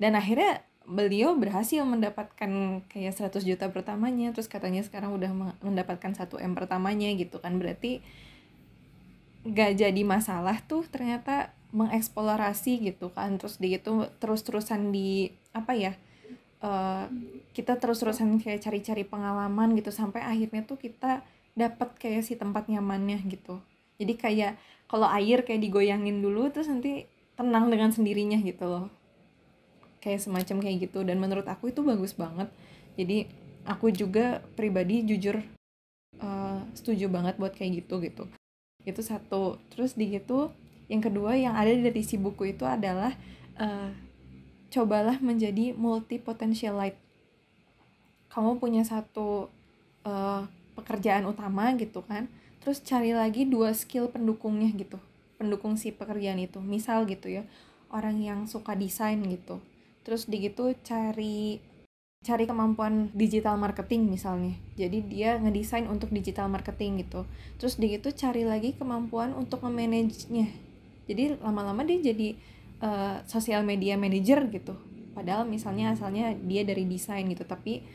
Dan 0.00 0.16
akhirnya 0.16 0.64
beliau 0.86 1.34
berhasil 1.34 1.82
mendapatkan 1.82 2.80
kayak 2.86 3.12
100 3.18 3.42
juta 3.42 3.66
pertamanya 3.74 4.30
terus 4.30 4.46
katanya 4.46 4.86
sekarang 4.86 5.18
udah 5.18 5.30
me- 5.34 5.58
mendapatkan 5.60 6.14
1 6.14 6.38
M 6.40 6.52
pertamanya 6.56 7.10
gitu 7.14 7.42
kan. 7.42 7.58
Berarti 7.60 8.00
gak 9.46 9.78
jadi 9.78 10.02
masalah 10.02 10.58
tuh 10.64 10.86
ternyata 10.88 11.54
mengeksplorasi 11.74 12.82
gitu 12.82 13.10
kan. 13.12 13.36
Terus 13.36 13.58
di 13.58 13.74
itu 13.76 13.92
terus-terusan 14.22 14.94
di 14.94 15.30
apa 15.52 15.74
ya 15.74 15.92
uh, 16.62 17.10
kita 17.52 17.80
terus-terusan 17.80 18.38
kayak 18.40 18.62
cari-cari 18.62 19.02
pengalaman 19.02 19.74
gitu 19.74 19.90
sampai 19.90 20.22
akhirnya 20.22 20.62
tuh 20.64 20.78
kita 20.78 21.24
dapat 21.56 21.96
kayak 21.96 22.22
si 22.22 22.36
tempat 22.36 22.68
nyamannya 22.68 23.20
gitu. 23.26 23.58
Jadi 23.96 24.14
kayak 24.14 24.52
kalau 24.86 25.06
air 25.10 25.42
kayak 25.42 25.62
digoyangin 25.62 26.22
dulu 26.22 26.50
terus 26.50 26.70
nanti 26.70 27.06
tenang 27.34 27.68
dengan 27.68 27.90
sendirinya 27.90 28.38
gitu 28.42 28.64
loh. 28.66 28.86
Kayak 30.00 30.22
semacam 30.22 30.56
kayak 30.62 30.76
gitu 30.90 31.02
dan 31.02 31.18
menurut 31.18 31.46
aku 31.46 31.74
itu 31.74 31.82
bagus 31.82 32.14
banget. 32.14 32.48
Jadi 32.94 33.26
aku 33.66 33.90
juga 33.90 34.40
pribadi 34.54 35.02
jujur 35.02 35.42
uh, 36.22 36.62
setuju 36.72 37.10
banget 37.10 37.36
buat 37.36 37.52
kayak 37.52 37.84
gitu 37.84 37.98
gitu. 38.00 38.24
Itu 38.86 39.02
satu. 39.02 39.58
Terus 39.74 39.98
di 39.98 40.14
gitu 40.14 40.54
yang 40.86 41.02
kedua 41.02 41.34
yang 41.34 41.58
ada 41.58 41.74
dari 41.74 42.02
si 42.06 42.14
buku 42.14 42.54
itu 42.54 42.62
adalah 42.62 43.10
uh, 43.58 43.90
cobalah 44.70 45.18
menjadi 45.18 45.74
multi 45.74 46.22
potentialite 46.22 46.98
kamu 48.30 48.60
punya 48.60 48.84
satu 48.84 49.48
uh, 50.04 50.44
pekerjaan 50.76 51.24
utama 51.24 51.72
gitu 51.80 52.04
kan 52.04 52.28
terus 52.66 52.82
cari 52.82 53.14
lagi 53.14 53.46
dua 53.46 53.70
skill 53.70 54.10
pendukungnya 54.10 54.74
gitu. 54.74 54.98
Pendukung 55.38 55.78
si 55.78 55.94
pekerjaan 55.94 56.42
itu. 56.42 56.58
Misal 56.58 57.06
gitu 57.06 57.30
ya 57.30 57.46
orang 57.94 58.18
yang 58.18 58.50
suka 58.50 58.74
desain 58.74 59.22
gitu. 59.22 59.62
Terus 60.02 60.26
di 60.26 60.50
gitu 60.50 60.74
cari 60.82 61.62
cari 62.26 62.42
kemampuan 62.42 63.14
digital 63.14 63.54
marketing 63.54 64.10
misalnya. 64.10 64.58
Jadi 64.74 64.98
dia 65.06 65.38
ngedesain 65.38 65.86
untuk 65.86 66.10
digital 66.10 66.50
marketing 66.50 67.06
gitu. 67.06 67.22
Terus 67.62 67.78
di 67.78 67.94
gitu 67.94 68.10
cari 68.10 68.42
lagi 68.42 68.74
kemampuan 68.74 69.30
untuk 69.38 69.62
nge-manage-nya. 69.62 70.50
Jadi 71.06 71.38
lama-lama 71.38 71.86
dia 71.86 72.02
jadi 72.02 72.34
uh, 72.82 73.22
social 73.30 73.62
media 73.62 73.94
manager 73.94 74.42
gitu. 74.50 74.74
Padahal 75.14 75.46
misalnya 75.46 75.94
asalnya 75.94 76.34
dia 76.34 76.66
dari 76.66 76.82
desain 76.82 77.30
gitu 77.30 77.46
tapi 77.46 77.86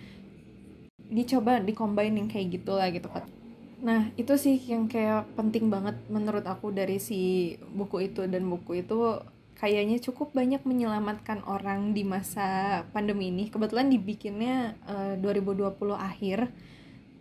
dicoba 1.11 1.59
dicombine 1.59 2.23
yang 2.23 2.31
kayak 2.31 2.55
gitu 2.55 2.71
lah 2.71 2.87
gitu 2.87 3.11
kan 3.11 3.27
nah 3.81 4.13
itu 4.13 4.37
sih 4.37 4.61
yang 4.69 4.85
kayak 4.85 5.25
penting 5.33 5.73
banget 5.73 5.97
menurut 6.07 6.45
aku 6.45 6.69
dari 6.69 7.01
si 7.01 7.53
buku 7.73 8.13
itu 8.13 8.29
dan 8.29 8.45
buku 8.45 8.85
itu 8.85 9.17
kayaknya 9.61 10.01
cukup 10.01 10.33
banyak 10.33 10.65
menyelamatkan 10.65 11.45
orang 11.45 11.93
di 11.93 12.01
masa 12.01 12.81
pandemi 12.89 13.29
ini. 13.29 13.53
Kebetulan 13.53 13.93
dibikinnya 13.93 14.73
uh, 14.89 15.13
2020 15.21 15.77
akhir, 15.93 16.49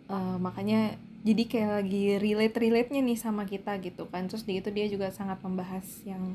uh, 0.09 0.41
makanya 0.41 0.97
jadi 1.21 1.43
kayak 1.45 1.71
lagi 1.85 2.03
relate 2.17 2.57
relate 2.57 2.89
nya 2.89 3.05
nih 3.05 3.19
sama 3.21 3.45
kita 3.45 3.77
gitu 3.85 4.09
kan. 4.09 4.25
Terus 4.25 4.41
di 4.41 4.57
itu 4.57 4.73
dia 4.73 4.89
juga 4.89 5.13
sangat 5.13 5.37
membahas 5.45 5.85
yang 6.01 6.33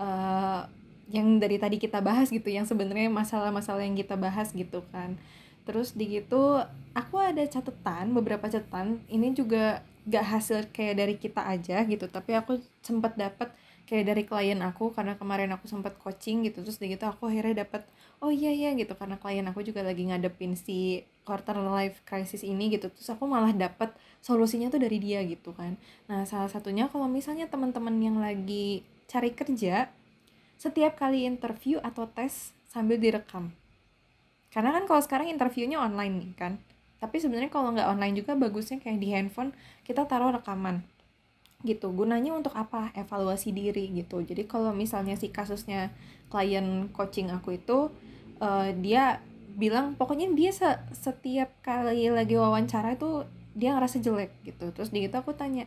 uh, 0.00 0.64
yang 1.12 1.36
dari 1.36 1.60
tadi 1.60 1.76
kita 1.76 2.00
bahas 2.00 2.32
gitu, 2.32 2.48
yang 2.48 2.64
sebenarnya 2.64 3.12
masalah-masalah 3.12 3.84
yang 3.84 3.92
kita 3.92 4.16
bahas 4.16 4.56
gitu 4.56 4.80
kan. 4.88 5.20
Terus 5.62 5.94
di 5.94 6.18
gitu 6.18 6.58
aku 6.92 7.16
ada 7.18 7.42
catatan 7.46 8.12
beberapa 8.16 8.46
catatan. 8.50 9.02
Ini 9.06 9.34
juga 9.36 9.82
gak 10.08 10.26
hasil 10.26 10.58
kayak 10.74 10.94
dari 10.98 11.14
kita 11.18 11.46
aja 11.46 11.86
gitu, 11.86 12.10
tapi 12.10 12.34
aku 12.34 12.58
sempat 12.82 13.14
dapat 13.14 13.54
kayak 13.86 14.04
dari 14.08 14.22
klien 14.24 14.58
aku 14.62 14.90
karena 14.94 15.14
kemarin 15.18 15.52
aku 15.54 15.70
sempat 15.70 15.94
coaching 16.02 16.42
gitu. 16.46 16.66
Terus 16.66 16.78
gitu 16.80 17.04
aku 17.06 17.30
akhirnya 17.30 17.66
dapat 17.66 17.86
oh 18.18 18.30
iya 18.34 18.50
iya 18.50 18.74
gitu. 18.74 18.94
Karena 18.98 19.18
klien 19.18 19.46
aku 19.46 19.62
juga 19.62 19.86
lagi 19.86 20.06
ngadepin 20.06 20.58
si 20.58 21.06
quarter 21.22 21.58
life 21.62 22.02
crisis 22.02 22.42
ini 22.42 22.74
gitu. 22.74 22.90
Terus 22.90 23.14
aku 23.14 23.30
malah 23.30 23.54
dapat 23.54 23.94
solusinya 24.22 24.70
tuh 24.70 24.82
dari 24.82 24.98
dia 24.98 25.22
gitu 25.22 25.54
kan. 25.54 25.78
Nah 26.10 26.26
salah 26.26 26.50
satunya 26.50 26.90
kalau 26.90 27.06
misalnya 27.06 27.46
teman-teman 27.46 27.94
yang 28.02 28.18
lagi 28.18 28.82
cari 29.06 29.30
kerja 29.34 29.90
setiap 30.58 30.94
kali 30.94 31.26
interview 31.26 31.82
atau 31.82 32.06
tes 32.06 32.54
sambil 32.70 32.96
direkam 32.96 33.50
karena 34.52 34.70
kan 34.76 34.84
kalau 34.84 35.00
sekarang 35.00 35.32
interviewnya 35.32 35.80
online 35.80 36.14
nih 36.20 36.32
kan. 36.36 36.52
Tapi 37.00 37.18
sebenarnya 37.18 37.50
kalau 37.50 37.74
nggak 37.74 37.88
online 37.88 38.14
juga 38.14 38.36
bagusnya 38.36 38.78
kayak 38.78 39.00
di 39.00 39.08
handphone 39.10 39.50
kita 39.82 40.04
taruh 40.04 40.30
rekaman. 40.30 40.84
Gitu. 41.64 41.88
Gunanya 41.90 42.36
untuk 42.36 42.52
apa? 42.54 42.92
Evaluasi 42.92 43.50
diri 43.50 43.88
gitu. 43.96 44.20
Jadi 44.20 44.44
kalau 44.44 44.70
misalnya 44.76 45.16
si 45.16 45.32
kasusnya 45.32 45.90
klien 46.28 46.92
coaching 46.92 47.32
aku 47.32 47.56
itu 47.56 47.88
uh, 48.44 48.68
dia 48.76 49.24
bilang 49.52 49.96
pokoknya 49.96 50.32
dia 50.32 50.52
se 50.52 50.68
setiap 50.94 51.52
kali 51.64 52.08
lagi 52.12 52.36
wawancara 52.36 52.94
itu 52.94 53.24
dia 53.56 53.72
ngerasa 53.72 54.04
jelek 54.04 54.30
gitu. 54.44 54.68
Terus 54.70 54.92
di 54.92 55.08
gitu 55.08 55.16
aku 55.16 55.32
tanya 55.32 55.64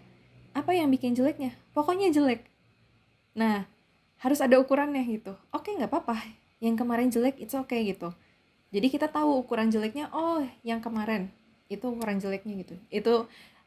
apa 0.54 0.72
yang 0.78 0.94
bikin 0.94 1.18
jeleknya? 1.18 1.58
Pokoknya 1.74 2.14
jelek. 2.14 2.46
Nah 3.34 3.66
harus 4.22 4.40
ada 4.46 4.62
ukurannya 4.62 5.02
gitu. 5.10 5.34
Oke 5.52 5.74
nggak 5.74 5.90
apa-apa. 5.90 6.22
Yang 6.62 6.76
kemarin 6.86 7.10
jelek 7.12 7.42
itu 7.42 7.58
oke 7.58 7.74
okay, 7.74 7.82
gitu 7.92 8.14
jadi 8.76 8.92
kita 8.92 9.08
tahu 9.08 9.40
ukuran 9.40 9.72
jeleknya 9.72 10.12
oh 10.12 10.44
yang 10.68 10.84
kemarin. 10.84 11.32
Itu 11.72 11.96
ukuran 11.96 12.20
jeleknya 12.20 12.60
gitu. 12.60 12.76
Itu 12.92 13.14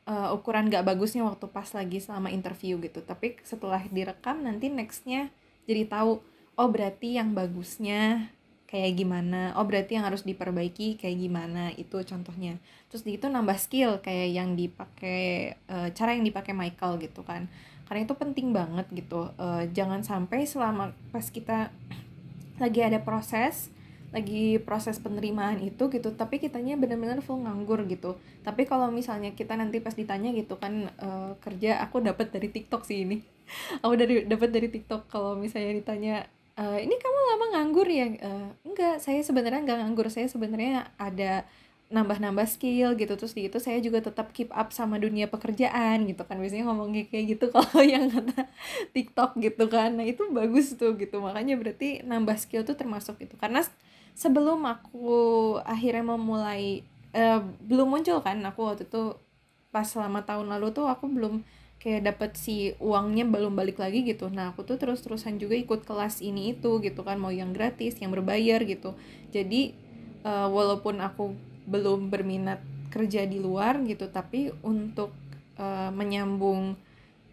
uh, 0.04 0.36
ukuran 0.36 0.68
gak 0.68 0.84
bagusnya 0.84 1.24
waktu 1.24 1.48
pas 1.48 1.72
lagi 1.72 1.96
selama 1.96 2.28
interview 2.28 2.76
gitu. 2.84 3.00
Tapi 3.00 3.40
setelah 3.40 3.80
direkam 3.88 4.44
nanti 4.44 4.68
nextnya 4.68 5.32
jadi 5.64 5.88
tahu 5.88 6.20
oh 6.60 6.68
berarti 6.68 7.16
yang 7.16 7.32
bagusnya 7.32 8.28
kayak 8.68 9.00
gimana. 9.00 9.56
Oh 9.56 9.64
berarti 9.64 9.96
yang 9.96 10.04
harus 10.04 10.28
diperbaiki 10.28 11.00
kayak 11.00 11.16
gimana. 11.16 11.72
Itu 11.72 12.04
contohnya. 12.04 12.60
Terus 12.92 13.00
di 13.00 13.16
itu 13.16 13.32
nambah 13.32 13.56
skill 13.56 14.04
kayak 14.04 14.28
yang 14.28 14.60
dipakai 14.60 15.56
uh, 15.72 15.88
cara 15.96 16.20
yang 16.20 16.28
dipakai 16.28 16.52
Michael 16.52 17.00
gitu 17.00 17.24
kan. 17.24 17.48
Karena 17.88 18.04
itu 18.04 18.12
penting 18.12 18.52
banget 18.52 18.84
gitu. 18.92 19.32
Uh, 19.40 19.64
jangan 19.72 20.04
sampai 20.04 20.44
selama 20.44 20.92
pas 21.08 21.24
kita 21.32 21.72
lagi 22.62 22.84
ada 22.84 23.00
proses 23.00 23.72
lagi 24.08 24.56
proses 24.64 24.96
penerimaan 24.96 25.60
itu 25.60 25.92
gitu 25.92 26.08
tapi 26.16 26.40
kitanya 26.40 26.80
benar-benar 26.80 27.20
full 27.20 27.44
nganggur 27.44 27.84
gitu. 27.84 28.16
Tapi 28.40 28.64
kalau 28.64 28.88
misalnya 28.88 29.36
kita 29.36 29.52
nanti 29.52 29.84
pas 29.84 29.92
ditanya 29.92 30.32
gitu 30.32 30.56
kan 30.56 30.88
uh, 30.96 31.36
kerja 31.44 31.84
aku 31.84 32.00
dapat 32.00 32.32
dari 32.32 32.48
TikTok 32.48 32.88
sih 32.88 33.04
ini. 33.04 33.20
Aku 33.84 33.96
dari 33.96 34.28
dapat 34.28 34.52
dari 34.52 34.68
TikTok 34.68 35.08
kalau 35.08 35.32
misalnya 35.32 35.72
ditanya 35.72 36.16
uh, 36.60 36.76
ini 36.76 36.92
kamu 37.00 37.18
lama 37.32 37.46
nganggur 37.56 37.88
ya? 37.88 38.06
Uh, 38.20 38.48
enggak 38.64 39.00
saya 39.00 39.24
sebenarnya 39.24 39.64
enggak 39.64 39.78
nganggur 39.80 40.08
saya 40.12 40.28
sebenarnya 40.28 40.92
ada 41.00 41.48
nambah-nambah 41.88 42.44
skill 42.44 42.94
gitu. 43.00 43.16
Terus 43.16 43.32
di 43.32 43.48
itu 43.48 43.58
saya 43.60 43.80
juga 43.80 44.04
tetap 44.04 44.32
keep 44.36 44.52
up 44.52 44.72
sama 44.72 45.00
dunia 45.00 45.26
pekerjaan 45.28 46.04
gitu 46.04 46.22
kan. 46.28 46.36
Biasanya 46.36 46.68
ngomong 46.68 46.92
kayak 47.08 47.36
gitu 47.36 47.48
kalau 47.54 47.80
yang 47.80 48.12
kata 48.12 48.48
TikTok 48.92 49.40
gitu 49.40 49.64
kan. 49.72 49.96
Nah 49.96 50.04
itu 50.04 50.28
bagus 50.28 50.76
tuh 50.76 50.96
gitu. 51.00 51.20
Makanya 51.24 51.56
berarti 51.56 52.04
nambah 52.04 52.36
skill 52.36 52.68
tuh 52.68 52.76
termasuk 52.76 53.16
itu. 53.24 53.34
Karena 53.40 53.64
sebelum 54.18 54.66
aku 54.66 55.14
akhirnya 55.62 56.02
memulai 56.18 56.82
uh, 57.14 57.38
belum 57.62 57.94
muncul 57.94 58.18
kan 58.18 58.42
aku 58.42 58.66
waktu 58.66 58.82
itu 58.90 59.14
pas 59.70 59.86
selama 59.86 60.26
tahun 60.26 60.50
lalu 60.50 60.74
tuh 60.74 60.90
aku 60.90 61.06
belum 61.06 61.46
kayak 61.78 62.10
dapet 62.10 62.34
si 62.34 62.74
uangnya 62.82 63.22
belum 63.22 63.54
balik 63.54 63.78
lagi 63.78 64.02
gitu. 64.02 64.26
Nah 64.26 64.50
aku 64.50 64.66
tuh 64.66 64.82
terus 64.82 64.98
terusan 64.98 65.38
juga 65.38 65.54
ikut 65.54 65.86
kelas 65.86 66.18
ini 66.26 66.58
itu 66.58 66.82
gitu 66.82 67.06
kan 67.06 67.22
mau 67.22 67.30
yang 67.30 67.54
gratis 67.54 68.02
yang 68.02 68.10
berbayar 68.10 68.58
gitu. 68.66 68.98
Jadi 69.30 69.78
uh, 70.26 70.50
walaupun 70.50 70.98
aku 70.98 71.38
belum 71.70 72.10
berminat 72.10 72.58
kerja 72.90 73.22
di 73.22 73.38
luar 73.38 73.78
gitu 73.86 74.10
tapi 74.10 74.50
untuk 74.66 75.14
uh, 75.62 75.94
menyambung 75.94 76.74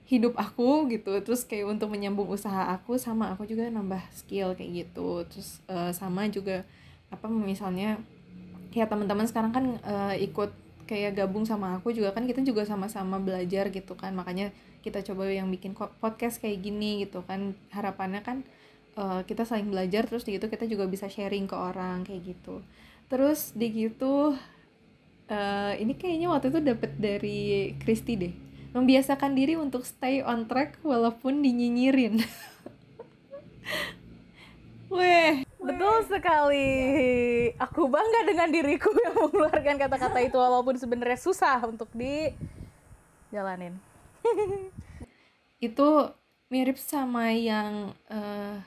hidup 0.06 0.38
aku 0.38 0.86
gitu 0.94 1.18
terus 1.26 1.42
kayak 1.42 1.66
untuk 1.66 1.90
menyambung 1.90 2.30
usaha 2.30 2.70
aku 2.78 3.02
sama 3.02 3.34
aku 3.34 3.50
juga 3.50 3.66
nambah 3.74 4.02
skill 4.14 4.54
kayak 4.54 4.86
gitu. 4.86 5.26
Terus 5.26 5.62
uh, 5.66 5.90
sama 5.90 6.30
juga 6.30 6.62
apa 7.10 7.26
misalnya 7.30 7.98
kayak 8.70 8.90
teman-teman 8.94 9.26
sekarang 9.26 9.52
kan 9.54 9.66
uh, 9.82 10.14
ikut 10.14 10.54
kayak 10.86 11.18
gabung 11.18 11.50
sama 11.50 11.82
aku 11.82 11.90
juga 11.90 12.14
kan 12.14 12.30
kita 12.30 12.46
juga 12.46 12.62
sama-sama 12.70 13.18
belajar 13.18 13.74
gitu 13.74 13.98
kan. 13.98 14.14
Makanya 14.14 14.54
kita 14.86 15.02
coba 15.02 15.26
yang 15.26 15.50
bikin 15.50 15.74
podcast 15.74 16.38
kayak 16.38 16.62
gini 16.62 17.10
gitu 17.10 17.26
kan. 17.26 17.58
Harapannya 17.74 18.22
kan 18.22 18.46
uh, 18.94 19.26
kita 19.26 19.42
saling 19.42 19.74
belajar 19.74 20.06
terus 20.06 20.22
di 20.22 20.38
gitu 20.38 20.46
kita 20.54 20.70
juga 20.70 20.86
bisa 20.86 21.10
sharing 21.10 21.50
ke 21.50 21.58
orang 21.58 22.06
kayak 22.06 22.38
gitu. 22.38 22.62
Terus 23.10 23.58
di 23.58 23.74
gitu 23.74 24.38
uh, 25.34 25.74
ini 25.82 25.98
kayaknya 25.98 26.30
waktu 26.30 26.54
itu 26.54 26.60
dapet 26.62 26.92
dari 27.02 27.74
Kristi 27.82 28.14
deh 28.22 28.45
membiasakan 28.76 29.32
diri 29.40 29.56
untuk 29.56 29.88
stay 29.88 30.20
on 30.20 30.52
track 30.52 30.76
walaupun 30.84 31.40
dinyinyirin 31.40 32.20
Weh, 34.96 35.44
betul 35.60 35.96
sekali. 36.08 36.70
Aku 37.58 37.90
bangga 37.90 38.22
dengan 38.30 38.48
diriku 38.54 38.94
yang 39.04 39.18
mengeluarkan 39.18 39.76
kata-kata 39.82 40.20
itu 40.22 40.38
walaupun 40.38 40.78
sebenarnya 40.78 41.20
susah 41.20 41.60
untuk 41.66 41.90
dijalanin. 41.98 43.76
itu 45.68 45.90
mirip 46.54 46.78
sama 46.78 47.34
yang 47.34 47.98
uh, 48.08 48.62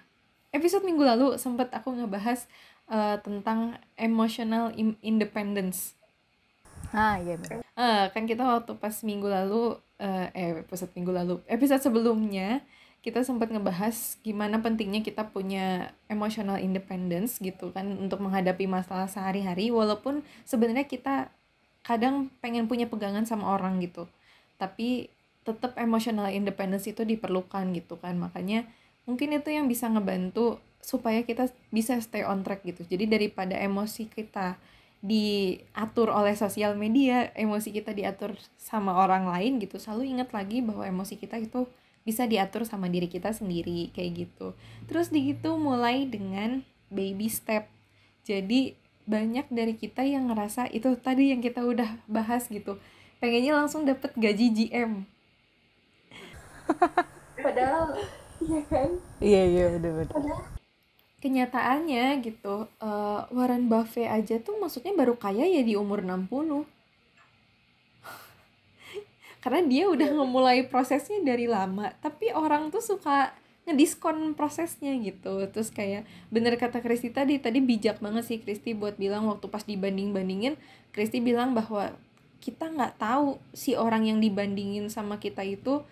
episode 0.51 0.83
minggu 0.83 1.07
lalu 1.07 1.39
sempat 1.39 1.71
aku 1.71 1.95
ngebahas 1.95 2.51
uh, 2.91 3.23
tentang 3.23 3.79
emotional 3.95 4.75
independence 5.01 5.98
Ah 6.93 7.21
iya 7.21 7.37
benar. 7.37 7.61
Eh, 7.63 8.05
kan 8.11 8.25
kita 8.25 8.43
waktu 8.43 8.75
pas 8.81 8.95
minggu 9.05 9.29
lalu 9.29 9.77
eh, 10.01 10.27
eh 10.35 10.53
episode 10.65 10.91
minggu 10.99 11.13
lalu 11.13 11.35
episode 11.47 11.83
sebelumnya 11.83 12.63
kita 12.99 13.23
sempat 13.23 13.49
ngebahas 13.55 14.19
gimana 14.27 14.59
pentingnya 14.59 15.07
kita 15.07 15.31
punya 15.31 15.95
emotional 16.11 16.59
independence 16.59 17.39
gitu 17.39 17.71
kan 17.71 17.87
untuk 17.95 18.19
menghadapi 18.19 18.67
masalah 18.67 19.07
sehari-hari 19.07 19.71
walaupun 19.71 20.27
sebenarnya 20.43 20.91
kita 20.91 21.31
kadang 21.87 22.29
pengen 22.43 22.67
punya 22.67 22.91
pegangan 22.91 23.23
sama 23.25 23.55
orang 23.55 23.79
gitu 23.79 24.11
tapi 24.59 25.09
tetap 25.47 25.79
emotional 25.79 26.29
independence 26.29 26.91
itu 26.91 27.07
diperlukan 27.07 27.71
gitu 27.73 27.97
kan 28.03 28.19
makanya 28.19 28.67
mungkin 29.07 29.33
itu 29.33 29.49
yang 29.55 29.71
bisa 29.71 29.89
ngebantu 29.89 30.59
supaya 30.83 31.23
kita 31.25 31.49
bisa 31.71 31.97
stay 32.03 32.27
on 32.27 32.43
track 32.43 32.67
gitu 32.67 32.83
jadi 32.85 33.07
daripada 33.09 33.57
emosi 33.57 34.11
kita 34.11 34.59
diatur 34.99 36.11
oleh 36.11 36.35
sosial 36.35 36.75
media, 36.75 37.31
emosi 37.39 37.71
kita 37.71 37.95
diatur 37.95 38.35
sama 38.59 38.99
orang 38.99 39.31
lain 39.31 39.63
gitu. 39.63 39.79
Selalu 39.79 40.19
ingat 40.19 40.35
lagi 40.35 40.59
bahwa 40.59 40.83
emosi 40.83 41.15
kita 41.15 41.39
itu 41.39 41.71
bisa 42.03 42.25
diatur 42.27 42.65
sama 42.65 42.91
diri 42.91 43.07
kita 43.07 43.31
sendiri 43.31 43.95
kayak 43.95 44.27
gitu. 44.27 44.57
Terus 44.91 45.13
di 45.13 45.35
gitu 45.35 45.55
mulai 45.61 46.09
dengan 46.09 46.67
baby 46.91 47.31
step. 47.31 47.71
Jadi 48.27 48.75
banyak 49.09 49.49
dari 49.49 49.73
kita 49.79 50.05
yang 50.05 50.29
ngerasa 50.29 50.69
itu 50.69 50.93
tadi 51.01 51.33
yang 51.33 51.41
kita 51.41 51.63
udah 51.65 52.01
bahas 52.11 52.51
gitu. 52.51 52.77
Pengennya 53.23 53.55
langsung 53.57 53.87
dapet 53.87 54.13
gaji 54.19 54.47
GM. 54.53 55.07
Padahal 57.39 57.97
iya 58.43 58.61
kan? 58.67 58.91
Iya 59.23 59.43
iya 59.47 59.65
bener 59.79 59.93
bener. 60.03 60.13
Padahal 60.13 60.58
kenyataannya 61.19 62.23
gitu 62.23 62.71
uh, 62.79 63.27
Warren 63.35 63.67
Buffett 63.67 64.07
aja 64.07 64.39
tuh 64.39 64.55
maksudnya 64.63 64.95
baru 64.95 65.19
kaya 65.19 65.45
ya 65.45 65.63
di 65.67 65.75
umur 65.75 66.07
60 66.07 66.31
karena 69.43 69.61
dia 69.67 69.85
udah 69.91 70.09
ngemulai 70.15 70.67
prosesnya 70.71 71.19
dari 71.23 71.51
lama 71.51 71.91
tapi 71.99 72.31
orang 72.31 72.71
tuh 72.71 72.83
suka 72.83 73.35
ngediskon 73.69 74.33
prosesnya 74.33 74.97
gitu. 74.97 75.45
Terus 75.53 75.69
kayak 75.69 76.09
bener 76.33 76.57
kata 76.57 76.81
Kristi 76.81 77.13
tadi 77.13 77.37
tadi 77.37 77.61
bijak 77.61 78.01
banget 78.01 78.25
sih 78.25 78.41
Kristi 78.41 78.73
buat 78.73 78.97
bilang 78.97 79.29
waktu 79.29 79.45
pas 79.53 79.61
dibanding 79.69 80.17
bandingin 80.17 80.57
Kristi 80.97 81.21
bilang 81.21 81.53
bahwa 81.53 81.93
kita 82.41 82.73
nggak 82.73 82.97
tahu 82.97 83.37
si 83.53 83.77
orang 83.77 84.09
yang 84.09 84.19
dibandingin 84.25 84.89
sama 84.89 85.21
kita 85.21 85.45
itu 85.45 85.85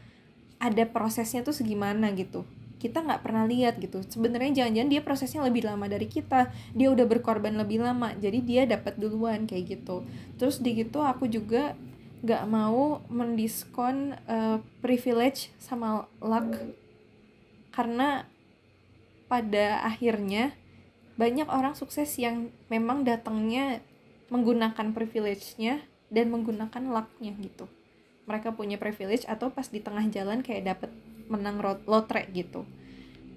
ada 0.56 0.88
prosesnya 0.88 1.44
tuh 1.44 1.52
segimana 1.52 2.08
gitu 2.16 2.48
kita 2.76 3.00
nggak 3.00 3.24
pernah 3.24 3.48
lihat 3.48 3.80
gitu. 3.80 4.04
Sebenarnya 4.04 4.62
jangan-jangan 4.64 4.90
dia 4.92 5.02
prosesnya 5.02 5.40
lebih 5.44 5.64
lama 5.64 5.88
dari 5.88 6.06
kita. 6.06 6.52
Dia 6.76 6.92
udah 6.92 7.06
berkorban 7.08 7.56
lebih 7.56 7.80
lama 7.80 8.12
jadi 8.16 8.38
dia 8.44 8.62
dapat 8.68 9.00
duluan 9.00 9.48
kayak 9.48 9.80
gitu. 9.80 10.04
Terus 10.36 10.60
di 10.60 10.84
gitu 10.84 11.00
aku 11.00 11.24
juga 11.26 11.72
nggak 12.20 12.44
mau 12.48 13.00
mendiskon 13.08 14.16
uh, 14.28 14.60
privilege 14.84 15.52
sama 15.56 16.04
luck. 16.20 16.52
Karena 17.72 18.24
pada 19.26 19.84
akhirnya 19.84 20.54
banyak 21.16 21.48
orang 21.48 21.72
sukses 21.72 22.12
yang 22.20 22.52
memang 22.68 23.02
datangnya 23.02 23.80
menggunakan 24.28 24.92
privilege-nya 24.92 25.80
dan 26.12 26.28
menggunakan 26.28 26.92
luck-nya 26.92 27.32
gitu. 27.40 27.66
Mereka 28.28 28.52
punya 28.52 28.76
privilege 28.76 29.24
atau 29.24 29.48
pas 29.48 29.66
di 29.70 29.80
tengah 29.80 30.04
jalan 30.12 30.44
kayak 30.44 30.76
dapet 30.76 30.90
menang 31.28 31.62
lotre 31.84 32.28
gitu. 32.32 32.66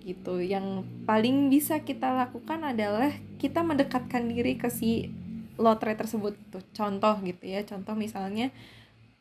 Gitu. 0.03 0.33
Yang 0.41 0.87
paling 1.03 1.53
bisa 1.53 1.83
kita 1.83 2.13
lakukan 2.15 2.63
adalah 2.65 3.13
kita 3.37 3.61
mendekatkan 3.61 4.31
diri 4.31 4.57
ke 4.57 4.71
si 4.71 5.11
lotre 5.59 5.91
tersebut 5.93 6.33
tuh 6.49 6.63
contoh 6.71 7.19
gitu 7.21 7.43
ya. 7.43 7.61
Contoh 7.67 7.93
misalnya 7.93 8.49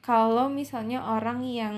kalau 0.01 0.49
misalnya 0.49 1.03
orang 1.05 1.45
yang 1.45 1.77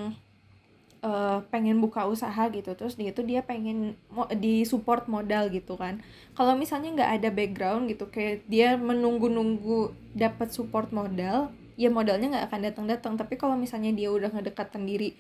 uh, 1.01 1.41
pengen 1.49 1.81
buka 1.81 2.05
usaha 2.07 2.47
gitu 2.53 2.77
terus 2.77 2.95
dia 2.95 3.11
itu 3.11 3.25
dia 3.25 3.41
pengen 3.43 3.97
mo 4.13 4.29
di 4.31 4.63
support 4.69 5.09
modal 5.09 5.49
gitu 5.51 5.75
kan. 5.81 6.05
Kalau 6.37 6.55
misalnya 6.55 6.95
nggak 6.95 7.13
ada 7.21 7.29
background 7.33 7.91
gitu 7.91 8.09
kayak 8.09 8.47
dia 8.47 8.77
menunggu-nunggu 8.77 9.97
dapat 10.15 10.53
support 10.53 10.93
modal 10.93 11.51
ya 11.81 11.89
modalnya 11.89 12.37
nggak 12.37 12.47
akan 12.53 12.61
datang-datang. 12.71 13.13
Tapi 13.17 13.35
kalau 13.41 13.57
misalnya 13.57 13.91
dia 13.97 14.13
udah 14.13 14.31
ngedekatan 14.31 14.85
diri 14.85 15.17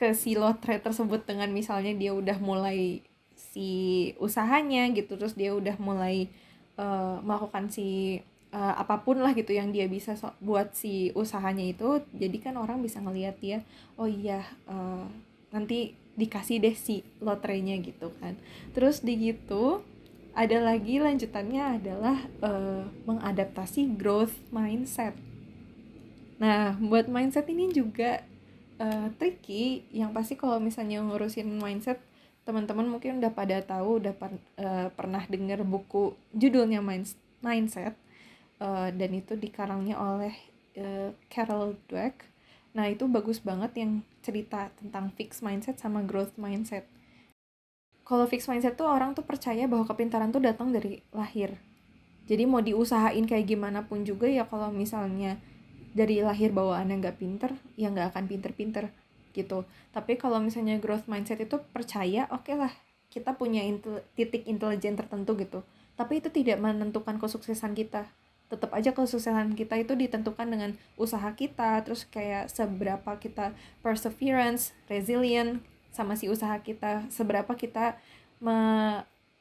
ke 0.00 0.16
si 0.16 0.32
lotre 0.32 0.80
tersebut 0.80 1.28
dengan 1.28 1.52
misalnya 1.52 1.92
dia 1.92 2.16
udah 2.16 2.40
mulai 2.40 3.04
si 3.36 3.68
usahanya 4.16 4.88
gitu 4.96 5.20
terus 5.20 5.36
dia 5.36 5.52
udah 5.52 5.76
mulai 5.76 6.32
uh, 6.80 7.20
melakukan 7.20 7.68
si 7.68 8.20
uh, 8.56 8.80
apa 8.80 9.04
pun 9.04 9.20
lah 9.20 9.36
gitu 9.36 9.52
yang 9.52 9.68
dia 9.68 9.84
bisa 9.92 10.16
so 10.16 10.32
buat 10.40 10.72
si 10.72 11.12
usahanya 11.12 11.68
itu 11.68 12.00
jadi 12.16 12.36
kan 12.40 12.56
orang 12.56 12.80
bisa 12.80 12.96
ngelihat 13.04 13.36
dia 13.44 13.60
oh 14.00 14.08
iya 14.08 14.40
uh, 14.64 15.04
nanti 15.52 15.92
dikasih 16.20 16.60
deh 16.60 16.76
si 16.76 17.02
lotrenya 17.22 17.78
gitu 17.80 18.12
kan. 18.18 18.36
Terus 18.76 19.00
di 19.00 19.16
gitu 19.32 19.80
ada 20.36 20.58
lagi 20.62 21.02
lanjutannya 21.02 21.80
adalah 21.80 22.18
uh, 22.44 22.84
mengadaptasi 23.08 23.96
growth 23.98 24.36
mindset. 24.54 25.16
Nah 26.38 26.76
buat 26.78 27.08
mindset 27.10 27.48
ini 27.50 27.72
juga 27.72 28.22
uh, 28.80 29.08
tricky 29.20 29.84
yang 29.92 30.16
pasti 30.16 30.34
kalau 30.34 30.56
misalnya 30.56 31.04
ngurusin 31.04 31.46
mindset 31.60 32.00
teman-teman 32.48 32.88
mungkin 32.88 33.20
udah 33.20 33.30
pada 33.30 33.60
tahu 33.60 34.00
udah 34.00 34.14
uh, 34.16 34.88
pernah 34.96 35.22
dengar 35.28 35.60
buku 35.62 36.16
judulnya 36.32 36.80
mindset 37.44 37.94
uh, 38.58 38.88
dan 38.90 39.10
itu 39.12 39.36
dikarangnya 39.36 40.00
oleh 40.00 40.34
uh, 40.80 41.12
Carol 41.28 41.76
Dweck. 41.86 42.26
Nah 42.72 42.88
itu 42.88 43.06
bagus 43.06 43.42
banget 43.42 43.76
yang 43.76 44.00
cerita 44.24 44.72
tentang 44.80 45.12
fixed 45.14 45.44
mindset 45.44 45.76
sama 45.78 46.00
growth 46.00 46.34
mindset. 46.40 46.88
Kalau 48.02 48.26
fixed 48.26 48.50
mindset 48.50 48.74
tuh 48.74 48.88
orang 48.88 49.14
tuh 49.14 49.22
percaya 49.22 49.70
bahwa 49.70 49.86
kepintaran 49.86 50.34
tuh 50.34 50.42
datang 50.42 50.74
dari 50.74 51.04
lahir. 51.14 51.54
Jadi 52.26 52.46
mau 52.46 52.62
diusahain 52.62 53.26
kayak 53.26 53.46
gimana 53.46 53.82
pun 53.86 54.06
juga 54.06 54.30
ya 54.30 54.46
kalau 54.46 54.70
misalnya 54.70 55.38
dari 55.90 56.22
lahir 56.22 56.54
bawaannya 56.54 57.02
nggak 57.02 57.18
pinter 57.18 57.50
ya 57.74 57.90
nggak 57.90 58.14
akan 58.14 58.24
pinter-pinter 58.30 58.90
gitu. 59.34 59.66
Tapi 59.94 60.18
kalau 60.18 60.42
misalnya 60.42 60.78
growth 60.78 61.06
mindset 61.06 61.42
itu 61.42 61.58
percaya 61.70 62.26
oke 62.30 62.46
okay 62.46 62.54
lah 62.58 62.72
kita 63.10 63.34
punya 63.34 63.66
intel, 63.66 64.02
titik 64.14 64.46
intelijen 64.46 64.94
tertentu 64.94 65.34
gitu. 65.38 65.66
Tapi 65.98 66.22
itu 66.22 66.30
tidak 66.30 66.62
menentukan 66.62 67.18
kesuksesan 67.18 67.74
kita. 67.74 68.06
Tetap 68.50 68.70
aja 68.74 68.94
kesuksesan 68.94 69.54
kita 69.54 69.78
itu 69.78 69.94
ditentukan 69.94 70.46
dengan 70.46 70.70
usaha 70.98 71.30
kita 71.34 71.82
terus 71.86 72.06
kayak 72.06 72.50
seberapa 72.50 73.18
kita 73.18 73.54
perseverance 73.82 74.74
resilient 74.90 75.62
sama 75.90 76.14
si 76.14 76.30
usaha 76.30 76.54
kita 76.62 77.10
seberapa 77.10 77.50
kita 77.54 77.98
me 78.38 78.58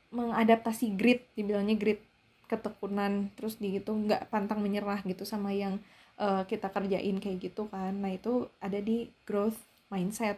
mengadaptasi 0.10 0.98
grit 0.98 1.30
dibilangnya 1.38 1.78
grit 1.78 2.02
ketekunan 2.50 3.30
terus 3.38 3.62
di 3.62 3.78
gitu 3.78 3.94
nggak 3.94 4.34
pantang 4.34 4.58
menyerah 4.66 5.06
gitu 5.06 5.22
sama 5.22 5.54
yang 5.54 5.78
uh, 6.20 6.44
kita 6.46 6.68
kerjain 6.70 7.18
kayak 7.18 7.50
gitu 7.50 7.72
kan. 7.72 7.96
Nah 7.96 8.14
itu 8.14 8.52
ada 8.60 8.78
di 8.78 9.10
growth 9.24 9.58
mindset. 9.88 10.38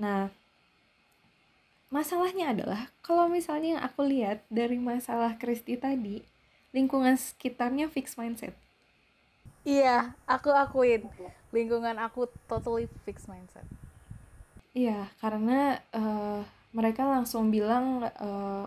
Nah 0.00 0.32
masalahnya 1.92 2.52
adalah 2.52 2.90
kalau 3.04 3.28
misalnya 3.28 3.78
yang 3.78 3.82
aku 3.84 4.00
lihat 4.04 4.44
dari 4.48 4.76
masalah 4.80 5.36
Kristi 5.36 5.76
tadi 5.76 6.24
lingkungan 6.72 7.14
sekitarnya 7.16 7.92
fix 7.92 8.16
mindset. 8.16 8.56
Iya 9.62 10.16
aku 10.24 10.48
akuin. 10.52 11.04
Lingkungan 11.52 11.96
aku 12.00 12.28
totally 12.48 12.88
fix 13.04 13.28
mindset. 13.28 13.64
Iya 14.72 15.08
karena 15.20 15.80
uh, 15.92 16.44
mereka 16.72 17.04
langsung 17.08 17.48
bilang 17.48 18.04
uh, 18.20 18.64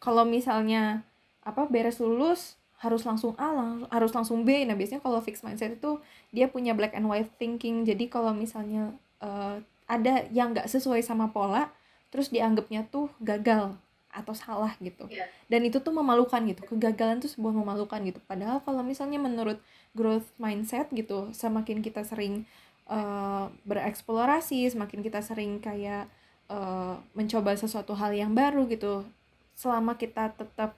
kalau 0.00 0.24
misalnya 0.24 1.04
apa 1.44 1.68
beres 1.68 2.00
lulus 2.00 2.56
harus 2.78 3.02
langsung 3.06 3.32
A 3.40 3.48
lang 3.54 3.86
harus 3.88 4.12
langsung 4.12 4.42
B. 4.42 4.66
Nah 4.66 4.76
biasanya 4.76 5.00
kalau 5.00 5.22
fixed 5.22 5.46
mindset 5.46 5.78
itu 5.78 5.98
dia 6.34 6.50
punya 6.50 6.76
black 6.76 6.92
and 6.92 7.06
white 7.08 7.30
thinking. 7.40 7.86
Jadi 7.86 8.10
kalau 8.10 8.34
misalnya 8.34 8.92
uh, 9.22 9.60
ada 9.88 10.26
yang 10.32 10.52
nggak 10.52 10.68
sesuai 10.68 11.00
sama 11.04 11.30
pola 11.32 11.70
terus 12.08 12.30
dianggapnya 12.30 12.86
tuh 12.88 13.10
gagal 13.18 13.74
atau 14.14 14.30
salah 14.30 14.70
gitu. 14.78 15.10
Yeah. 15.10 15.26
dan 15.50 15.66
itu 15.66 15.82
tuh 15.82 15.90
memalukan 15.90 16.38
gitu. 16.46 16.62
Kegagalan 16.70 17.18
tuh 17.18 17.30
sebuah 17.30 17.50
memalukan 17.50 17.98
gitu. 18.06 18.22
Padahal 18.22 18.62
kalau 18.62 18.86
misalnya 18.86 19.18
menurut 19.18 19.58
growth 19.94 20.30
mindset 20.38 20.90
gitu 20.94 21.30
semakin 21.34 21.82
kita 21.82 22.06
sering 22.06 22.46
uh, 22.90 23.50
bereksplorasi 23.64 24.68
semakin 24.68 25.00
kita 25.00 25.22
sering 25.22 25.62
kayak 25.62 26.10
uh, 26.50 26.98
mencoba 27.16 27.56
sesuatu 27.56 27.94
hal 27.96 28.12
yang 28.12 28.34
baru 28.34 28.66
gitu 28.68 29.06
selama 29.54 29.94
kita 29.94 30.34
tetap 30.34 30.74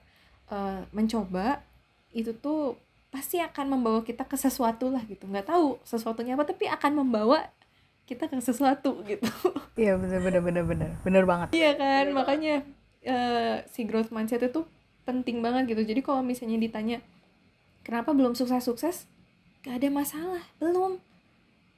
uh, 0.53 0.85
mencoba 0.93 1.65
itu 2.17 2.33
tuh 2.33 2.81
pasti 3.13 3.37
akan 3.39 3.77
membawa 3.77 4.01
kita 4.01 4.25
ke 4.25 4.35
sesuatu 4.35 4.89
lah 4.89 5.05
gitu. 5.05 5.29
Nggak 5.29 5.53
tahu 5.53 5.77
sesuatunya 5.85 6.33
apa 6.33 6.49
tapi 6.49 6.65
akan 6.65 7.05
membawa 7.05 7.45
kita 8.09 8.25
ke 8.31 8.39
sesuatu 8.41 9.03
gitu. 9.05 9.27
Iya 9.77 9.93
bener 9.93 10.19
bener 10.25 10.41
bener 10.41 10.63
bener. 10.65 10.91
Bener 11.05 11.23
banget. 11.29 11.53
Iya 11.53 11.77
kan 11.77 12.05
makanya 12.09 12.65
uh, 13.05 13.61
si 13.69 13.85
growth 13.85 14.09
mindset 14.09 14.41
itu 14.41 14.65
penting 15.05 15.45
banget 15.45 15.77
gitu. 15.77 15.85
Jadi 15.85 16.01
kalau 16.01 16.25
misalnya 16.25 16.57
ditanya 16.57 16.97
kenapa 17.85 18.11
belum 18.17 18.33
sukses 18.33 18.65
sukses 18.65 19.05
gak 19.61 19.77
ada 19.77 19.87
masalah. 19.93 20.43
Belum. 20.57 20.97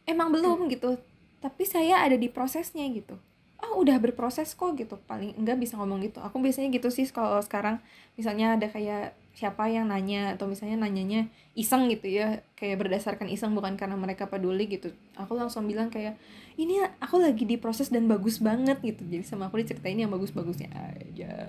Emang 0.07 0.31
belum 0.31 0.71
gitu. 0.71 0.95
Tapi 1.43 1.63
saya 1.67 2.01
ada 2.07 2.15
di 2.15 2.31
prosesnya 2.31 2.87
gitu. 2.87 3.19
Oh 3.59 3.83
udah 3.83 3.99
berproses 3.99 4.55
kok 4.55 4.79
gitu. 4.79 4.95
Paling 5.03 5.35
enggak 5.35 5.59
bisa 5.59 5.75
ngomong 5.75 5.99
gitu. 6.07 6.23
Aku 6.23 6.39
biasanya 6.39 6.71
gitu 6.71 6.87
sih 6.87 7.03
kalau 7.11 7.43
sekarang. 7.43 7.83
Misalnya 8.15 8.55
ada 8.55 8.71
kayak 8.71 9.11
siapa 9.33 9.71
yang 9.71 9.87
nanya 9.87 10.35
atau 10.35 10.51
misalnya 10.51 10.83
nanyanya 10.83 11.31
iseng 11.55 11.87
gitu 11.87 12.11
ya 12.11 12.43
kayak 12.59 12.75
berdasarkan 12.81 13.31
iseng 13.31 13.55
bukan 13.55 13.79
karena 13.79 13.95
mereka 13.95 14.27
peduli 14.27 14.67
gitu. 14.67 14.91
Aku 15.15 15.37
langsung 15.37 15.63
bilang 15.63 15.87
kayak 15.87 16.19
ini 16.59 16.83
aku 16.99 17.23
lagi 17.23 17.47
di 17.47 17.55
proses 17.55 17.87
dan 17.87 18.11
bagus 18.11 18.43
banget 18.43 18.83
gitu. 18.83 19.07
Jadi 19.07 19.23
sama 19.23 19.47
aku 19.47 19.63
diceritain 19.63 19.95
yang 19.95 20.11
bagus-bagusnya 20.11 20.67
aja. 20.75 21.47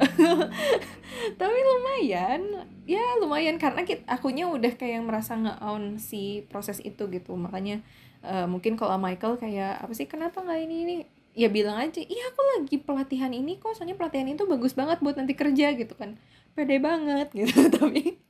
Tapi 1.40 1.58
lumayan. 1.66 2.62
Ya 2.86 3.02
lumayan 3.18 3.58
karena 3.58 3.82
kita, 3.82 4.06
akunya 4.06 4.46
udah 4.46 4.70
kayak 4.78 5.02
merasa 5.02 5.34
nge-own 5.34 5.98
si 5.98 6.46
proses 6.46 6.78
itu 6.86 7.10
gitu. 7.10 7.34
Makanya 7.34 7.82
uh, 8.22 8.46
mungkin 8.46 8.78
kalau 8.78 9.02
Michael 9.02 9.34
kayak 9.34 9.82
apa 9.82 9.92
sih 9.98 10.06
kenapa 10.06 10.38
nggak 10.46 10.60
ini 10.62 10.76
ini? 10.86 10.96
Ya 11.30 11.46
bilang 11.46 11.78
aja 11.78 12.02
iya 12.02 12.26
aku 12.34 12.42
lagi 12.58 12.76
pelatihan 12.82 13.30
ini 13.30 13.54
kok 13.62 13.78
soalnya 13.78 13.94
pelatihan 13.94 14.26
itu 14.26 14.50
bagus 14.50 14.74
banget 14.74 14.98
buat 14.98 15.14
nanti 15.14 15.38
kerja 15.38 15.78
gitu 15.78 15.94
kan 15.94 16.18
pede 16.60 16.76
banget 16.76 17.28
gitu. 17.40 17.72
Tapi 17.72 18.20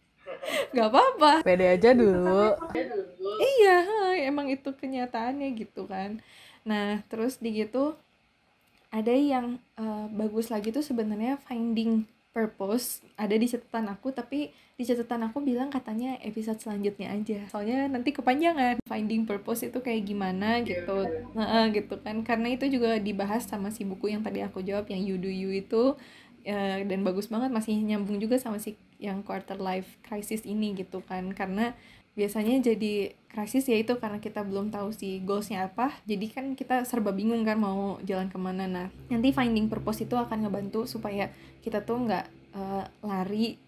nggak 0.70 0.88
apa-apa. 0.88 1.32
Pede 1.42 1.66
aja 1.66 1.90
dulu. 1.90 2.54
iya 3.58 3.76
emang 4.30 4.46
itu 4.46 4.70
kenyataannya 4.70 5.50
gitu 5.58 5.90
kan. 5.90 6.22
Nah 6.62 7.02
terus 7.10 7.42
di 7.42 7.66
gitu 7.66 7.98
ada 8.90 9.14
yang 9.14 9.58
uh, 9.78 10.06
bagus 10.10 10.50
lagi 10.50 10.70
tuh 10.70 10.82
sebenarnya 10.82 11.42
finding 11.42 12.06
purpose. 12.30 13.02
Ada 13.18 13.34
di 13.34 13.46
catatan 13.50 13.90
aku 13.90 14.14
tapi 14.14 14.54
di 14.78 14.84
catatan 14.86 15.28
aku 15.28 15.42
bilang 15.44 15.68
katanya 15.68 16.16
episode 16.22 16.58
selanjutnya 16.62 17.10
aja. 17.12 17.38
Soalnya 17.50 17.90
nanti 17.90 18.14
kepanjangan 18.14 18.82
finding 18.86 19.26
purpose 19.26 19.66
itu 19.66 19.78
kayak 19.82 20.06
gimana 20.06 20.62
gitu. 20.62 21.06
Nah, 21.34 21.68
gitu 21.74 21.98
kan. 22.00 22.22
Karena 22.22 22.54
itu 22.54 22.70
juga 22.70 22.98
dibahas 22.98 23.46
sama 23.46 23.68
si 23.74 23.86
buku 23.86 24.10
yang 24.10 24.22
tadi 24.22 24.42
aku 24.42 24.62
jawab 24.62 24.88
yang 24.90 25.02
you 25.02 25.18
do 25.18 25.30
you 25.30 25.50
itu 25.54 25.94
uh, 26.46 26.80
dan 26.84 27.00
bagus 27.04 27.28
banget 27.28 27.50
masih 27.52 27.76
nyambung 27.80 28.20
juga 28.20 28.36
sama 28.36 28.60
si 28.60 28.76
yang 29.00 29.24
quarter 29.24 29.56
life 29.56 30.00
crisis 30.04 30.44
ini 30.44 30.76
gitu 30.76 31.04
kan. 31.04 31.32
Karena 31.32 31.72
biasanya 32.14 32.58
jadi 32.60 33.14
krisis 33.30 33.70
ya 33.70 33.78
itu 33.78 33.96
karena 34.02 34.18
kita 34.18 34.42
belum 34.42 34.74
tahu 34.74 34.90
si 34.92 35.20
goalsnya 35.22 35.68
apa. 35.68 35.92
Jadi 36.08 36.26
kan 36.32 36.46
kita 36.56 36.82
serba 36.88 37.12
bingung 37.12 37.44
kan 37.44 37.60
mau 37.60 38.00
jalan 38.02 38.28
ke 38.28 38.38
mana. 38.40 38.64
Nah 38.66 38.86
nanti 39.08 39.30
finding 39.30 39.68
purpose 39.68 40.04
itu 40.04 40.16
akan 40.16 40.48
ngebantu 40.48 40.88
supaya 40.88 41.28
kita 41.60 41.84
tuh 41.84 42.08
nggak 42.08 42.26
uh, 42.56 42.84
lari 43.04 43.60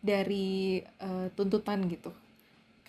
dari 0.00 0.80
uh, 1.00 1.28
tuntutan 1.36 1.84
gitu 1.88 2.10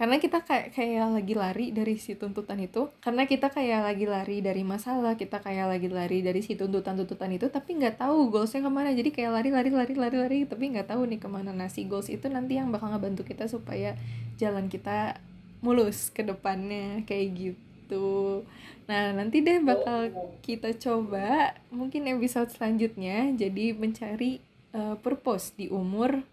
karena 0.02 0.18
kita 0.18 0.42
kayak 0.42 0.74
kayak 0.74 1.14
lagi 1.14 1.38
lari 1.38 1.70
dari 1.70 1.94
si 2.02 2.18
tuntutan 2.18 2.58
itu 2.58 2.90
karena 3.06 3.30
kita 3.30 3.54
kayak 3.54 3.86
lagi 3.86 4.10
lari 4.10 4.42
dari 4.42 4.66
masalah 4.66 5.14
kita 5.14 5.46
kayak 5.46 5.70
lagi 5.70 5.94
lari 5.94 6.26
dari 6.26 6.42
si 6.42 6.58
tuntutan-tuntutan 6.58 7.30
itu 7.38 7.54
tapi 7.54 7.78
nggak 7.78 8.02
tahu 8.02 8.34
goalsnya 8.34 8.66
ke 8.66 8.72
mana. 8.74 8.90
Jadi 8.98 9.14
kayak 9.14 9.30
lari 9.30 9.54
lari 9.54 9.70
lari 9.70 9.94
lari 9.94 10.18
lari 10.18 10.40
tapi 10.50 10.74
nggak 10.74 10.90
tahu 10.90 11.06
nih 11.06 11.22
ke 11.22 11.30
mana. 11.30 11.54
Nah 11.54 11.70
si 11.70 11.86
goals 11.86 12.10
itu 12.10 12.26
nanti 12.34 12.58
yang 12.58 12.74
bakal 12.74 12.90
ngebantu 12.90 13.30
kita 13.30 13.46
supaya 13.46 13.94
jalan 14.42 14.74
kita 14.74 15.22
mulus 15.62 16.10
ke 16.10 16.26
depannya 16.26 17.06
kayak 17.06 17.28
gitu. 17.38 18.42
Nah, 18.90 19.14
nanti 19.14 19.46
deh 19.46 19.62
bakal 19.62 20.10
kita 20.42 20.74
coba 20.82 21.54
mungkin 21.70 22.10
episode 22.10 22.50
selanjutnya 22.50 23.38
jadi 23.38 23.78
mencari 23.78 24.42
uh, 24.74 24.98
purpose 24.98 25.54
di 25.54 25.70
umur 25.70 26.26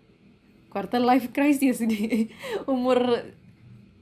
quarter 0.73 1.05
life 1.05 1.29
crisis 1.37 1.85
di 1.85 2.33
umur 2.73 3.29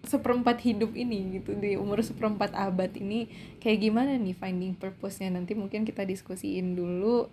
seperempat 0.06 0.62
hidup 0.62 0.94
ini 0.94 1.38
gitu 1.42 1.54
di 1.58 1.74
umur 1.74 2.00
seperempat 2.02 2.54
abad 2.54 2.90
ini 2.96 3.28
kayak 3.58 3.90
gimana 3.90 4.14
nih 4.16 4.34
finding 4.34 4.74
purpose-nya? 4.78 5.30
Nanti 5.30 5.58
mungkin 5.58 5.82
kita 5.82 6.06
diskusiin 6.06 6.78
dulu 6.78 7.26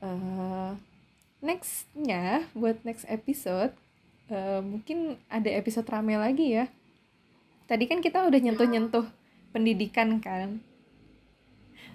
uh, 0.00 0.72
nextnya 1.44 2.48
buat 2.56 2.80
next 2.86 3.04
episode 3.10 3.76
uh, 4.30 4.60
mungkin 4.64 5.20
ada 5.28 5.50
episode 5.52 5.88
rame 5.88 6.16
lagi 6.16 6.56
ya. 6.56 6.70
Tadi 7.64 7.84
kan 7.88 8.04
kita 8.04 8.28
udah 8.28 8.40
nyentuh-nyentuh 8.40 9.06
pendidikan 9.52 10.20
kan. 10.20 10.60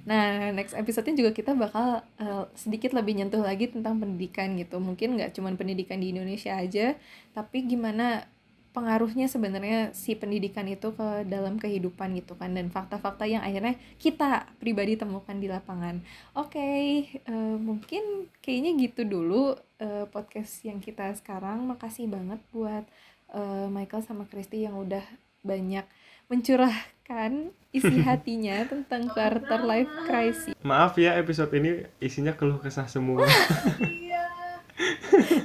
Nah, 0.08 0.50
next 0.56 0.74
episode-nya 0.74 1.22
juga 1.22 1.32
kita 1.36 1.54
bakal 1.54 2.02
uh, 2.18 2.50
sedikit 2.58 2.96
lebih 2.98 3.20
nyentuh 3.20 3.44
lagi 3.44 3.70
tentang 3.70 4.02
pendidikan 4.02 4.58
gitu. 4.58 4.82
Mungkin 4.82 5.20
nggak 5.20 5.38
cuma 5.38 5.54
pendidikan 5.54 6.02
di 6.02 6.10
Indonesia 6.16 6.58
aja, 6.58 6.98
tapi 7.36 7.68
gimana 7.70 8.26
pengaruhnya 8.70 9.26
sebenarnya 9.26 9.92
si 9.98 10.14
pendidikan 10.14 10.70
itu 10.70 10.94
ke 10.94 11.26
dalam 11.26 11.58
kehidupan 11.58 12.14
gitu 12.22 12.38
kan 12.38 12.54
dan 12.54 12.70
fakta-fakta 12.70 13.26
yang 13.26 13.42
akhirnya 13.42 13.76
kita 13.98 14.46
pribadi 14.62 14.94
temukan 14.96 15.38
di 15.38 15.50
lapangan. 15.50 16.02
Oke, 16.38 16.58
okay, 16.58 16.84
uh, 17.26 17.34
eh, 17.34 17.58
mungkin 17.58 18.30
kayaknya 18.46 18.78
gitu 18.78 19.02
dulu 19.10 19.58
uh, 19.58 20.06
podcast 20.14 20.62
yang 20.64 20.78
kita 20.78 21.10
sekarang. 21.18 21.66
Makasih 21.66 22.06
banget 22.08 22.40
buat 22.54 22.86
uh, 23.34 23.68
Michael 23.68 24.06
sama 24.06 24.30
Christy 24.30 24.66
yang 24.66 24.78
udah 24.78 25.04
banyak 25.42 25.86
mencurahkan 26.30 27.50
isi 27.74 27.98
hatinya 28.08 28.70
tentang 28.70 29.10
quarter 29.10 29.66
life 29.66 29.90
crisis. 30.06 30.54
Maaf 30.62 30.96
ya 31.02 31.18
episode 31.18 31.50
ini 31.58 31.90
isinya 31.98 32.38
keluh 32.38 32.62
kesah 32.62 32.86
semua. 32.86 33.26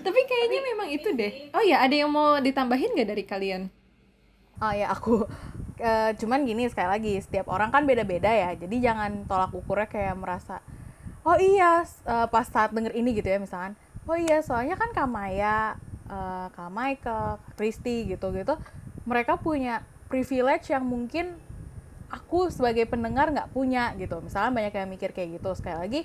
Tapi 0.05 0.21
kayaknya 0.31 0.61
memang 0.63 0.89
itu 0.95 1.09
deh. 1.11 1.51
Oh 1.51 1.65
ya, 1.65 1.83
ada 1.83 1.95
yang 1.95 2.11
mau 2.11 2.39
ditambahin 2.39 2.95
gak 2.95 3.09
dari 3.11 3.25
kalian? 3.27 3.63
Oh 4.63 4.71
ya, 4.71 4.95
aku 4.95 5.27
uh, 5.83 6.11
cuman 6.15 6.47
gini 6.47 6.71
sekali 6.71 6.89
lagi, 6.89 7.13
setiap 7.19 7.51
orang 7.51 7.75
kan 7.75 7.83
beda-beda 7.83 8.31
ya. 8.31 8.55
Jadi 8.55 8.79
jangan 8.79 9.27
tolak 9.27 9.51
ukurnya 9.51 9.91
kayak 9.91 10.15
merasa 10.15 10.63
oh 11.25 11.41
iya 11.41 11.89
uh, 12.05 12.29
pas 12.29 12.45
saat 12.47 12.71
denger 12.71 12.95
ini 12.95 13.17
gitu 13.17 13.27
ya 13.27 13.43
misalkan. 13.43 13.75
Oh 14.05 14.15
iya, 14.15 14.45
soalnya 14.45 14.77
kan 14.77 14.93
Kak 14.93 15.09
Maya, 15.09 15.81
uh, 16.07 16.53
Kak 16.53 16.69
Michael, 16.69 17.41
Kristi 17.57 18.05
gitu-gitu, 18.05 18.55
mereka 19.09 19.41
punya 19.41 19.81
privilege 20.13 20.69
yang 20.69 20.85
mungkin 20.85 21.41
aku 22.13 22.53
sebagai 22.53 22.87
pendengar 22.87 23.33
nggak 23.35 23.51
punya 23.51 23.91
gitu 23.99 24.23
misalnya 24.23 24.55
banyak 24.55 24.73
yang 24.77 24.89
mikir 24.93 25.11
kayak 25.11 25.41
gitu 25.41 25.51
sekali 25.59 25.77
lagi 25.81 26.01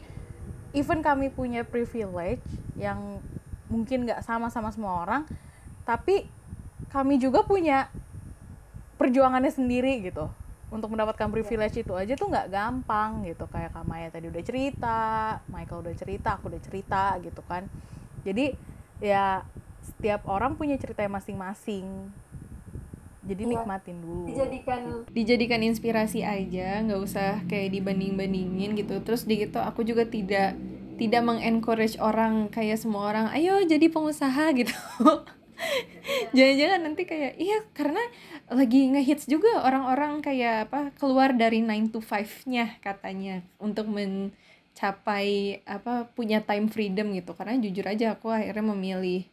even 0.76 1.02
kami 1.02 1.34
punya 1.34 1.66
privilege 1.66 2.46
yang 2.78 3.22
mungkin 3.70 4.10
nggak 4.10 4.26
sama 4.26 4.50
sama 4.50 4.74
semua 4.74 5.06
orang 5.06 5.24
tapi 5.86 6.26
kami 6.90 7.22
juga 7.22 7.46
punya 7.46 7.90
perjuangannya 9.00 9.50
sendiri 9.54 10.04
gitu. 10.04 10.28
Untuk 10.70 10.94
mendapatkan 10.94 11.34
privilege 11.34 11.82
itu 11.82 11.98
aja 11.98 12.14
tuh 12.14 12.30
nggak 12.30 12.54
gampang 12.54 13.26
gitu. 13.26 13.50
Kayak 13.50 13.74
Kamaya 13.74 14.14
tadi 14.14 14.30
udah 14.30 14.44
cerita 14.46 15.00
Michael 15.50 15.82
udah 15.88 15.96
cerita 15.98 16.38
aku 16.38 16.54
udah 16.54 16.62
cerita 16.62 17.18
gitu 17.24 17.42
kan. 17.48 17.66
Jadi 18.22 18.54
ya 19.02 19.42
setiap 19.82 20.28
orang 20.30 20.54
punya 20.60 20.78
cerita 20.78 21.02
masing-masing 21.10 22.12
jadi 23.30 23.44
ya, 23.46 23.50
nikmatin 23.54 23.98
dulu. 24.02 24.26
dijadikan 24.26 24.82
dijadikan 25.14 25.62
inspirasi 25.62 26.26
aja 26.26 26.82
nggak 26.82 27.02
usah 27.02 27.46
kayak 27.46 27.78
dibanding 27.78 28.18
bandingin 28.18 28.74
gitu. 28.74 28.98
Terus 29.06 29.30
di 29.30 29.46
gitu 29.46 29.62
aku 29.62 29.86
juga 29.86 30.10
tidak 30.10 30.58
tidak 30.98 31.22
mengencourage 31.24 31.96
orang 32.02 32.50
kayak 32.50 32.82
semua 32.82 33.08
orang 33.14 33.28
ayo 33.38 33.62
jadi 33.64 33.86
pengusaha 33.94 34.50
gitu. 34.60 34.74
Jangan-jangan 36.34 36.80
nanti 36.82 37.04
kayak 37.06 37.38
iya 37.38 37.62
karena 37.78 38.02
lagi 38.50 38.90
ngehits 38.90 39.30
juga 39.30 39.62
orang-orang 39.62 40.26
kayak 40.26 40.72
apa 40.72 40.90
keluar 40.98 41.38
dari 41.38 41.62
9 41.62 41.94
to 41.94 42.00
5-nya 42.02 42.82
katanya 42.82 43.46
untuk 43.62 43.86
mencapai 43.92 45.62
apa 45.70 46.10
punya 46.18 46.42
time 46.42 46.66
freedom 46.72 47.14
gitu. 47.14 47.38
Karena 47.38 47.62
jujur 47.62 47.86
aja 47.86 48.18
aku 48.18 48.34
akhirnya 48.34 48.66
memilih 48.74 49.28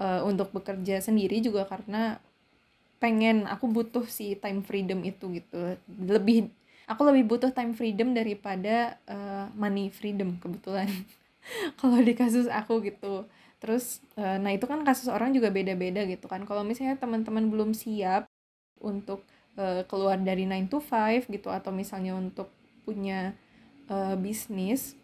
uh, 0.00 0.24
untuk 0.24 0.52
bekerja 0.52 1.00
sendiri 1.00 1.40
juga 1.44 1.68
karena 1.68 2.18
pengen 2.96 3.44
aku 3.44 3.68
butuh 3.68 4.04
si 4.08 4.36
time 4.40 4.64
freedom 4.64 5.04
itu 5.04 5.40
gitu. 5.40 5.76
Lebih 5.88 6.48
aku 6.86 7.02
lebih 7.06 7.36
butuh 7.36 7.50
time 7.50 7.74
freedom 7.74 8.14
daripada 8.14 8.96
uh, 9.10 9.50
money 9.58 9.90
freedom 9.92 10.38
kebetulan. 10.40 10.88
Kalau 11.80 11.98
di 12.00 12.14
kasus 12.16 12.46
aku 12.48 12.82
gitu. 12.82 13.26
Terus 13.60 14.00
uh, 14.16 14.38
nah 14.40 14.52
itu 14.54 14.64
kan 14.64 14.80
kasus 14.86 15.10
orang 15.10 15.34
juga 15.34 15.52
beda-beda 15.52 16.06
gitu 16.06 16.26
kan. 16.30 16.46
Kalau 16.48 16.62
misalnya 16.62 16.96
teman-teman 16.96 17.50
belum 17.50 17.70
siap 17.76 18.28
untuk 18.80 19.24
uh, 19.58 19.82
keluar 19.88 20.16
dari 20.20 20.44
9 20.48 20.72
to 20.72 20.78
5 20.80 21.28
gitu 21.28 21.48
atau 21.50 21.72
misalnya 21.72 22.16
untuk 22.16 22.48
punya 22.86 23.34
uh, 23.90 24.14
bisnis 24.14 24.94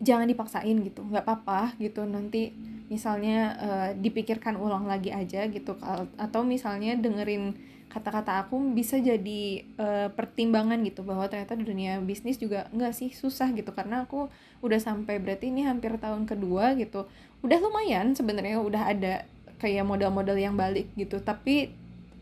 jangan 0.00 0.26
dipaksain 0.26 0.76
gitu. 0.80 1.04
Nggak 1.04 1.24
apa-apa 1.28 1.76
gitu. 1.76 2.08
Nanti 2.08 2.56
misalnya 2.90 3.38
uh, 3.56 3.90
dipikirkan 3.94 4.58
ulang 4.58 4.90
lagi 4.90 5.14
aja 5.14 5.46
gitu 5.46 5.78
atau 6.18 6.42
misalnya 6.42 6.98
dengerin 6.98 7.54
kata-kata 7.90 8.46
aku 8.46 8.70
bisa 8.70 9.02
jadi 9.02 9.66
uh, 9.74 10.08
pertimbangan 10.14 10.78
gitu 10.86 11.02
bahwa 11.02 11.26
ternyata 11.26 11.58
dunia 11.58 11.98
bisnis 11.98 12.38
juga 12.38 12.70
nggak 12.70 12.94
sih 12.94 13.10
susah 13.10 13.50
gitu. 13.50 13.74
Karena 13.74 14.06
aku 14.06 14.30
udah 14.62 14.78
sampai 14.78 15.18
berarti 15.18 15.50
ini 15.50 15.66
hampir 15.66 15.98
tahun 15.98 16.24
kedua 16.24 16.78
gitu. 16.78 17.10
Udah 17.42 17.58
lumayan 17.58 18.14
sebenarnya 18.14 18.62
udah 18.62 18.82
ada 18.94 19.14
kayak 19.58 19.82
modal-modal 19.82 20.38
yang 20.38 20.54
balik 20.54 20.86
gitu. 20.94 21.18
Tapi 21.18 21.74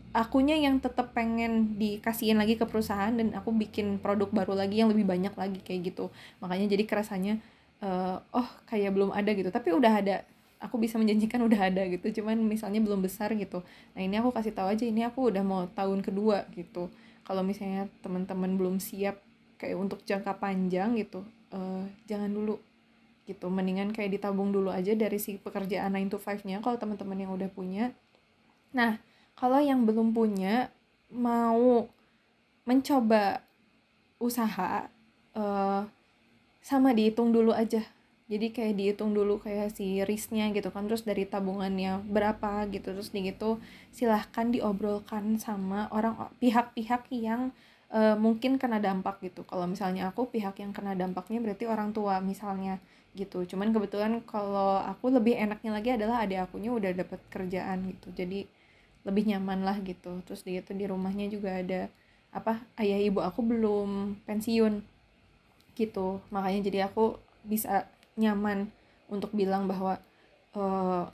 akunya 0.09 0.57
yang 0.57 0.81
tetap 0.81 1.13
pengen 1.13 1.77
dikasihin 1.77 2.41
lagi 2.41 2.57
ke 2.57 2.65
perusahaan 2.65 3.13
dan 3.13 3.37
aku 3.37 3.53
bikin 3.53 4.01
produk 4.01 4.33
baru 4.33 4.57
lagi 4.57 4.81
yang 4.81 4.89
lebih 4.89 5.05
banyak 5.05 5.37
lagi 5.37 5.61
kayak 5.61 5.93
gitu. 5.93 6.09
Makanya 6.41 6.65
jadi 6.65 6.83
kerasanya 6.89 7.33
uh, 7.85 8.17
oh 8.33 8.49
kayak 8.65 8.89
belum 8.89 9.13
ada 9.13 9.29
gitu. 9.37 9.53
Tapi 9.53 9.69
udah 9.69 10.01
ada 10.01 10.25
aku 10.59 10.75
bisa 10.75 10.99
menjanjikan 10.99 11.39
udah 11.39 11.71
ada 11.71 11.87
gitu 11.87 12.21
cuman 12.21 12.35
misalnya 12.43 12.83
belum 12.83 12.99
besar 12.99 13.31
gitu. 13.39 13.63
Nah 13.95 14.01
ini 14.03 14.19
aku 14.19 14.35
kasih 14.35 14.51
tahu 14.51 14.67
aja 14.67 14.83
ini 14.83 15.07
aku 15.07 15.31
udah 15.31 15.43
mau 15.43 15.65
tahun 15.71 16.03
kedua 16.03 16.45
gitu. 16.51 16.91
Kalau 17.23 17.41
misalnya 17.41 17.87
teman-teman 18.03 18.59
belum 18.59 18.75
siap 18.83 19.23
kayak 19.55 19.79
untuk 19.79 20.03
jangka 20.03 20.39
panjang 20.39 20.99
gitu 20.99 21.23
uh, 21.55 21.83
jangan 22.05 22.29
dulu 22.29 22.59
gitu. 23.23 23.47
Mendingan 23.47 23.95
kayak 23.95 24.19
ditabung 24.19 24.51
dulu 24.51 24.69
aja 24.69 24.91
dari 24.93 25.15
si 25.15 25.39
pekerjaan 25.39 25.95
9 25.95 26.11
to 26.11 26.19
5 26.19 26.43
nya 26.43 26.59
kalau 26.59 26.75
teman-teman 26.75 27.17
yang 27.23 27.31
udah 27.31 27.47
punya. 27.47 27.95
Nah 28.75 28.99
kalau 29.39 29.63
yang 29.63 29.87
belum 29.87 30.11
punya 30.11 30.67
mau 31.07 31.87
mencoba 32.67 33.41
usaha 34.19 34.91
uh, 35.33 35.81
sama 36.59 36.91
dihitung 36.91 37.31
dulu 37.31 37.55
aja 37.55 37.81
jadi 38.29 38.53
kayak 38.53 38.73
dihitung 38.77 39.17
dulu 39.17 39.41
kayak 39.41 39.73
si 39.73 40.05
risknya 40.05 40.53
gitu 40.53 40.69
kan 40.69 40.85
terus 40.85 41.01
dari 41.01 41.25
tabungannya 41.25 42.05
berapa 42.05 42.69
gitu 42.69 42.93
terus 42.93 43.09
di 43.09 43.25
gitu 43.25 43.57
silahkan 43.89 44.53
diobrolkan 44.53 45.41
sama 45.41 45.89
orang 45.89 46.29
pihak-pihak 46.37 47.09
yang 47.09 47.49
uh, 47.93 48.15
mungkin 48.15 48.61
kena 48.61 48.77
dampak 48.77 49.19
gitu. 49.25 49.41
Kalau 49.45 49.65
misalnya 49.65 50.09
aku 50.09 50.29
pihak 50.29 50.57
yang 50.61 50.71
kena 50.71 50.93
dampaknya 50.93 51.41
berarti 51.41 51.65
orang 51.65 51.91
tua 51.91 52.21
misalnya 52.21 52.77
gitu. 53.17 53.43
Cuman 53.45 53.73
kebetulan 53.73 54.21
kalau 54.23 54.79
aku 54.85 55.09
lebih 55.09 55.35
enaknya 55.35 55.71
lagi 55.73 55.89
adalah 55.97 56.23
adik 56.23 56.45
akunya 56.45 56.71
udah 56.73 56.91
dapat 56.93 57.19
kerjaan 57.33 57.89
gitu. 57.89 58.07
Jadi 58.13 58.45
lebih 59.03 59.23
nyaman 59.33 59.65
lah 59.65 59.77
gitu. 59.81 60.21
Terus 60.25 60.45
di 60.45 60.61
itu 60.61 60.71
di 60.77 60.85
rumahnya 60.85 61.27
juga 61.33 61.57
ada 61.57 61.89
apa 62.29 62.61
ayah 62.77 63.01
ibu 63.01 63.19
aku 63.25 63.41
belum 63.41 64.21
pensiun 64.29 64.85
gitu. 65.73 66.21
Makanya 66.29 66.61
jadi 66.69 66.79
aku 66.85 67.17
bisa 67.41 67.89
nyaman 68.19 68.67
untuk 69.07 69.31
bilang 69.31 69.65
bahwa 69.65 69.97
uh, 70.53 71.07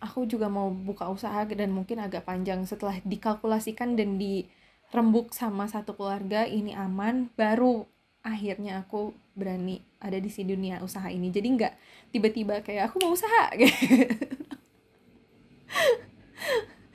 aku 0.00 0.30
juga 0.30 0.46
mau 0.46 0.70
buka 0.70 1.10
usaha 1.10 1.42
dan 1.44 1.74
mungkin 1.74 1.98
agak 2.00 2.24
panjang. 2.24 2.62
Setelah 2.64 3.02
dikalkulasikan 3.02 3.98
dan 3.98 4.16
dirembuk 4.16 5.34
sama 5.34 5.66
satu 5.66 5.98
keluarga 5.98 6.46
ini 6.46 6.72
aman 6.72 7.28
baru 7.34 7.84
akhirnya 8.26 8.82
aku 8.82 9.14
berani 9.38 9.84
ada 10.02 10.18
di 10.18 10.30
si 10.30 10.42
dunia 10.46 10.82
usaha 10.82 11.06
ini. 11.10 11.30
Jadi 11.34 11.48
nggak 11.58 11.74
tiba-tiba 12.14 12.62
kayak 12.62 12.90
aku 12.90 13.02
mau 13.02 13.12
usaha. 13.12 13.52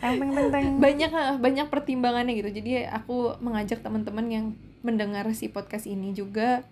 Teng 0.01 0.17
teng 0.17 0.33
teng 0.33 0.49
teng 0.49 0.67
banyak 0.81 1.11
eh, 1.13 1.37
banyak 1.37 1.67
pertimbangannya 1.69 2.33
gitu. 2.33 2.49
Jadi 2.49 2.89
aku 2.89 3.37
mengajak 3.37 3.85
teman-teman 3.85 4.25
yang 4.33 4.45
mendengar 4.81 5.29
si 5.37 5.45
podcast 5.45 5.85
ini 5.85 6.09
juga 6.17 6.65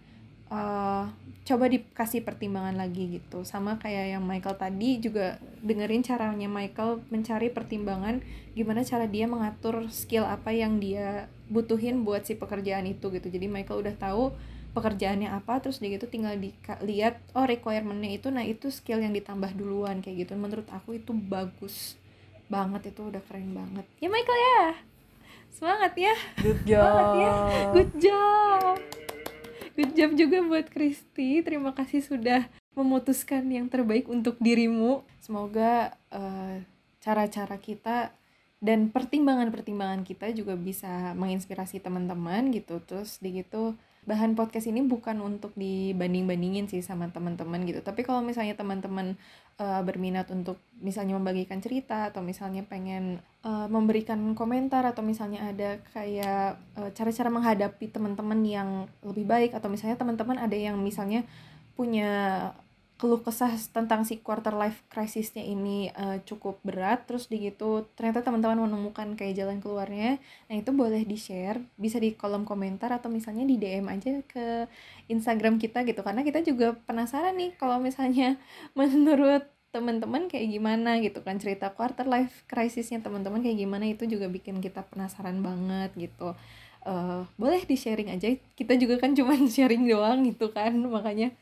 uh, 0.50 1.10
coba 1.50 1.66
dikasih 1.66 2.22
pertimbangan 2.22 2.78
lagi 2.78 3.18
gitu. 3.18 3.42
Sama 3.42 3.82
kayak 3.82 4.18
yang 4.18 4.24
Michael 4.26 4.58
tadi 4.58 5.02
juga 5.02 5.42
dengerin 5.66 6.06
caranya 6.06 6.46
Michael 6.46 7.02
mencari 7.10 7.50
pertimbangan 7.50 8.22
gimana 8.54 8.86
cara 8.86 9.10
dia 9.10 9.26
mengatur 9.26 9.90
skill 9.90 10.30
apa 10.30 10.54
yang 10.54 10.78
dia 10.78 11.26
butuhin 11.50 12.06
buat 12.06 12.26
si 12.26 12.38
pekerjaan 12.38 12.86
itu 12.86 13.10
gitu. 13.10 13.28
Jadi 13.30 13.50
Michael 13.50 13.82
udah 13.82 13.96
tahu 13.98 14.30
pekerjaannya 14.78 15.34
apa 15.34 15.58
terus 15.66 15.82
dia 15.82 15.98
gitu 15.98 16.06
tinggal 16.06 16.38
dilihat 16.38 17.18
oh 17.34 17.42
requirementnya 17.42 18.14
itu 18.14 18.30
nah 18.30 18.46
itu 18.46 18.70
skill 18.70 19.02
yang 19.02 19.14
ditambah 19.18 19.58
duluan 19.58 20.06
kayak 20.06 20.30
gitu. 20.30 20.38
Menurut 20.38 20.70
aku 20.70 21.02
itu 21.02 21.10
bagus 21.18 21.98
banget 22.46 22.94
itu 22.94 23.02
udah 23.10 23.22
keren 23.26 23.58
banget. 23.58 23.86
Ya 23.98 24.10
Michael 24.14 24.38
ya? 24.38 24.62
Semangat 25.50 25.98
ya? 25.98 26.14
Good 26.46 26.62
job 26.70 26.86
semangat 26.86 27.10
ya? 27.18 27.32
good 27.74 27.92
job 27.98 28.78
good 29.80 29.96
job 29.96 30.12
juga 30.20 30.44
buat 30.44 30.68
Kristi 30.68 31.40
terima 31.40 31.72
kasih 31.72 32.04
sudah 32.04 32.52
memutuskan 32.76 33.48
yang 33.48 33.72
terbaik 33.72 34.12
untuk 34.12 34.36
dirimu. 34.44 35.08
Semoga 35.24 35.96
eh, 36.12 36.68
cara-cara 37.00 37.56
kita 37.64 38.12
dan 38.60 38.92
pertimbangan-pertimbangan 38.92 40.04
kita 40.04 40.36
juga 40.36 40.60
bisa 40.60 41.16
menginspirasi 41.16 41.80
teman-teman 41.80 42.52
gitu. 42.52 42.84
Terus 42.84 43.24
di 43.24 43.40
gitu 43.40 43.80
bahan 44.04 44.36
podcast 44.36 44.68
ini 44.68 44.84
bukan 44.84 45.24
untuk 45.24 45.56
dibanding-bandingin 45.56 46.68
sih 46.68 46.84
sama 46.84 47.08
teman-teman 47.08 47.64
gitu. 47.64 47.80
Tapi 47.80 48.04
kalau 48.04 48.20
misalnya 48.20 48.60
teman-teman 48.60 49.16
uh, 49.60 49.82
berminat 49.84 50.32
untuk 50.32 50.58
misalnya 50.80 51.20
membagikan 51.20 51.60
cerita 51.60 52.10
atau 52.10 52.24
misalnya 52.24 52.64
pengen 52.64 53.20
uh, 53.44 53.68
memberikan 53.68 54.18
komentar 54.34 54.88
atau 54.88 55.04
misalnya 55.04 55.52
ada 55.52 55.84
kayak 55.92 56.58
cara 56.80 56.90
cara-cara 56.96 57.30
menghadapi 57.30 57.86
teman-teman 57.92 58.40
yang 58.48 58.70
lebih 59.04 59.28
baik 59.28 59.52
atau 59.52 59.68
misalnya 59.68 60.00
teman-teman 60.00 60.40
ada 60.40 60.56
yang 60.56 60.80
misalnya 60.80 61.28
punya 61.76 62.12
keluh 63.00 63.24
kesah 63.24 63.56
tentang 63.72 64.04
si 64.04 64.20
quarter 64.20 64.52
life 64.52 64.84
crisisnya 64.92 65.40
ini 65.40 65.88
uh, 65.96 66.20
cukup 66.28 66.60
berat. 66.68 67.08
Terus 67.08 67.32
di 67.32 67.48
gitu 67.48 67.88
ternyata 67.96 68.20
teman-teman 68.22 68.68
menemukan 68.68 69.16
kayak 69.16 69.40
jalan 69.40 69.64
keluarnya. 69.64 70.20
Nah 70.52 70.56
itu 70.60 70.76
boleh 70.76 71.08
di 71.08 71.16
share 71.16 71.64
bisa 71.80 71.98
di 71.98 72.12
kolom 72.14 72.44
komentar 72.44 72.92
atau 72.92 73.08
misalnya 73.08 73.48
di 73.48 73.56
DM 73.56 73.88
aja 73.88 74.20
ke 74.28 74.68
Instagram 75.08 75.58
kita 75.64 75.88
gitu. 75.88 76.04
Karena 76.04 76.28
kita 76.28 76.44
juga 76.44 76.76
penasaran 76.84 77.40
nih 77.40 77.56
kalau 77.56 77.80
misalnya 77.80 78.36
menurut 78.80 79.48
teman-teman 79.70 80.26
kayak 80.26 80.50
gimana 80.50 80.98
gitu 80.98 81.22
kan 81.22 81.38
cerita 81.38 81.70
quarter 81.70 82.10
life 82.10 82.42
crisisnya 82.50 83.06
teman-teman 83.06 83.46
kayak 83.46 83.64
gimana 83.64 83.86
itu 83.86 84.10
juga 84.10 84.26
bikin 84.26 84.66
kita 84.66 84.82
penasaran 84.90 85.46
banget 85.46 85.94
gitu 85.94 86.34
uh, 86.86 87.26
boleh 87.36 87.64
di 87.66 87.76
sharing 87.76 88.14
aja. 88.14 88.32
Kita 88.56 88.76
juga 88.78 89.00
kan 89.02 89.16
cuma 89.18 89.36
sharing 89.56 89.88
doang 89.88 90.24
gitu 90.28 90.52
kan. 90.54 90.76
Makanya 90.76 91.34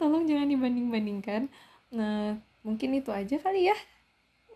tolong 0.00 0.26
jangan 0.26 0.48
dibanding-bandingkan. 0.48 1.50
Nah 1.94 2.38
mungkin 2.60 2.92
itu 2.96 3.08
aja 3.08 3.40
kali 3.40 3.72
ya 3.72 3.76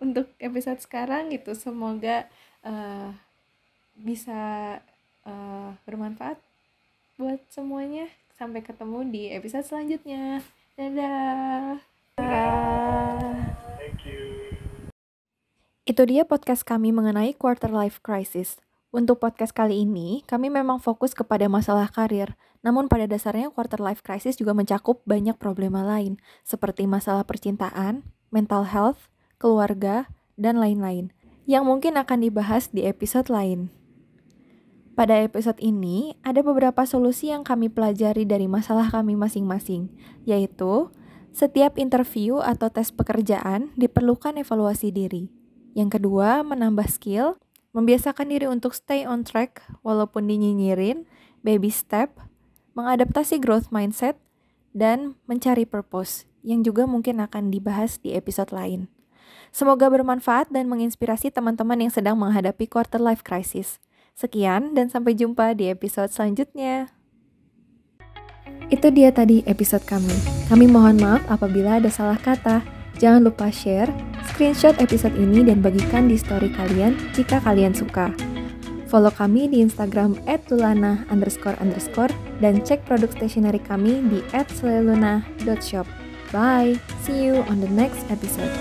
untuk 0.00 0.30
episode 0.40 0.80
sekarang 0.80 1.30
gitu. 1.30 1.54
Semoga 1.54 2.26
uh, 2.64 3.14
bisa 3.94 4.80
uh, 5.28 5.70
bermanfaat 5.86 6.40
buat 7.20 7.38
semuanya. 7.52 8.10
Sampai 8.34 8.66
ketemu 8.66 9.06
di 9.06 9.30
episode 9.30 9.62
selanjutnya. 9.62 10.42
Dadah. 10.74 11.78
Itu 15.84 16.02
dia 16.08 16.24
podcast 16.26 16.66
kami 16.66 16.90
mengenai 16.90 17.36
quarter 17.36 17.70
life 17.70 18.02
crisis. 18.02 18.63
Untuk 18.94 19.18
podcast 19.18 19.50
kali 19.50 19.82
ini, 19.82 20.22
kami 20.22 20.54
memang 20.54 20.78
fokus 20.78 21.18
kepada 21.18 21.50
masalah 21.50 21.90
karir, 21.90 22.38
namun 22.62 22.86
pada 22.86 23.10
dasarnya 23.10 23.50
quarter 23.50 23.82
life 23.82 24.06
crisis 24.06 24.38
juga 24.38 24.54
mencakup 24.54 25.02
banyak 25.02 25.34
problema 25.34 25.82
lain, 25.82 26.22
seperti 26.46 26.86
masalah 26.86 27.26
percintaan, 27.26 28.06
mental 28.30 28.62
health, 28.62 29.10
keluarga, 29.42 30.06
dan 30.38 30.62
lain-lain, 30.62 31.10
yang 31.42 31.66
mungkin 31.66 31.98
akan 31.98 32.22
dibahas 32.22 32.70
di 32.70 32.86
episode 32.86 33.26
lain. 33.34 33.74
Pada 34.94 35.26
episode 35.26 35.58
ini, 35.58 36.14
ada 36.22 36.46
beberapa 36.46 36.86
solusi 36.86 37.34
yang 37.34 37.42
kami 37.42 37.74
pelajari 37.74 38.22
dari 38.22 38.46
masalah 38.46 38.94
kami 38.94 39.18
masing-masing, 39.18 39.90
yaitu 40.22 40.86
setiap 41.34 41.82
interview 41.82 42.38
atau 42.38 42.70
tes 42.70 42.94
pekerjaan 42.94 43.74
diperlukan 43.74 44.38
evaluasi 44.38 44.94
diri. 44.94 45.34
Yang 45.74 45.98
kedua, 45.98 46.46
menambah 46.46 46.86
skill 46.86 47.42
membiasakan 47.74 48.30
diri 48.30 48.46
untuk 48.46 48.72
stay 48.72 49.02
on 49.02 49.26
track 49.26 49.66
walaupun 49.82 50.30
dinyinyirin, 50.30 51.04
baby 51.42 51.68
step, 51.68 52.16
mengadaptasi 52.78 53.42
growth 53.42 53.74
mindset, 53.74 54.16
dan 54.70 55.18
mencari 55.26 55.66
purpose 55.66 56.24
yang 56.46 56.62
juga 56.62 56.86
mungkin 56.86 57.18
akan 57.18 57.50
dibahas 57.50 57.98
di 57.98 58.14
episode 58.14 58.54
lain. 58.54 58.86
Semoga 59.54 59.86
bermanfaat 59.86 60.50
dan 60.50 60.66
menginspirasi 60.66 61.30
teman-teman 61.30 61.78
yang 61.86 61.92
sedang 61.92 62.18
menghadapi 62.18 62.66
quarter 62.66 62.98
life 62.98 63.22
crisis. 63.22 63.78
Sekian 64.14 64.74
dan 64.74 64.90
sampai 64.90 65.14
jumpa 65.14 65.54
di 65.54 65.70
episode 65.70 66.10
selanjutnya. 66.10 66.90
Itu 68.70 68.90
dia 68.90 69.14
tadi 69.14 69.46
episode 69.46 69.86
kami. 69.86 70.14
Kami 70.50 70.66
mohon 70.66 70.98
maaf 70.98 71.22
apabila 71.30 71.78
ada 71.78 71.90
salah 71.90 72.18
kata. 72.18 72.73
Jangan 72.98 73.26
lupa 73.26 73.50
share, 73.50 73.90
screenshot 74.32 74.78
episode 74.78 75.14
ini 75.18 75.42
dan 75.42 75.60
bagikan 75.60 76.06
di 76.06 76.14
story 76.14 76.48
kalian 76.54 76.94
jika 77.12 77.42
kalian 77.42 77.74
suka. 77.74 78.14
Follow 78.86 79.10
kami 79.10 79.50
di 79.50 79.58
Instagram 79.58 80.14
@tulana 80.46 81.02
underscore 81.10 81.58
underscore 81.58 82.14
dan 82.38 82.62
cek 82.62 82.86
produk 82.86 83.10
stationery 83.10 83.58
kami 83.58 83.98
di 84.06 84.22
@seleluna.shop. 84.30 85.86
Bye, 86.30 86.78
see 87.02 87.26
you 87.26 87.42
on 87.50 87.58
the 87.58 87.70
next 87.74 88.06
episode. 88.06 88.54